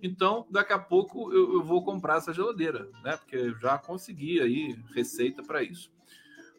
Então, 0.00 0.46
daqui 0.48 0.72
a 0.72 0.78
pouco 0.78 1.32
eu, 1.32 1.54
eu, 1.54 1.64
vou 1.64 1.84
comprar 1.84 2.18
essa 2.18 2.32
geladeira, 2.32 2.88
né? 3.02 3.16
Porque 3.16 3.34
eu 3.34 3.58
já 3.58 3.76
consegui 3.76 4.40
aí 4.40 4.78
receita 4.94 5.42
para 5.42 5.60
isso. 5.60 5.90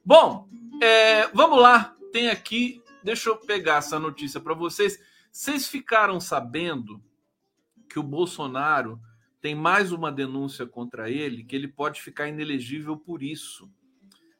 Bom, 0.03 0.49
é, 0.83 1.29
vamos 1.29 1.61
lá. 1.61 1.95
Tem 2.11 2.27
aqui, 2.27 2.83
deixa 3.01 3.29
eu 3.29 3.37
pegar 3.37 3.77
essa 3.77 3.97
notícia 3.97 4.41
para 4.41 4.53
vocês. 4.53 5.01
Vocês 5.31 5.69
ficaram 5.69 6.19
sabendo 6.19 7.01
que 7.89 7.97
o 7.97 8.03
Bolsonaro 8.03 8.99
tem 9.39 9.55
mais 9.55 9.93
uma 9.93 10.11
denúncia 10.11 10.65
contra 10.65 11.09
ele, 11.09 11.45
que 11.45 11.55
ele 11.55 11.69
pode 11.69 12.01
ficar 12.01 12.27
inelegível 12.27 12.97
por 12.97 13.23
isso 13.23 13.71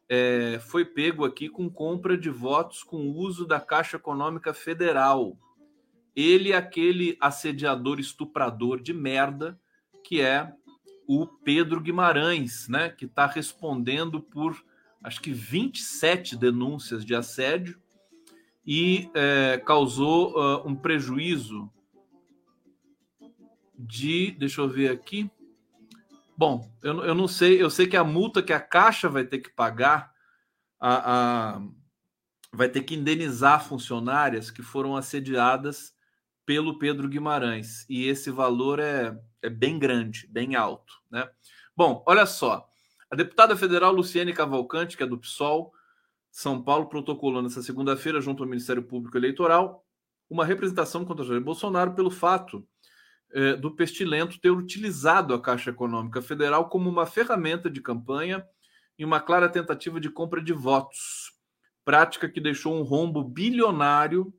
é, 0.09 0.59
foi 0.59 0.85
pego 0.85 1.25
aqui 1.25 1.49
com 1.49 1.69
compra 1.69 2.17
de 2.17 2.29
votos 2.29 2.83
com 2.83 3.11
uso 3.11 3.45
da 3.45 3.59
Caixa 3.59 3.97
Econômica 3.97 4.53
Federal. 4.53 5.37
Ele, 6.15 6.53
aquele 6.53 7.17
assediador 7.19 7.99
estuprador 7.99 8.81
de 8.81 8.93
merda, 8.93 9.59
que 10.03 10.21
é 10.21 10.51
o 11.07 11.25
Pedro 11.25 11.79
Guimarães, 11.79 12.67
né? 12.67 12.89
Que 12.89 13.05
está 13.05 13.25
respondendo 13.25 14.21
por 14.21 14.65
acho 15.03 15.21
que 15.21 15.31
27 15.31 16.35
denúncias 16.35 17.05
de 17.05 17.13
assédio 17.13 17.79
e 18.65 19.09
é, 19.13 19.61
causou 19.65 20.33
uh, 20.33 20.67
um 20.67 20.75
prejuízo 20.75 21.71
de. 23.77 24.31
Deixa 24.31 24.59
eu 24.59 24.67
ver 24.67 24.91
aqui. 24.91 25.31
Bom, 26.37 26.71
eu, 26.83 27.03
eu 27.03 27.15
não 27.15 27.27
sei, 27.27 27.59
eu 27.59 27.67
sei 27.67 27.87
que 27.87 27.97
a 27.97 28.03
multa 28.03 28.43
que 28.43 28.53
a 28.53 28.59
Caixa 28.59 29.09
vai 29.09 29.25
ter 29.25 29.39
que 29.39 29.49
pagar, 29.49 30.13
a, 30.79 31.55
a, 31.55 31.61
vai 32.53 32.69
ter 32.69 32.83
que 32.83 32.93
indenizar 32.93 33.67
funcionárias 33.67 34.51
que 34.51 34.61
foram 34.61 34.95
assediadas 34.95 35.95
pelo 36.45 36.77
Pedro 36.77 37.07
Guimarães. 37.09 37.87
E 37.89 38.05
esse 38.05 38.29
valor 38.29 38.79
é, 38.79 39.19
é 39.41 39.49
bem 39.49 39.79
grande, 39.79 40.27
bem 40.27 40.55
alto. 40.55 40.93
Né? 41.09 41.27
Bom, 41.75 42.03
olha 42.05 42.27
só. 42.27 42.69
A 43.09 43.15
deputada 43.15 43.57
federal 43.57 43.91
Luciene 43.91 44.31
Cavalcante, 44.31 44.95
que 44.95 45.01
é 45.01 45.07
do 45.07 45.17
PSOL, 45.17 45.73
São 46.29 46.61
Paulo, 46.61 46.87
protocolou 46.87 47.41
nessa 47.41 47.63
segunda-feira, 47.63 48.21
junto 48.21 48.43
ao 48.43 48.49
Ministério 48.49 48.83
Público 48.83 49.17
Eleitoral, 49.17 49.83
uma 50.29 50.45
representação 50.45 51.03
contra 51.03 51.25
Jair 51.25 51.41
Bolsonaro 51.41 51.95
pelo 51.95 52.11
fato 52.11 52.67
é, 53.33 53.55
do 53.55 53.75
Pestilento 53.75 54.39
ter 54.39 54.49
utilizado 54.49 55.33
a 55.33 55.41
Caixa 55.41 55.69
Econômica 55.69 56.21
Federal 56.21 56.69
como 56.69 56.89
uma 56.89 57.05
ferramenta 57.05 57.69
de 57.69 57.81
campanha 57.81 58.45
e 58.97 59.05
uma 59.05 59.19
clara 59.19 59.49
tentativa 59.49 59.99
de 59.99 60.09
compra 60.09 60.41
de 60.41 60.53
votos, 60.53 61.33
prática 61.85 62.27
que 62.29 62.41
deixou 62.41 62.73
um 62.73 62.83
rombo 62.83 63.23
bilionário 63.23 64.33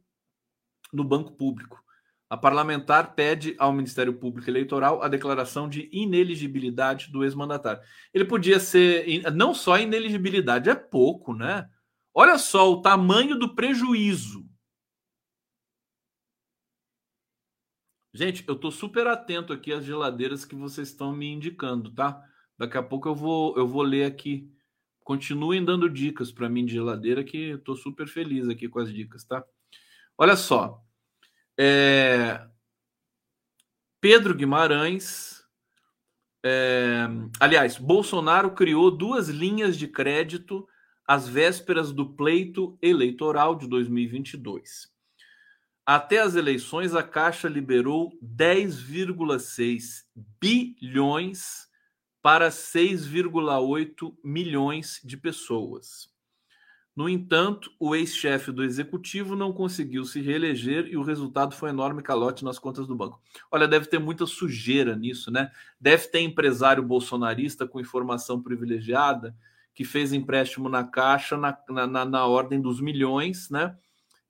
no 0.93 1.05
banco 1.05 1.33
público. 1.33 1.83
A 2.31 2.37
parlamentar 2.37 3.15
pede 3.15 3.55
ao 3.59 3.73
Ministério 3.73 4.13
Público 4.13 4.51
Eleitoral 4.51 5.03
a 5.03 5.09
declaração 5.09 5.69
de 5.69 5.89
ineligibilidade 5.93 7.11
do 7.11 7.25
ex-mandatário. 7.25 7.83
Ele 8.13 8.25
podia 8.25 8.61
ser 8.61 9.23
não 9.33 9.55
só 9.55 9.79
ineligibilidade, 9.79 10.69
é 10.69 10.75
pouco, 10.75 11.33
né? 11.35 11.67
Olha 12.13 12.37
só 12.37 12.71
o 12.71 12.83
tamanho 12.83 13.39
do 13.39 13.55
prejuízo 13.55 14.48
Gente, 18.19 18.43
eu 18.49 18.57
tô 18.57 18.69
super 18.73 19.07
atento 19.07 19.53
aqui 19.53 19.73
às 19.73 19.85
geladeiras 19.85 20.45
que 20.45 20.57
vocês 20.57 20.89
estão 20.89 21.13
me 21.13 21.31
indicando, 21.31 21.93
tá? 21.93 22.21
Daqui 22.59 22.77
a 22.77 22.83
pouco 22.83 23.09
eu 23.09 23.15
vou, 23.15 23.57
eu 23.57 23.65
vou 23.65 23.81
ler 23.81 24.07
aqui. 24.07 24.53
Continuem 25.05 25.65
dando 25.65 25.89
dicas 25.89 26.33
para 26.33 26.49
mim 26.49 26.67
de 26.67 26.73
geladeira, 26.73 27.23
que 27.23 27.51
eu 27.51 27.61
tô 27.61 27.77
super 27.77 28.09
feliz 28.09 28.49
aqui 28.49 28.69
com 28.69 28.81
as 28.81 28.93
dicas, 28.93 29.23
tá? 29.23 29.45
Olha 30.19 30.35
só. 30.35 30.83
É... 31.57 32.45
Pedro 34.01 34.35
Guimarães. 34.35 35.45
É... 36.45 37.07
Aliás, 37.39 37.79
Bolsonaro 37.79 38.51
criou 38.51 38.91
duas 38.91 39.29
linhas 39.29 39.79
de 39.79 39.87
crédito 39.87 40.67
às 41.07 41.29
vésperas 41.29 41.93
do 41.93 42.17
pleito 42.17 42.77
eleitoral 42.83 43.55
de 43.55 43.69
2022. 43.69 44.98
Até 45.91 46.19
as 46.19 46.35
eleições, 46.35 46.95
a 46.95 47.03
Caixa 47.03 47.49
liberou 47.49 48.13
10,6 48.23 50.05
bilhões 50.39 51.67
para 52.21 52.51
6,8 52.51 54.15
milhões 54.23 55.01
de 55.03 55.17
pessoas. 55.17 56.11
No 56.95 57.09
entanto, 57.09 57.73
o 57.81 57.97
ex-chefe 57.97 58.53
do 58.53 58.63
executivo 58.63 59.35
não 59.35 59.51
conseguiu 59.51 60.05
se 60.05 60.21
reeleger 60.21 60.89
e 60.89 60.97
o 60.99 61.03
resultado 61.03 61.55
foi 61.55 61.71
um 61.71 61.73
enorme 61.73 62.03
calote 62.03 62.45
nas 62.45 62.59
contas 62.59 62.87
do 62.87 62.95
banco. 62.95 63.19
Olha, 63.51 63.67
deve 63.67 63.87
ter 63.87 63.99
muita 63.99 64.27
sujeira 64.27 64.95
nisso, 64.95 65.31
né? 65.31 65.51
Deve 65.81 66.07
ter 66.09 66.21
empresário 66.21 66.83
bolsonarista 66.83 67.67
com 67.67 67.81
informação 67.81 68.43
privilegiada 68.43 69.35
que 69.75 69.85
fez 69.85 70.13
empréstimo 70.13 70.69
na 70.69 70.85
Caixa 70.85 71.39
na, 71.39 71.59
na, 71.87 72.05
na 72.05 72.27
ordem 72.27 72.61
dos 72.61 72.79
milhões, 72.79 73.49
né? 73.49 73.75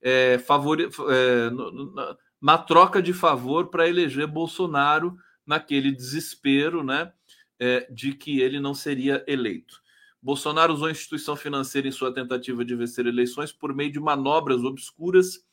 É, 0.01 0.39
favor, 0.39 0.81
é, 0.81 1.51
na, 1.51 2.17
na, 2.41 2.59
troca 2.59 3.03
de 3.03 3.13
favor 3.13 3.69
para 3.69 3.89
eleger 3.89 4.27
Bolsonaro 4.27 5.17
naquele 5.47 5.91
desespero 5.91 6.85
né, 6.85 7.13
é, 7.59 7.91
de 7.91 8.13
que 8.13 8.41
ele 8.41 8.61
não 8.61 8.75
seria 8.75 9.25
eleito. 9.27 9.81
Bolsonaro 10.21 10.73
usou 10.73 10.89
a 10.89 10.91
instituição 10.91 11.37
financeira 11.37 11.87
em 11.87 11.93
sua 11.93 12.13
tentativa 12.13 12.65
de 12.65 12.75
vencer 12.75 13.07
eleições 13.07 13.53
por 13.53 13.75
meio 13.75 13.93
de 13.93 14.01
manobras 14.01 14.65
obscuras, 14.65 15.45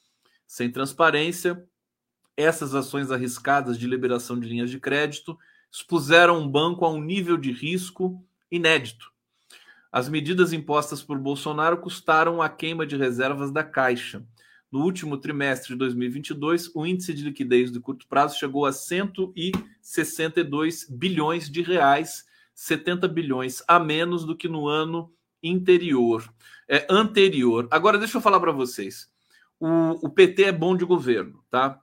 sem 0.48 0.72
transparência. 0.72 1.64
Essas 2.36 2.76
ações 2.76 3.12
arriscadas 3.12 3.78
de 3.78 3.88
liberação 3.88 4.40
de 4.40 4.48
linhas 4.48 4.70
de 4.70 4.80
crédito 4.80 5.38
expuseram 5.72 6.40
um 6.40 6.50
banco 6.50 6.86
a 6.86 6.90
um 6.90 7.02
nível 7.02 7.38
de 7.38 7.52
risco 7.52 8.24
inédito 8.52 9.12
As 9.92 10.08
medidas 10.08 10.54
impostas 10.54 11.02
por 11.02 11.18
Bolsonaro 11.18 11.78
custaram 11.78 12.42
a 12.42 12.50
queima 12.50 12.86
de 12.86 12.96
reservas 12.96 13.52
da 13.52 13.64
Caixa. 13.64 14.26
No 14.76 14.82
último 14.82 15.18
trimestre 15.18 15.70
de 15.70 15.76
2022, 15.78 16.76
o 16.76 16.86
índice 16.86 17.14
de 17.14 17.24
liquidez 17.24 17.72
de 17.72 17.80
curto 17.80 18.06
prazo 18.10 18.38
chegou 18.38 18.66
a 18.66 18.74
162 18.74 20.90
bilhões 20.90 21.50
de 21.50 21.62
reais, 21.62 22.26
70 22.54 23.08
bilhões 23.08 23.64
a 23.70 23.80
menos 23.80 24.26
do 24.26 24.36
que 24.36 24.50
no 24.50 24.68
ano 24.68 25.14
interior, 25.42 26.30
é, 26.68 26.86
anterior. 26.90 27.70
Agora, 27.72 27.98
deixa 27.98 28.18
eu 28.18 28.22
falar 28.22 28.42
para 28.42 28.52
vocês. 28.52 29.10
O, 29.58 30.08
o 30.08 30.10
PT 30.10 30.44
é 30.44 30.52
bom 30.52 30.76
de 30.76 30.84
governo, 30.84 31.42
tá? 31.50 31.80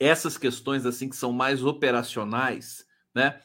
Essas 0.00 0.36
questões 0.36 0.84
assim 0.84 1.08
que 1.08 1.14
são 1.14 1.32
mais 1.32 1.64
operacionais, 1.64 2.84
né? 3.14 3.38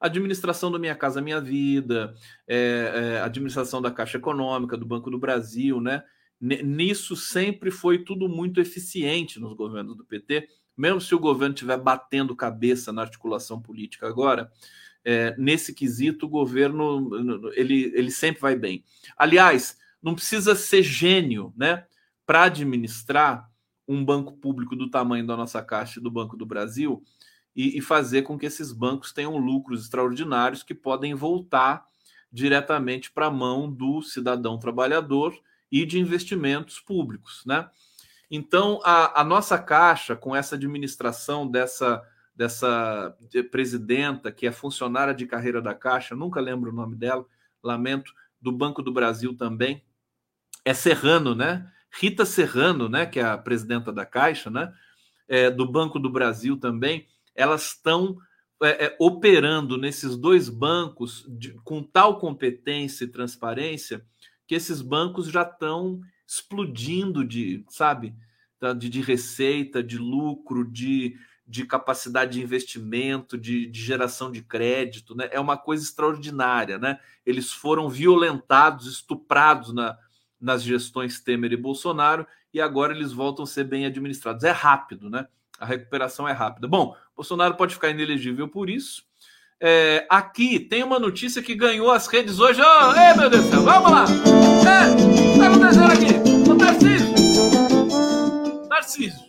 administração 0.00 0.70
do 0.70 0.80
Minha 0.80 0.94
Casa 0.94 1.20
Minha 1.20 1.42
Vida, 1.42 2.14
é, 2.46 3.16
é, 3.16 3.20
administração 3.20 3.82
da 3.82 3.90
Caixa 3.90 4.16
Econômica, 4.16 4.78
do 4.78 4.86
Banco 4.86 5.10
do 5.10 5.18
Brasil, 5.18 5.78
né? 5.78 6.02
Nisso 6.40 7.16
sempre 7.16 7.70
foi 7.70 8.04
tudo 8.04 8.28
muito 8.28 8.60
eficiente 8.60 9.40
nos 9.40 9.54
governos 9.54 9.96
do 9.96 10.04
PT, 10.04 10.48
mesmo 10.76 11.00
se 11.00 11.14
o 11.14 11.18
governo 11.18 11.54
estiver 11.54 11.76
batendo 11.76 12.36
cabeça 12.36 12.92
na 12.92 13.02
articulação 13.02 13.60
política 13.60 14.06
agora, 14.06 14.50
é, 15.04 15.34
nesse 15.36 15.74
quesito 15.74 16.26
o 16.26 16.28
governo 16.28 17.10
ele, 17.54 17.92
ele 17.94 18.10
sempre 18.10 18.40
vai 18.40 18.54
bem. 18.54 18.84
Aliás, 19.16 19.76
não 20.02 20.14
precisa 20.14 20.54
ser 20.54 20.82
gênio, 20.82 21.52
né, 21.56 21.84
para 22.24 22.44
administrar 22.44 23.50
um 23.86 24.04
banco 24.04 24.36
público 24.36 24.76
do 24.76 24.90
tamanho 24.90 25.26
da 25.26 25.36
nossa 25.36 25.62
Caixa 25.62 25.98
e 25.98 26.02
do 26.02 26.10
Banco 26.10 26.36
do 26.36 26.44
Brasil 26.44 27.02
e, 27.56 27.78
e 27.78 27.80
fazer 27.80 28.22
com 28.22 28.38
que 28.38 28.46
esses 28.46 28.70
bancos 28.70 29.12
tenham 29.12 29.36
lucros 29.38 29.82
extraordinários 29.82 30.62
que 30.62 30.74
podem 30.74 31.14
voltar 31.14 31.84
diretamente 32.30 33.10
para 33.10 33.26
a 33.26 33.30
mão 33.30 33.72
do 33.72 34.02
cidadão 34.02 34.58
trabalhador 34.58 35.34
e 35.70 35.84
de 35.84 35.98
investimentos 35.98 36.80
públicos, 36.80 37.42
né? 37.46 37.68
Então, 38.30 38.80
a, 38.84 39.20
a 39.20 39.24
nossa 39.24 39.58
Caixa, 39.58 40.14
com 40.14 40.36
essa 40.36 40.54
administração 40.54 41.50
dessa, 41.50 42.02
dessa 42.34 43.16
presidenta, 43.50 44.30
que 44.30 44.46
é 44.46 44.52
funcionária 44.52 45.14
de 45.14 45.26
carreira 45.26 45.62
da 45.62 45.74
Caixa, 45.74 46.14
nunca 46.14 46.40
lembro 46.40 46.70
o 46.70 46.74
nome 46.74 46.94
dela, 46.94 47.24
lamento, 47.62 48.12
do 48.40 48.52
Banco 48.52 48.82
do 48.82 48.92
Brasil 48.92 49.34
também, 49.36 49.82
é 50.64 50.74
Serrano, 50.74 51.34
né? 51.34 51.70
Rita 51.90 52.26
Serrano, 52.26 52.88
né, 52.88 53.06
que 53.06 53.18
é 53.18 53.24
a 53.24 53.38
presidenta 53.38 53.90
da 53.90 54.04
Caixa, 54.04 54.50
né? 54.50 54.72
É, 55.26 55.50
do 55.50 55.70
Banco 55.70 55.98
do 55.98 56.10
Brasil 56.10 56.56
também 56.58 57.06
elas 57.38 57.68
estão 57.68 58.18
é, 58.60 58.86
é, 58.86 58.96
operando 58.98 59.78
nesses 59.78 60.16
dois 60.16 60.48
bancos 60.48 61.24
de, 61.28 61.52
com 61.62 61.80
tal 61.84 62.18
competência 62.18 63.04
e 63.04 63.08
transparência 63.08 64.04
que 64.48 64.54
esses 64.54 64.80
bancos 64.80 65.28
já 65.28 65.42
estão 65.42 66.00
explodindo 66.26 67.22
de, 67.22 67.64
sabe, 67.68 68.14
de, 68.78 68.88
de 68.88 69.02
receita, 69.02 69.82
de 69.82 69.98
lucro, 69.98 70.64
de, 70.64 71.14
de 71.46 71.66
capacidade 71.66 72.32
de 72.32 72.42
investimento, 72.42 73.36
de, 73.36 73.66
de, 73.66 73.80
geração 73.80 74.32
de 74.32 74.40
crédito, 74.42 75.14
né? 75.14 75.28
É 75.30 75.38
uma 75.38 75.58
coisa 75.58 75.84
extraordinária, 75.84 76.78
né? 76.78 76.98
Eles 77.26 77.52
foram 77.52 77.90
violentados, 77.90 78.86
estuprados 78.86 79.74
na, 79.74 79.98
nas 80.40 80.62
gestões 80.62 81.20
Temer 81.20 81.52
e 81.52 81.56
Bolsonaro 81.56 82.26
e 82.52 82.58
agora 82.58 82.94
eles 82.94 83.12
voltam 83.12 83.44
a 83.44 83.46
ser 83.46 83.64
bem 83.64 83.84
administrados. 83.84 84.44
É 84.44 84.50
rápido, 84.50 85.10
né? 85.10 85.28
A 85.58 85.66
recuperação 85.66 86.26
é 86.26 86.32
rápida. 86.32 86.66
Bom, 86.66 86.96
Bolsonaro 87.14 87.54
pode 87.54 87.74
ficar 87.74 87.90
inelegível 87.90 88.48
por 88.48 88.70
isso. 88.70 89.07
É, 89.60 90.06
aqui 90.08 90.60
tem 90.60 90.84
uma 90.84 91.00
notícia 91.00 91.42
que 91.42 91.52
ganhou 91.52 91.90
as 91.90 92.06
redes 92.06 92.38
hoje. 92.38 92.60
Oh, 92.62 92.94
ei, 92.94 93.12
meu 93.16 93.28
Deus 93.28 93.42
do 93.44 93.50
céu, 93.50 93.62
vamos 93.62 93.90
lá! 93.90 94.04
É, 94.64 94.88
o 94.88 94.96
que 95.12 95.20
está 95.32 95.48
acontecendo 95.48 95.92
aqui? 95.92 96.14
O 96.48 96.56
Tarcísio! 96.56 97.12
Tarcísio! 98.68 99.26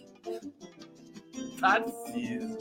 Tarcísio! 1.60 2.60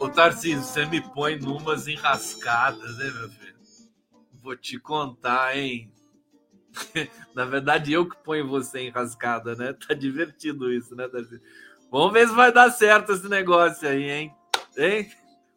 Ô 0.00 0.08
Tarcísio, 0.08 0.62
você 0.62 0.84
me 0.86 1.00
põe 1.00 1.38
numas 1.38 1.86
enrascadas, 1.86 2.98
né, 2.98 3.04
meu 3.04 3.28
filho? 3.28 3.54
Vou 4.42 4.56
te 4.56 4.80
contar, 4.80 5.56
hein? 5.56 5.92
Na 7.36 7.44
verdade, 7.44 7.92
eu 7.92 8.08
que 8.08 8.16
ponho 8.16 8.48
você 8.48 8.80
enrascada, 8.80 9.54
né? 9.54 9.72
Tá 9.74 9.94
divertido 9.94 10.72
isso, 10.72 10.96
né, 10.96 11.06
Darcy? 11.06 11.40
Vamos 11.90 12.12
ver 12.12 12.28
se 12.28 12.34
vai 12.34 12.52
dar 12.52 12.70
certo 12.70 13.12
esse 13.12 13.28
negócio 13.28 13.88
aí, 13.88 14.08
hein? 14.08 14.34
hein? 14.76 15.10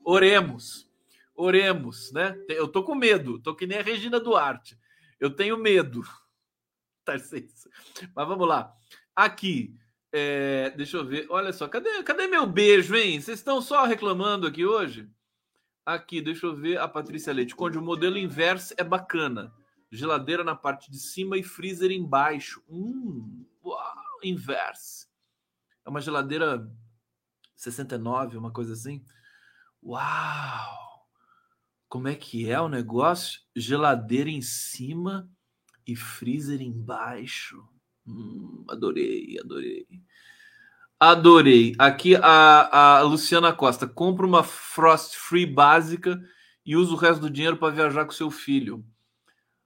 Oremos. 0.04 0.90
Oremos, 1.36 2.12
né? 2.12 2.36
Eu 2.50 2.68
tô 2.68 2.84
com 2.84 2.96
medo. 2.96 3.40
Tô 3.40 3.56
que 3.56 3.68
nem 3.68 3.78
a 3.78 3.84
Regina 3.84 4.20
Duarte. 4.20 4.78
Eu 5.20 5.30
tenho 5.30 5.58
medo. 5.58 6.02
Tarcísio. 7.06 7.70
Mas 8.16 8.28
vamos 8.28 8.48
lá. 8.48 8.74
Aqui. 9.16 9.76
É, 10.12 10.72
deixa 10.72 10.98
eu 10.98 11.06
ver. 11.06 11.28
Olha 11.30 11.54
só. 11.54 11.68
Cadê, 11.68 12.02
cadê 12.04 12.28
meu 12.28 12.48
beijo, 12.48 12.96
hein? 12.96 13.22
Vocês 13.22 13.40
estão 13.40 13.62
só 13.62 13.86
reclamando 13.86 14.48
aqui 14.48 14.66
hoje? 14.66 15.08
Aqui, 15.86 16.22
deixa 16.22 16.48
eu 16.48 16.56
ver 16.56 16.80
a 16.80 16.88
Patrícia 16.88 17.34
Leite. 17.34 17.56
Quando 17.56 17.76
o 17.76 17.82
modelo 17.82 18.18
inverso 18.18 18.74
é 18.78 18.84
bacana 18.84 19.54
geladeira 19.94 20.44
na 20.44 20.56
parte 20.56 20.90
de 20.90 20.98
cima 20.98 21.38
e 21.38 21.44
freezer 21.44 21.92
embaixo. 21.92 22.64
Hum, 22.68 23.46
uau, 23.64 24.20
inverse. 24.24 25.08
É 25.86 25.90
uma 25.90 26.02
geladeira 26.02 26.70
69, 27.56 28.38
uma 28.38 28.52
coisa 28.52 28.74
assim. 28.74 29.04
Uau! 29.82 30.84
Como 31.90 32.08
é 32.08 32.16
que 32.16 32.50
é 32.50 32.60
o 32.60 32.70
negócio? 32.70 33.42
Geladeira 33.56 34.30
em 34.30 34.42
cima 34.42 35.30
e 35.86 35.96
freezer 35.96 36.62
embaixo. 36.62 37.64
Hum, 38.06 38.66
adorei, 38.68 39.38
adorei. 39.40 39.88
Adorei. 41.00 41.76
Aqui 41.78 42.16
a, 42.16 42.98
a 42.98 43.02
Luciana 43.02 43.54
Costa 43.54 43.88
compra 43.88 44.26
uma 44.26 44.44
Frost 44.44 45.16
Free 45.16 45.46
básica 45.46 46.20
e 46.66 46.76
usa 46.76 46.94
o 46.94 46.98
resto 46.98 47.22
do 47.22 47.30
dinheiro 47.30 47.58
para 47.58 47.74
viajar 47.74 48.06
com 48.06 48.12
seu 48.12 48.32
filho. 48.32 48.86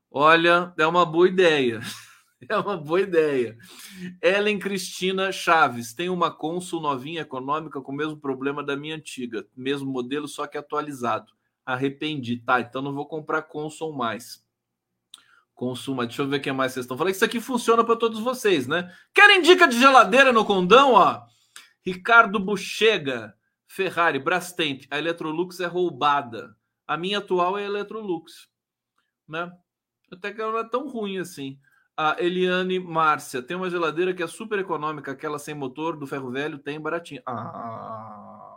Olha, 0.09 0.73
é 0.77 0.87
uma 0.87 1.05
boa 1.05 1.27
ideia. 1.27 1.79
É 2.49 2.57
uma 2.57 2.77
boa 2.77 3.01
ideia. 3.01 3.57
Ellen 4.21 4.59
Cristina 4.59 5.31
Chaves 5.31 5.93
tem 5.93 6.09
uma 6.09 6.31
Consul 6.31 6.79
novinha 6.79 7.21
econômica 7.21 7.81
com 7.81 7.91
o 7.91 7.95
mesmo 7.95 8.17
problema 8.17 8.63
da 8.63 8.75
minha 8.75 8.95
antiga, 8.95 9.45
mesmo 9.55 9.91
modelo, 9.91 10.27
só 10.27 10.45
que 10.45 10.57
atualizado. 10.57 11.33
Arrependi, 11.65 12.37
tá? 12.37 12.61
Então 12.61 12.81
não 12.81 12.93
vou 12.93 13.05
comprar 13.05 13.41
Consul 13.43 13.91
mais. 13.93 14.45
Consuma, 15.53 16.05
deixa 16.05 16.21
eu 16.21 16.27
ver 16.27 16.39
quem 16.39 16.53
mais 16.53 16.71
vocês 16.71 16.83
estão 16.83 16.95
falando. 16.95 17.13
Isso 17.13 17.25
aqui 17.25 17.39
funciona 17.39 17.83
para 17.83 17.95
todos 17.95 18.19
vocês, 18.19 18.67
né? 18.67 18.95
Querem 19.13 19.41
dica 19.41 19.67
de 19.67 19.79
geladeira 19.79 20.31
no 20.31 20.45
condão, 20.45 20.93
ó? 20.93 21.25
Ricardo 21.81 22.39
Buchega, 22.39 23.35
Ferrari, 23.65 24.19
Brastemp. 24.19 24.83
A 24.91 24.99
Electrolux 24.99 25.59
é 25.59 25.65
roubada. 25.65 26.55
A 26.87 26.95
minha 26.95 27.17
atual 27.17 27.57
é 27.57 27.63
a 27.63 27.65
Electrolux, 27.65 28.47
né? 29.27 29.51
Até 30.11 30.31
que 30.31 30.39
ela 30.39 30.51
não 30.51 30.59
é 30.59 30.69
tão 30.69 30.87
ruim 30.87 31.17
assim. 31.17 31.59
A 31.97 32.15
Eliane 32.19 32.79
Márcia 32.79 33.41
tem 33.41 33.57
uma 33.57 33.69
geladeira 33.69 34.13
que 34.13 34.21
é 34.21 34.27
super 34.27 34.59
econômica, 34.59 35.11
aquela 35.11 35.39
sem 35.39 35.55
motor 35.55 35.97
do 35.97 36.05
ferro 36.05 36.29
velho 36.29 36.59
tem 36.59 36.79
baratinha. 36.79 37.23
Ah. 37.25 38.53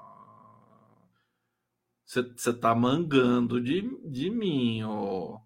Você 2.04 2.52
tá 2.52 2.74
mangando 2.74 3.60
de, 3.60 3.82
de 4.04 4.28
mim, 4.28 4.82
ó. 4.82 5.38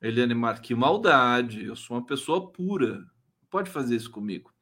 Eliane 0.00 0.34
Márcia, 0.34 0.62
que 0.62 0.74
maldade. 0.74 1.64
Eu 1.64 1.74
sou 1.74 1.96
uma 1.96 2.06
pessoa 2.06 2.52
pura. 2.52 3.04
Pode 3.50 3.70
fazer 3.70 3.96
isso 3.96 4.10
comigo. 4.10 4.52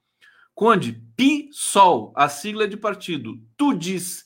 Conde, 0.55 0.93
PSOL, 1.17 2.13
a 2.17 2.29
sigla 2.29 2.67
de 2.67 2.77
partido. 2.77 3.43
Tu 3.57 3.75
diz 3.75 4.25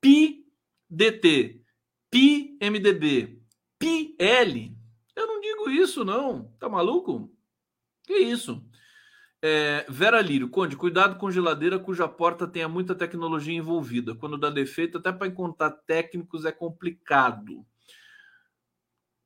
PDT, 0.00 1.62
PMDB, 2.10 3.40
PL 3.78 4.78
eu 5.18 5.26
não 5.26 5.40
digo 5.40 5.68
isso, 5.68 6.04
não. 6.04 6.44
Tá 6.60 6.68
maluco? 6.68 7.28
Que 8.08 8.14
isso? 8.14 8.64
É, 9.42 9.84
Vera 9.86 10.22
Lírio, 10.22 10.48
Conde, 10.48 10.74
cuidado 10.74 11.18
com 11.18 11.30
geladeira 11.30 11.78
cuja 11.78 12.08
porta 12.08 12.48
tenha 12.48 12.66
muita 12.66 12.94
tecnologia 12.94 13.54
envolvida. 13.54 14.14
Quando 14.14 14.38
dá 14.38 14.48
defeito, 14.48 14.96
até 14.96 15.12
para 15.12 15.26
encontrar 15.26 15.72
técnicos 15.72 16.46
é 16.46 16.50
complicado. 16.50 17.66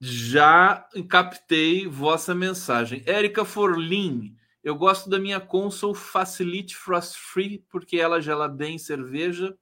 Já 0.01 0.85
captei 1.09 1.87
vossa 1.87 2.35
mensagem. 2.35 3.05
Érica 3.07 3.45
Forlin, 3.45 4.35
eu 4.65 4.75
gosto 4.75 5.09
da 5.09 5.17
minha 5.17 5.39
console 5.39 5.95
Facilite 5.95 6.75
Frost 6.75 7.17
Free, 7.17 7.65
porque 7.71 7.99
ela 7.99 8.21
gela 8.21 8.49
bem 8.49 8.79
cerveja. 8.79 9.57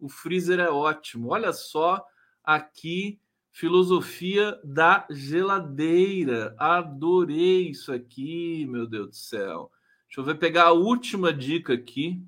O 0.00 0.08
freezer 0.08 0.58
é 0.58 0.68
ótimo. 0.68 1.28
Olha 1.28 1.52
só 1.52 2.04
aqui 2.42 3.20
Filosofia 3.54 4.58
da 4.64 5.06
geladeira. 5.08 6.56
Adorei 6.58 7.68
isso 7.70 7.92
aqui, 7.92 8.66
meu 8.66 8.84
Deus 8.84 9.10
do 9.10 9.14
céu. 9.14 9.70
Deixa 10.08 10.20
eu 10.20 10.24
ver, 10.24 10.34
pegar 10.40 10.64
a 10.64 10.72
última 10.72 11.32
dica 11.32 11.72
aqui. 11.72 12.20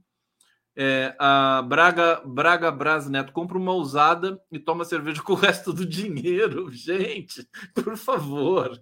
É, 0.77 1.17
a 1.19 1.63
Braga 1.63 2.23
Braga 2.25 2.71
Braz 2.71 3.09
Neto 3.09 3.33
compra 3.33 3.59
uma 3.59 3.73
usada 3.73 4.41
e 4.53 4.59
toma 4.61 4.85
cerveja 4.85 5.21
com 5.21 5.33
o 5.33 5.37
resto 5.37 5.73
do 5.73 5.85
dinheiro. 5.85 6.71
Gente, 6.71 7.45
por 7.75 7.97
favor. 7.97 8.81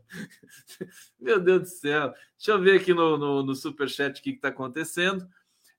Meu 1.18 1.40
Deus 1.40 1.62
do 1.62 1.68
céu. 1.68 2.12
Deixa 2.36 2.52
eu 2.52 2.60
ver 2.60 2.78
aqui 2.78 2.92
no, 2.92 3.16
no, 3.16 3.42
no 3.42 3.54
Superchat 3.54 4.20
o 4.20 4.22
que 4.22 4.30
está 4.30 4.48
acontecendo. 4.48 5.26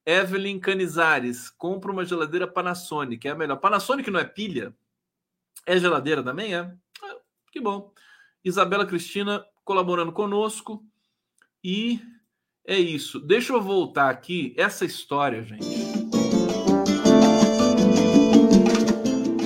Evelyn 0.03 0.59
Canizares 0.59 1.47
compra 1.47 1.91
uma 1.91 2.05
geladeira 2.05 2.47
Panasonic. 2.47 3.27
É 3.27 3.31
a 3.31 3.35
melhor. 3.35 3.57
Panasonic 3.57 4.09
não 4.09 4.19
é 4.19 4.25
pilha? 4.25 4.75
É 5.65 5.79
geladeira 5.79 6.23
também? 6.23 6.53
É? 6.53 6.59
Ah, 6.59 7.17
que 7.51 7.59
bom. 7.59 7.91
Isabela 8.43 8.85
Cristina 8.85 9.43
colaborando 9.63 10.11
conosco. 10.11 10.85
E 11.63 11.99
é 12.63 12.77
isso. 12.77 13.19
Deixa 13.19 13.53
eu 13.53 13.61
voltar 13.61 14.09
aqui. 14.09 14.53
Essa 14.57 14.85
história, 14.85 15.41
gente. 15.41 15.65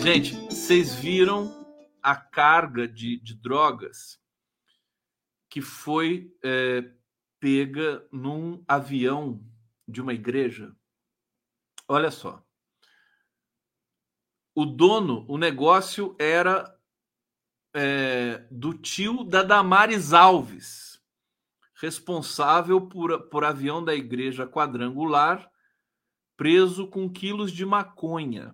Gente, 0.03 0.36
vocês 0.49 0.95
viram 0.95 1.55
a 2.03 2.15
carga 2.15 2.88
de, 2.88 3.17
de 3.22 3.36
drogas 3.36 4.20
que 5.49 5.61
foi 5.61 6.36
é, 6.43 6.91
pega 7.39 8.05
num 8.11 8.61
avião 8.67 9.41
de 9.88 10.01
uma 10.01 10.13
igreja? 10.13 10.76
Olha 11.88 12.11
só. 12.11 12.43
O 14.60 14.66
dono, 14.66 15.24
o 15.30 15.38
negócio 15.38 16.18
era 16.20 16.78
é, 17.74 18.45
do 18.51 18.74
tio 18.74 19.24
da 19.24 19.41
Damares 19.41 20.12
Alves, 20.12 21.01
responsável 21.76 22.82
por, 22.82 23.30
por 23.30 23.45
avião 23.45 23.82
da 23.82 23.95
igreja 23.95 24.45
quadrangular, 24.45 25.49
preso 26.36 26.88
com 26.88 27.10
quilos 27.10 27.53
de 27.53 27.66
maconha. 27.66 28.53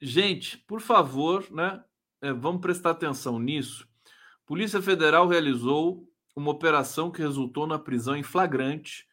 Gente, 0.00 0.56
por 0.56 0.80
favor, 0.80 1.50
né? 1.50 1.84
É, 2.20 2.32
vamos 2.32 2.60
prestar 2.60 2.90
atenção 2.90 3.40
nisso. 3.40 3.88
Polícia 4.46 4.80
Federal 4.80 5.26
realizou 5.26 6.08
uma 6.36 6.52
operação 6.52 7.10
que 7.10 7.20
resultou 7.20 7.66
na 7.66 7.76
prisão 7.76 8.14
em 8.14 8.22
flagrante 8.22 9.04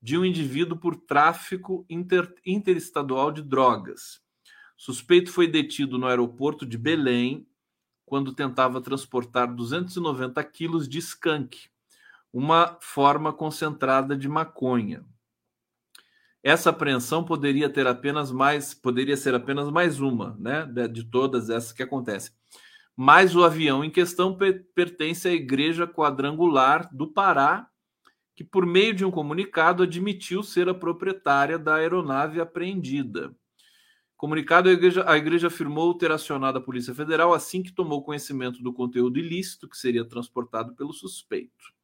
de 0.00 0.16
um 0.16 0.24
indivíduo 0.24 0.78
por 0.78 0.96
tráfico 0.96 1.84
inter, 1.90 2.34
interestadual 2.46 3.30
de 3.30 3.42
drogas. 3.42 4.23
Suspeito 4.76 5.30
foi 5.30 5.46
detido 5.46 5.98
no 5.98 6.06
aeroporto 6.06 6.66
de 6.66 6.76
Belém 6.76 7.46
quando 8.04 8.34
tentava 8.34 8.80
transportar 8.80 9.52
290 9.54 10.42
quilos 10.44 10.88
de 10.88 10.98
skunk, 10.98 11.68
uma 12.32 12.76
forma 12.80 13.32
concentrada 13.32 14.16
de 14.16 14.28
maconha. 14.28 15.04
Essa 16.42 16.70
apreensão 16.70 17.24
poderia 17.24 17.70
ter 17.70 17.86
apenas 17.86 18.30
mais, 18.30 18.74
poderia 18.74 19.16
ser 19.16 19.34
apenas 19.34 19.70
mais 19.70 19.98
uma, 20.00 20.36
né, 20.38 20.66
de 20.86 21.02
todas 21.04 21.48
essas 21.48 21.72
que 21.72 21.82
acontecem. 21.82 22.32
Mas 22.94 23.34
o 23.34 23.42
avião 23.42 23.82
em 23.82 23.90
questão 23.90 24.36
pertence 24.74 25.26
à 25.26 25.32
Igreja 25.32 25.86
Quadrangular 25.86 26.94
do 26.94 27.10
Pará, 27.10 27.66
que 28.36 28.44
por 28.44 28.66
meio 28.66 28.92
de 28.92 29.04
um 29.04 29.10
comunicado 29.10 29.82
admitiu 29.82 30.42
ser 30.42 30.68
a 30.68 30.74
proprietária 30.74 31.58
da 31.58 31.76
aeronave 31.76 32.40
apreendida. 32.40 33.34
Comunicado, 34.16 34.68
a 34.68 34.72
igreja, 34.72 35.04
a 35.06 35.16
igreja 35.16 35.48
afirmou 35.48 35.96
ter 35.96 36.10
acionado 36.12 36.58
a 36.58 36.62
Polícia 36.62 36.94
Federal 36.94 37.34
assim 37.34 37.62
que 37.62 37.72
tomou 37.72 38.02
conhecimento 38.02 38.62
do 38.62 38.72
conteúdo 38.72 39.18
ilícito 39.18 39.68
que 39.68 39.76
seria 39.76 40.04
transportado 40.04 40.74
pelo 40.74 40.92
suspeito. 40.92 41.74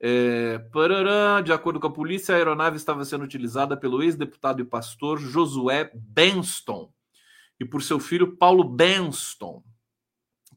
É, 0.00 0.58
parará, 0.70 1.40
de 1.40 1.52
acordo 1.52 1.80
com 1.80 1.86
a 1.86 1.92
polícia, 1.92 2.34
a 2.34 2.36
aeronave 2.36 2.76
estava 2.76 3.04
sendo 3.04 3.24
utilizada 3.24 3.76
pelo 3.76 4.02
ex-deputado 4.02 4.60
e 4.60 4.64
pastor 4.64 5.18
Josué 5.18 5.90
Benston 5.94 6.92
e 7.58 7.64
por 7.64 7.82
seu 7.82 7.98
filho 7.98 8.36
Paulo 8.36 8.64
Benston, 8.64 9.62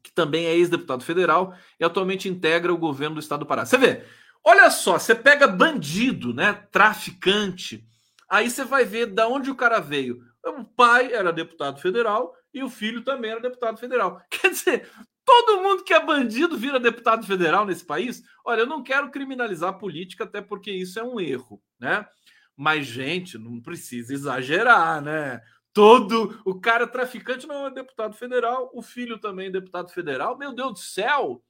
que 0.02 0.12
também 0.12 0.44
é 0.44 0.54
ex-deputado 0.54 1.02
federal 1.02 1.54
e 1.80 1.84
atualmente 1.84 2.28
integra 2.28 2.74
o 2.74 2.76
governo 2.76 3.14
do 3.14 3.20
estado 3.20 3.40
do 3.40 3.46
Pará. 3.46 3.64
Você 3.64 3.78
vê, 3.78 4.04
olha 4.44 4.70
só, 4.70 4.98
você 4.98 5.14
pega 5.14 5.46
bandido, 5.46 6.34
né, 6.34 6.52
traficante, 6.70 7.86
aí 8.28 8.50
você 8.50 8.64
vai 8.64 8.84
ver 8.84 9.06
da 9.06 9.28
onde 9.28 9.50
o 9.50 9.54
cara 9.54 9.80
veio. 9.80 10.27
O 10.48 10.64
pai 10.64 11.12
era 11.12 11.32
deputado 11.32 11.80
federal 11.80 12.34
e 12.52 12.62
o 12.62 12.70
filho 12.70 13.02
também 13.02 13.30
era 13.30 13.40
deputado 13.40 13.78
federal. 13.78 14.20
Quer 14.30 14.50
dizer, 14.50 14.88
Todo 15.28 15.60
mundo 15.62 15.84
que 15.84 15.92
é 15.92 16.02
bandido 16.02 16.56
vira 16.56 16.80
deputado 16.80 17.26
federal 17.26 17.66
nesse 17.66 17.84
país. 17.84 18.22
Olha, 18.42 18.60
eu 18.60 18.66
não 18.66 18.82
quero 18.82 19.10
criminalizar 19.10 19.68
a 19.68 19.78
política, 19.78 20.24
até 20.24 20.40
porque 20.40 20.70
isso 20.70 20.98
é 20.98 21.02
um 21.02 21.20
erro, 21.20 21.62
né? 21.78 22.08
Mas, 22.56 22.86
gente, 22.86 23.36
não 23.36 23.60
precisa 23.60 24.14
exagerar, 24.14 25.02
né? 25.02 25.42
Todo 25.70 26.40
o 26.46 26.58
cara 26.58 26.86
traficante 26.86 27.46
não 27.46 27.66
é 27.66 27.70
deputado 27.70 28.14
federal, 28.14 28.70
o 28.72 28.80
filho 28.80 29.18
também 29.18 29.48
é 29.48 29.50
deputado 29.50 29.90
federal. 29.90 30.38
Meu 30.38 30.54
Deus 30.54 30.72
do 30.72 30.78
céu, 30.78 31.44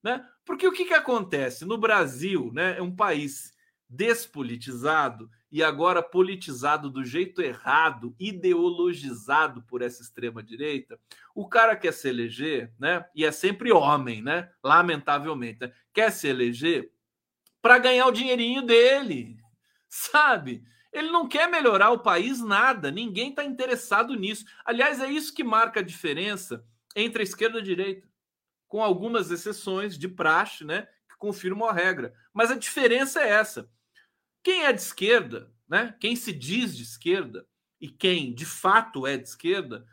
né? 0.00 0.24
Porque 0.44 0.68
o 0.68 0.72
que, 0.72 0.84
que 0.84 0.94
acontece? 0.94 1.64
No 1.64 1.76
Brasil, 1.76 2.52
né? 2.54 2.78
É 2.78 2.82
um 2.82 2.94
país 2.94 3.52
despolitizado 3.88 5.28
e 5.54 5.62
agora 5.62 6.02
politizado 6.02 6.90
do 6.90 7.04
jeito 7.04 7.40
errado, 7.40 8.12
ideologizado 8.18 9.62
por 9.62 9.82
essa 9.82 10.02
extrema 10.02 10.42
direita, 10.42 10.98
o 11.32 11.46
cara 11.46 11.76
quer 11.76 11.92
se 11.92 12.08
eleger, 12.08 12.74
né? 12.76 13.04
E 13.14 13.24
é 13.24 13.30
sempre 13.30 13.70
homem, 13.70 14.20
né? 14.20 14.50
Lamentavelmente, 14.64 15.60
né? 15.60 15.72
quer 15.92 16.10
se 16.10 16.26
eleger 16.26 16.90
para 17.62 17.78
ganhar 17.78 18.04
o 18.08 18.10
dinheirinho 18.10 18.62
dele, 18.62 19.36
sabe? 19.88 20.64
Ele 20.92 21.12
não 21.12 21.28
quer 21.28 21.48
melhorar 21.48 21.92
o 21.92 22.00
país 22.00 22.40
nada, 22.40 22.90
ninguém 22.90 23.30
está 23.30 23.44
interessado 23.44 24.16
nisso. 24.16 24.44
Aliás, 24.64 25.00
é 25.00 25.06
isso 25.08 25.32
que 25.32 25.44
marca 25.44 25.78
a 25.78 25.84
diferença 25.84 26.66
entre 26.96 27.20
a 27.20 27.22
esquerda 27.22 27.58
e 27.58 27.60
a 27.60 27.64
direita, 27.64 28.08
com 28.66 28.82
algumas 28.82 29.30
exceções 29.30 29.96
de 29.96 30.08
praxe, 30.08 30.64
né? 30.64 30.88
Que 31.08 31.16
confirmam 31.16 31.68
a 31.68 31.72
regra. 31.72 32.12
Mas 32.32 32.50
a 32.50 32.56
diferença 32.56 33.22
é 33.22 33.28
essa 33.28 33.72
quem 34.44 34.64
é 34.64 34.72
de 34.72 34.82
esquerda, 34.82 35.50
né? 35.68 35.96
Quem 35.98 36.14
se 36.14 36.32
diz 36.32 36.76
de 36.76 36.82
esquerda 36.82 37.46
e 37.80 37.88
quem 37.88 38.34
de 38.34 38.44
fato 38.44 39.06
é 39.06 39.16
de 39.16 39.26
esquerda, 39.26 39.84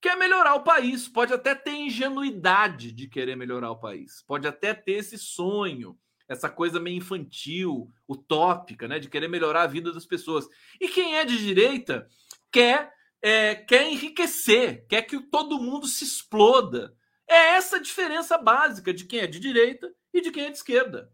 quer 0.00 0.16
melhorar 0.16 0.54
o 0.54 0.64
país, 0.64 1.08
pode 1.08 1.32
até 1.32 1.54
ter 1.54 1.72
ingenuidade 1.72 2.92
de 2.92 3.08
querer 3.08 3.36
melhorar 3.36 3.70
o 3.70 3.80
país, 3.80 4.22
pode 4.26 4.46
até 4.48 4.74
ter 4.74 4.92
esse 4.92 5.16
sonho, 5.16 5.96
essa 6.28 6.50
coisa 6.50 6.80
meio 6.80 6.96
infantil, 6.96 7.92
utópica, 8.08 8.88
né, 8.88 8.98
de 8.98 9.08
querer 9.08 9.28
melhorar 9.28 9.62
a 9.62 9.66
vida 9.66 9.92
das 9.92 10.06
pessoas. 10.06 10.46
E 10.80 10.88
quem 10.88 11.16
é 11.16 11.24
de 11.24 11.38
direita 11.38 12.08
quer 12.52 12.92
é, 13.22 13.54
quer 13.54 13.90
enriquecer, 13.90 14.86
quer 14.88 15.02
que 15.02 15.20
todo 15.20 15.60
mundo 15.60 15.86
se 15.86 16.04
exploda. 16.04 16.96
É 17.28 17.54
essa 17.54 17.76
a 17.76 17.80
diferença 17.80 18.38
básica 18.38 18.92
de 18.92 19.04
quem 19.04 19.20
é 19.20 19.26
de 19.26 19.38
direita 19.38 19.92
e 20.12 20.20
de 20.20 20.30
quem 20.30 20.46
é 20.46 20.50
de 20.50 20.56
esquerda. 20.56 21.12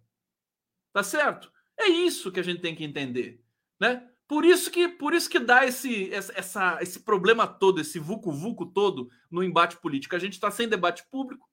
Tá 0.92 1.02
certo? 1.02 1.52
É 1.78 1.88
isso 1.88 2.32
que 2.32 2.40
a 2.40 2.42
gente 2.42 2.60
tem 2.60 2.74
que 2.74 2.84
entender, 2.84 3.42
né? 3.80 4.08
Por 4.28 4.44
isso 4.44 4.70
que, 4.70 4.88
por 4.88 5.14
isso 5.14 5.30
que 5.30 5.38
dá 5.38 5.64
esse, 5.64 6.12
essa, 6.12 6.78
esse 6.80 7.00
problema 7.00 7.46
todo, 7.46 7.80
esse 7.80 7.98
vucu-vucu 7.98 8.66
todo 8.66 9.08
no 9.30 9.42
embate 9.42 9.76
político. 9.76 10.16
A 10.16 10.18
gente 10.18 10.32
está 10.32 10.50
sem 10.50 10.68
debate 10.68 11.04
público, 11.08 11.48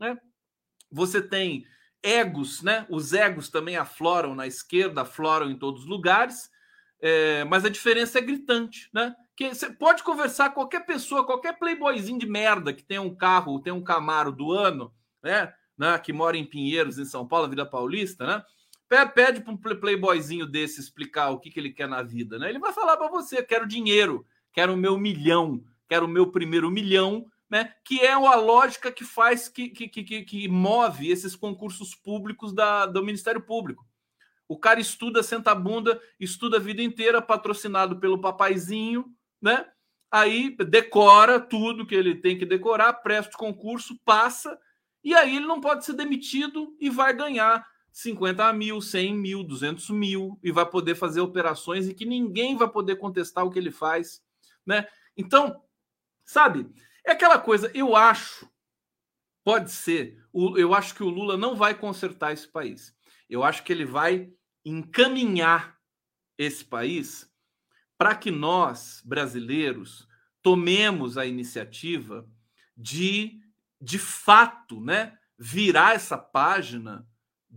né? 0.00 0.18
Você 0.90 1.22
tem 1.22 1.64
egos, 2.02 2.62
né? 2.62 2.84
Os 2.88 3.12
egos 3.12 3.48
também 3.48 3.76
afloram 3.76 4.34
na 4.34 4.46
esquerda, 4.46 5.02
afloram 5.02 5.50
em 5.50 5.58
todos 5.58 5.82
os 5.82 5.86
lugares, 5.86 6.50
é, 7.00 7.44
mas 7.44 7.64
a 7.64 7.68
diferença 7.68 8.18
é 8.18 8.22
gritante, 8.22 8.88
né? 8.92 9.14
Que 9.36 9.54
você 9.54 9.70
pode 9.70 10.02
conversar 10.02 10.48
com 10.48 10.56
qualquer 10.56 10.86
pessoa, 10.86 11.26
qualquer 11.26 11.58
playboyzinho 11.58 12.18
de 12.18 12.26
merda 12.26 12.72
que 12.72 12.82
tem 12.82 12.98
um 12.98 13.14
carro, 13.14 13.60
tem 13.60 13.72
um 13.72 13.84
Camaro 13.84 14.32
do 14.32 14.50
ano, 14.50 14.92
né? 15.22 15.52
né 15.76 15.98
que 15.98 16.12
mora 16.12 16.36
em 16.36 16.44
Pinheiros, 16.44 16.98
em 16.98 17.04
São 17.04 17.26
Paulo, 17.26 17.48
Vida 17.48 17.66
Paulista, 17.66 18.26
né? 18.26 18.42
Pede 18.88 19.40
para 19.40 19.52
um 19.52 19.56
playboyzinho 19.56 20.46
desse 20.46 20.80
explicar 20.80 21.30
o 21.30 21.40
que, 21.40 21.50
que 21.50 21.58
ele 21.58 21.70
quer 21.70 21.88
na 21.88 22.02
vida, 22.02 22.38
né? 22.38 22.48
Ele 22.48 22.58
vai 22.58 22.72
falar 22.72 22.96
para 22.96 23.08
você: 23.08 23.42
quero 23.42 23.66
dinheiro, 23.66 24.24
quero 24.52 24.74
o 24.74 24.76
meu 24.76 24.96
milhão, 24.96 25.64
quero 25.88 26.06
o 26.06 26.08
meu 26.08 26.30
primeiro 26.30 26.70
milhão, 26.70 27.26
né? 27.50 27.74
Que 27.84 28.00
é 28.00 28.12
a 28.12 28.36
lógica 28.36 28.92
que 28.92 29.04
faz, 29.04 29.48
que, 29.48 29.68
que, 29.68 29.88
que, 29.88 30.22
que 30.22 30.48
move 30.48 31.10
esses 31.10 31.34
concursos 31.34 31.94
públicos 31.96 32.52
da, 32.52 32.86
do 32.86 33.04
Ministério 33.04 33.40
Público. 33.40 33.84
O 34.48 34.56
cara 34.56 34.78
estuda, 34.78 35.22
senta 35.22 35.50
a 35.50 35.54
bunda, 35.54 36.00
estuda 36.20 36.58
a 36.58 36.60
vida 36.60 36.80
inteira, 36.80 37.20
patrocinado 37.20 37.98
pelo 37.98 38.20
papaizinho, 38.20 39.06
né? 39.42 39.66
Aí 40.10 40.56
decora 40.56 41.40
tudo 41.40 41.84
que 41.84 41.94
ele 41.94 42.14
tem 42.14 42.38
que 42.38 42.46
decorar, 42.46 42.92
presta 42.92 43.34
o 43.34 43.38
concurso, 43.38 43.98
passa, 44.04 44.56
e 45.02 45.14
aí 45.14 45.36
ele 45.36 45.46
não 45.46 45.60
pode 45.60 45.84
ser 45.84 45.94
demitido 45.94 46.76
e 46.80 46.88
vai 46.88 47.12
ganhar 47.12 47.66
50 47.96 48.52
mil, 48.52 48.78
100 48.78 49.16
mil, 49.16 49.42
200 49.42 49.88
mil 49.88 50.38
e 50.42 50.52
vai 50.52 50.66
poder 50.66 50.94
fazer 50.94 51.22
operações 51.22 51.88
e 51.88 51.94
que 51.94 52.04
ninguém 52.04 52.54
vai 52.54 52.68
poder 52.68 52.96
contestar 52.96 53.42
o 53.42 53.50
que 53.50 53.58
ele 53.58 53.70
faz, 53.70 54.22
né? 54.66 54.86
Então, 55.16 55.64
sabe, 56.22 56.70
é 57.06 57.12
aquela 57.12 57.38
coisa, 57.38 57.70
eu 57.72 57.96
acho, 57.96 58.46
pode 59.42 59.70
ser, 59.72 60.22
eu 60.34 60.74
acho 60.74 60.94
que 60.94 61.02
o 61.02 61.08
Lula 61.08 61.38
não 61.38 61.56
vai 61.56 61.72
consertar 61.74 62.34
esse 62.34 62.46
país. 62.46 62.94
Eu 63.30 63.42
acho 63.42 63.64
que 63.64 63.72
ele 63.72 63.86
vai 63.86 64.30
encaminhar 64.62 65.78
esse 66.36 66.66
país 66.66 67.26
para 67.96 68.14
que 68.14 68.30
nós, 68.30 69.00
brasileiros, 69.06 70.06
tomemos 70.42 71.16
a 71.16 71.24
iniciativa 71.24 72.28
de, 72.76 73.40
de 73.80 73.98
fato, 73.98 74.82
né, 74.82 75.18
virar 75.38 75.94
essa 75.94 76.18
página 76.18 77.08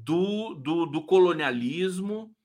do, 0.03 0.55
do, 0.55 0.85
do 0.85 1.05
colonialismo, 1.05 2.35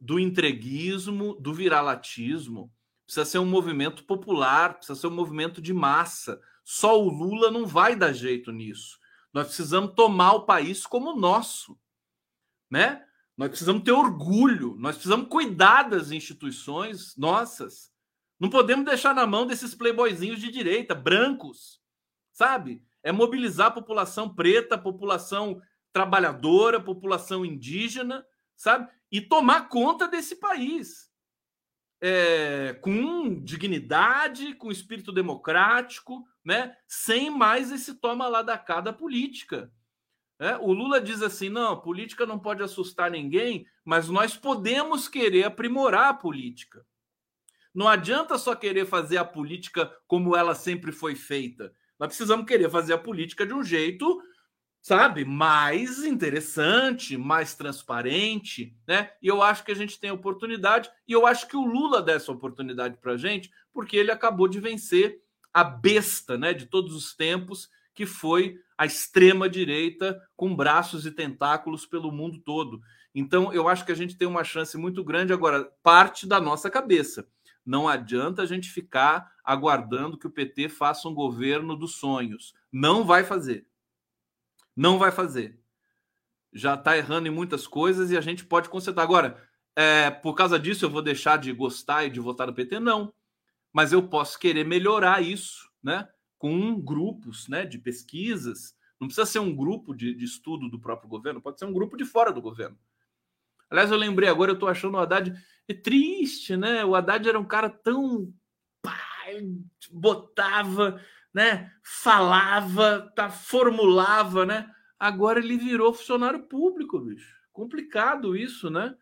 do 0.00 0.18
entreguismo, 0.18 1.34
do 1.40 1.54
viralatismo. 1.54 2.72
Precisa 3.04 3.24
ser 3.24 3.38
um 3.38 3.46
movimento 3.46 4.04
popular, 4.04 4.74
precisa 4.74 4.98
ser 4.98 5.06
um 5.06 5.14
movimento 5.14 5.60
de 5.62 5.72
massa. 5.72 6.40
Só 6.64 7.00
o 7.00 7.08
Lula 7.08 7.50
não 7.50 7.66
vai 7.66 7.94
dar 7.94 8.12
jeito 8.12 8.50
nisso. 8.50 8.98
Nós 9.32 9.46
precisamos 9.46 9.94
tomar 9.94 10.32
o 10.32 10.46
país 10.46 10.86
como 10.86 11.14
nosso, 11.14 11.78
né? 12.70 13.04
Nós 13.36 13.50
precisamos 13.50 13.82
ter 13.82 13.92
orgulho, 13.92 14.74
nós 14.78 14.96
precisamos 14.96 15.28
cuidar 15.28 15.84
das 15.84 16.10
instituições 16.10 17.14
nossas. 17.16 17.92
Não 18.40 18.48
podemos 18.48 18.84
deixar 18.84 19.14
na 19.14 19.26
mão 19.26 19.46
desses 19.46 19.74
playboyzinhos 19.74 20.40
de 20.40 20.50
direita, 20.50 20.94
brancos, 20.94 21.80
sabe? 22.32 22.82
É 23.02 23.12
mobilizar 23.12 23.68
a 23.68 23.72
população 23.72 24.34
preta, 24.34 24.74
a 24.74 24.78
população 24.78 25.60
trabalhadora, 25.96 26.78
população 26.78 27.42
indígena, 27.42 28.22
sabe? 28.54 28.86
E 29.10 29.18
tomar 29.18 29.70
conta 29.70 30.06
desse 30.06 30.36
país. 30.36 31.10
É, 32.02 32.74
com 32.82 33.42
dignidade, 33.42 34.52
com 34.56 34.70
espírito 34.70 35.10
democrático, 35.10 36.22
né? 36.44 36.76
sem 36.86 37.30
mais 37.30 37.72
esse 37.72 37.94
toma 37.94 38.28
lá 38.28 38.42
da 38.42 38.58
cá 38.58 38.82
da 38.82 38.92
política. 38.92 39.72
É, 40.38 40.58
o 40.58 40.70
Lula 40.70 41.00
diz 41.00 41.22
assim: 41.22 41.48
não, 41.48 41.80
política 41.80 42.26
não 42.26 42.38
pode 42.38 42.62
assustar 42.62 43.10
ninguém, 43.10 43.66
mas 43.82 44.10
nós 44.10 44.36
podemos 44.36 45.08
querer 45.08 45.44
aprimorar 45.44 46.10
a 46.10 46.14
política. 46.14 46.86
Não 47.74 47.88
adianta 47.88 48.36
só 48.36 48.54
querer 48.54 48.84
fazer 48.84 49.16
a 49.16 49.24
política 49.24 49.90
como 50.06 50.36
ela 50.36 50.54
sempre 50.54 50.92
foi 50.92 51.14
feita. 51.14 51.72
Nós 51.98 52.08
precisamos 52.08 52.44
querer 52.44 52.68
fazer 52.68 52.92
a 52.92 52.98
política 52.98 53.46
de 53.46 53.54
um 53.54 53.64
jeito, 53.64 54.20
sabe, 54.86 55.24
mais 55.24 56.04
interessante, 56.04 57.16
mais 57.16 57.56
transparente, 57.56 58.72
né? 58.86 59.10
E 59.20 59.26
eu 59.26 59.42
acho 59.42 59.64
que 59.64 59.72
a 59.72 59.74
gente 59.74 59.98
tem 59.98 60.12
oportunidade, 60.12 60.88
e 61.08 61.12
eu 61.12 61.26
acho 61.26 61.48
que 61.48 61.56
o 61.56 61.66
Lula 61.66 62.00
dá 62.00 62.12
essa 62.12 62.30
oportunidade 62.30 62.96
para 62.98 63.14
a 63.14 63.16
gente, 63.16 63.50
porque 63.72 63.96
ele 63.96 64.12
acabou 64.12 64.46
de 64.46 64.60
vencer 64.60 65.20
a 65.52 65.64
besta, 65.64 66.38
né, 66.38 66.54
de 66.54 66.66
todos 66.66 66.94
os 66.94 67.16
tempos, 67.16 67.68
que 67.92 68.06
foi 68.06 68.60
a 68.78 68.86
extrema 68.86 69.48
direita 69.48 70.22
com 70.36 70.54
braços 70.54 71.04
e 71.04 71.10
tentáculos 71.10 71.84
pelo 71.84 72.12
mundo 72.12 72.38
todo. 72.38 72.80
Então, 73.12 73.52
eu 73.52 73.66
acho 73.66 73.84
que 73.84 73.90
a 73.90 73.96
gente 73.96 74.16
tem 74.16 74.28
uma 74.28 74.44
chance 74.44 74.78
muito 74.78 75.02
grande 75.02 75.32
agora, 75.32 75.64
parte 75.82 76.28
da 76.28 76.40
nossa 76.40 76.70
cabeça. 76.70 77.26
Não 77.64 77.88
adianta 77.88 78.40
a 78.40 78.46
gente 78.46 78.70
ficar 78.70 79.32
aguardando 79.42 80.16
que 80.16 80.28
o 80.28 80.32
PT 80.32 80.68
faça 80.68 81.08
um 81.08 81.14
governo 81.14 81.74
dos 81.74 81.96
sonhos. 81.96 82.54
Não 82.70 83.02
vai 83.02 83.24
fazer. 83.24 83.66
Não 84.76 84.98
vai 84.98 85.10
fazer. 85.10 85.58
Já 86.52 86.74
está 86.74 86.96
errando 86.96 87.28
em 87.28 87.30
muitas 87.30 87.66
coisas 87.66 88.10
e 88.10 88.16
a 88.16 88.20
gente 88.20 88.44
pode 88.44 88.68
consertar. 88.68 89.02
Agora, 89.02 89.42
é, 89.74 90.10
por 90.10 90.34
causa 90.34 90.58
disso, 90.58 90.84
eu 90.84 90.90
vou 90.90 91.02
deixar 91.02 91.38
de 91.38 91.52
gostar 91.52 92.04
e 92.04 92.10
de 92.10 92.20
votar 92.20 92.46
no 92.46 92.54
PT? 92.54 92.78
Não. 92.78 93.12
Mas 93.72 93.92
eu 93.92 94.06
posso 94.06 94.38
querer 94.38 94.64
melhorar 94.64 95.22
isso, 95.22 95.70
né? 95.82 96.08
com 96.38 96.80
grupos 96.80 97.48
né, 97.48 97.64
de 97.64 97.78
pesquisas. 97.78 98.76
Não 99.00 99.08
precisa 99.08 99.26
ser 99.26 99.38
um 99.38 99.54
grupo 99.54 99.94
de, 99.94 100.14
de, 100.14 100.24
estudo 100.24 100.68
do 100.68 100.78
próprio 100.78 101.08
governo, 101.08 101.40
pode 101.40 101.58
ser 101.58 101.64
um 101.64 101.72
grupo 101.72 101.96
de 101.96 102.04
fora 102.04 102.32
do 102.32 102.40
governo. 102.40 102.78
Aliás, 103.68 103.90
eu 103.90 103.96
lembrei 103.96 104.28
agora, 104.28 104.50
eu 104.50 104.54
estou 104.54 104.68
achando 104.68 104.94
o 104.94 105.00
Haddad 105.00 105.32
é 105.68 105.74
triste, 105.74 106.56
né? 106.56 106.84
O 106.84 106.94
Haddad 106.94 107.28
era 107.28 107.38
um 107.38 107.44
cara 107.44 107.68
tão. 107.68 108.32
Pá, 108.80 108.96
botava, 109.90 111.00
né? 111.36 111.70
Falava, 111.82 113.12
tá, 113.14 113.28
formulava, 113.28 114.46
né? 114.46 114.70
Agora 114.98 115.38
ele 115.38 115.58
virou 115.58 115.92
funcionário 115.92 116.44
público, 116.44 116.98
bicho. 116.98 117.30
Complicado 117.52 118.34
isso, 118.34 118.70
né? 118.70 118.94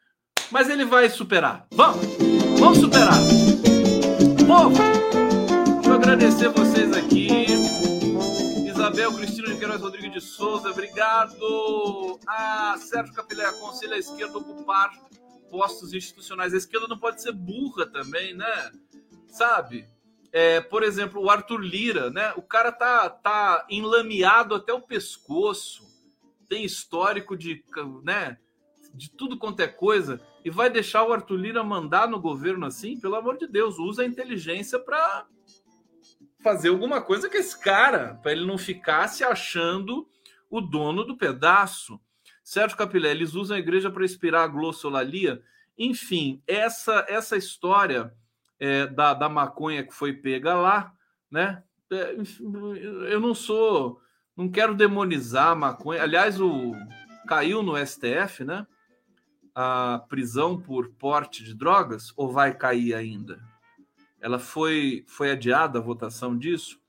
Mas 0.51 0.69
ele 0.69 0.85
vai 0.85 1.09
superar. 1.09 1.69
Vamos! 1.71 2.05
Vamos 2.59 2.79
superar! 2.79 3.15
Povo! 4.49 4.83
agradecer 5.95 6.49
vocês 6.49 6.93
aqui. 6.93 7.29
Isabel 8.67 9.13
Cristina 9.15 9.53
de 9.53 9.57
Queiroz 9.57 9.81
Rodrigues 9.81 10.13
de 10.13 10.21
Souza, 10.21 10.71
obrigado. 10.71 12.19
Ah, 12.27 12.75
Sérgio 12.81 13.15
Capilé, 13.15 13.45
aconselha 13.45 13.95
a 13.95 13.99
esquerda 13.99 14.35
a 14.35 14.39
ocupar 14.39 14.91
postos 15.49 15.95
institucionais. 15.95 16.53
A 16.53 16.57
esquerda 16.57 16.89
não 16.89 16.99
pode 16.99 17.23
ser 17.23 17.31
burra 17.31 17.87
também, 17.87 18.35
né? 18.35 18.73
Sabe? 19.29 19.94
É, 20.37 20.61
por 20.61 20.83
exemplo, 20.83 21.23
o 21.23 21.31
Arthur 21.31 21.61
Lira, 21.61 22.11
né? 22.11 22.33
O 22.35 22.43
cara 22.43 22.73
tá, 22.73 23.09
tá 23.09 23.65
enlameado 23.71 24.57
até 24.57 24.73
o 24.73 24.81
pescoço, 24.81 25.85
tem 26.49 26.65
histórico 26.65 27.37
de, 27.37 27.63
né? 28.03 28.37
De 28.93 29.09
tudo 29.09 29.39
quanto 29.39 29.61
é 29.61 29.69
coisa 29.69 30.21
e 30.45 30.51
vai 30.51 30.69
deixar 30.69 31.05
o 31.05 31.13
Arthur 31.13 31.37
Lira 31.37 31.63
mandar 31.63 32.09
no 32.09 32.21
governo 32.21 32.67
assim? 32.67 32.99
Pelo 32.99 33.15
amor 33.15 33.39
de 33.39 33.47
Deus, 33.47 33.79
usa 33.79 34.03
a 34.03 34.07
inteligência 34.07 34.77
para 34.77 35.25
fazer 36.43 36.71
alguma 36.71 37.01
coisa 37.01 37.31
com 37.31 37.37
esse 37.37 37.57
cara, 37.57 38.19
para 38.21 38.33
ele 38.33 38.45
não 38.45 38.59
ficar 38.59 39.07
se 39.07 39.23
achando 39.23 40.09
o 40.51 40.61
dono 40.61 41.05
do 41.05 41.17
pedaço. 41.17 42.01
Sérgio 42.43 42.77
Capilé, 42.77 43.13
eles 43.13 43.35
usam 43.35 43.57
a 43.57 43.61
igreja 43.61 43.89
para 43.89 44.05
inspirar 44.05 44.43
a 44.43 44.49
glossolalia. 44.49 45.41
Enfim, 45.79 46.43
essa 46.45 47.07
essa 47.09 47.37
história 47.37 48.13
é, 48.65 48.87
da, 48.87 49.13
da 49.13 49.29
maconha 49.29 49.85
que 49.85 49.93
foi 49.93 50.15
pega 50.15 50.55
lá, 50.55 50.91
né? 51.31 51.63
É, 51.93 52.17
eu 53.13 53.21
não 53.21 53.35
sou, 53.35 54.01
não 54.35 54.51
quero 54.51 54.75
demonizar 54.75 55.49
a 55.49 55.55
maconha. 55.55 56.03
Aliás, 56.03 56.41
o 56.41 56.73
caiu 57.29 57.63
no 57.63 57.77
STF, 57.77 58.43
né? 58.43 58.67
A 59.55 60.03
prisão 60.09 60.59
por 60.59 60.89
porte 60.95 61.45
de 61.45 61.55
drogas, 61.55 62.15
ou 62.17 62.33
vai 62.33 62.57
cair 62.57 62.95
ainda? 62.95 63.39
Ela 64.19 64.39
foi, 64.39 65.05
foi 65.07 65.31
adiada 65.31 65.79
a 65.79 65.83
votação 65.83 66.37
disso. 66.37 66.81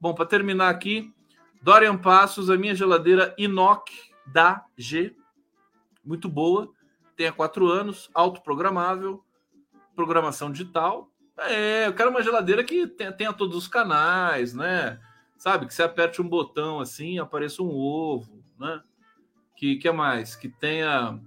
Bom, 0.00 0.12
para 0.12 0.26
terminar 0.26 0.68
aqui, 0.68 1.14
Dorian 1.62 1.96
Passos, 1.96 2.50
a 2.50 2.56
minha 2.56 2.74
geladeira 2.74 3.32
Inox 3.38 3.92
da 4.26 4.64
G, 4.76 5.14
muito 6.04 6.28
boa, 6.28 6.72
tem 7.16 7.28
há 7.28 7.32
quatro 7.32 7.68
anos, 7.68 8.10
autoprogramável, 8.12 9.24
programação 9.94 10.50
digital. 10.50 11.09
É, 11.42 11.86
eu 11.86 11.94
quero 11.94 12.10
uma 12.10 12.22
geladeira 12.22 12.62
que 12.62 12.86
tenha, 12.86 13.12
tenha 13.12 13.32
todos 13.32 13.56
os 13.56 13.68
canais, 13.68 14.52
né? 14.52 15.00
Sabe, 15.38 15.66
que 15.66 15.72
você 15.72 15.82
aperte 15.82 16.20
um 16.20 16.28
botão 16.28 16.80
assim, 16.80 17.18
apareça 17.18 17.62
um 17.62 17.74
ovo, 17.74 18.44
né? 18.58 18.82
Que 19.56 19.76
que 19.76 19.88
é 19.88 19.92
mais? 19.92 20.36
Que 20.36 20.48
tenha, 20.48 21.18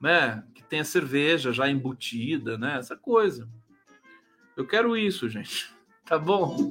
né? 0.00 0.42
Que 0.54 0.62
tenha 0.62 0.84
cerveja 0.84 1.52
já 1.52 1.68
embutida, 1.70 2.58
né? 2.58 2.78
Essa 2.78 2.96
coisa. 2.96 3.48
Eu 4.56 4.66
quero 4.66 4.96
isso, 4.96 5.28
gente. 5.28 5.72
Tá 6.06 6.18
bom? 6.18 6.70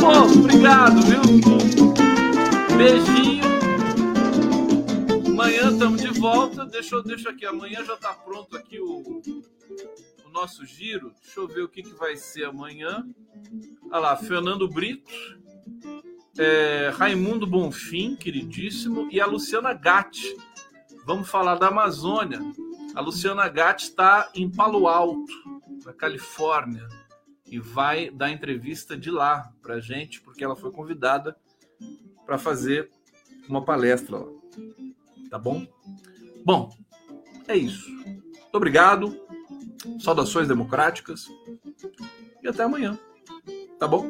Bom, 0.00 0.40
obrigado, 0.40 1.00
viu? 1.02 1.22
Beijinho. 2.76 3.44
Amanhã 5.30 5.70
estamos 5.70 6.02
de 6.02 6.08
volta. 6.18 6.66
Deixa 6.66 6.96
eu 6.96 7.04
deixa 7.04 7.30
aqui. 7.30 7.46
Amanhã 7.46 7.84
já 7.84 7.94
está 7.94 8.12
pronto 8.12 8.56
aqui 8.56 8.80
o 8.80 9.22
nosso 10.34 10.66
giro. 10.66 11.14
Deixa 11.22 11.38
eu 11.38 11.46
ver 11.46 11.62
o 11.62 11.68
que, 11.68 11.82
que 11.82 11.94
vai 11.94 12.16
ser 12.16 12.44
amanhã. 12.44 13.06
Olha 13.84 13.98
lá, 14.00 14.16
Fernando 14.16 14.68
Brito, 14.68 15.10
é, 16.36 16.90
Raimundo 16.92 17.46
Bonfim, 17.46 18.16
queridíssimo, 18.16 19.08
e 19.12 19.20
a 19.20 19.26
Luciana 19.26 19.72
Gatti. 19.72 20.36
Vamos 21.06 21.30
falar 21.30 21.54
da 21.54 21.68
Amazônia. 21.68 22.40
A 22.96 23.00
Luciana 23.00 23.48
Gatti 23.48 23.84
está 23.84 24.28
em 24.34 24.50
Palo 24.50 24.88
Alto 24.88 25.32
na 25.84 25.92
Califórnia 25.92 26.88
e 27.46 27.60
vai 27.60 28.10
dar 28.10 28.30
entrevista 28.30 28.96
de 28.96 29.12
lá 29.12 29.52
para 29.62 29.78
gente, 29.78 30.20
porque 30.20 30.42
ela 30.42 30.56
foi 30.56 30.72
convidada 30.72 31.36
para 32.26 32.38
fazer 32.38 32.90
uma 33.48 33.64
palestra 33.64 34.18
lá. 34.18 34.26
Tá 35.30 35.38
bom? 35.38 35.64
Bom, 36.44 36.76
é 37.46 37.54
isso. 37.56 37.88
Muito 37.92 38.54
obrigado. 38.54 39.24
Saudações 40.00 40.48
democráticas. 40.48 41.28
E 42.42 42.48
até 42.48 42.62
amanhã. 42.62 42.98
Tá 43.78 43.86
bom? 43.86 44.06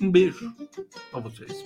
Um 0.00 0.10
beijo 0.10 0.52
para 1.10 1.20
vocês. 1.20 1.62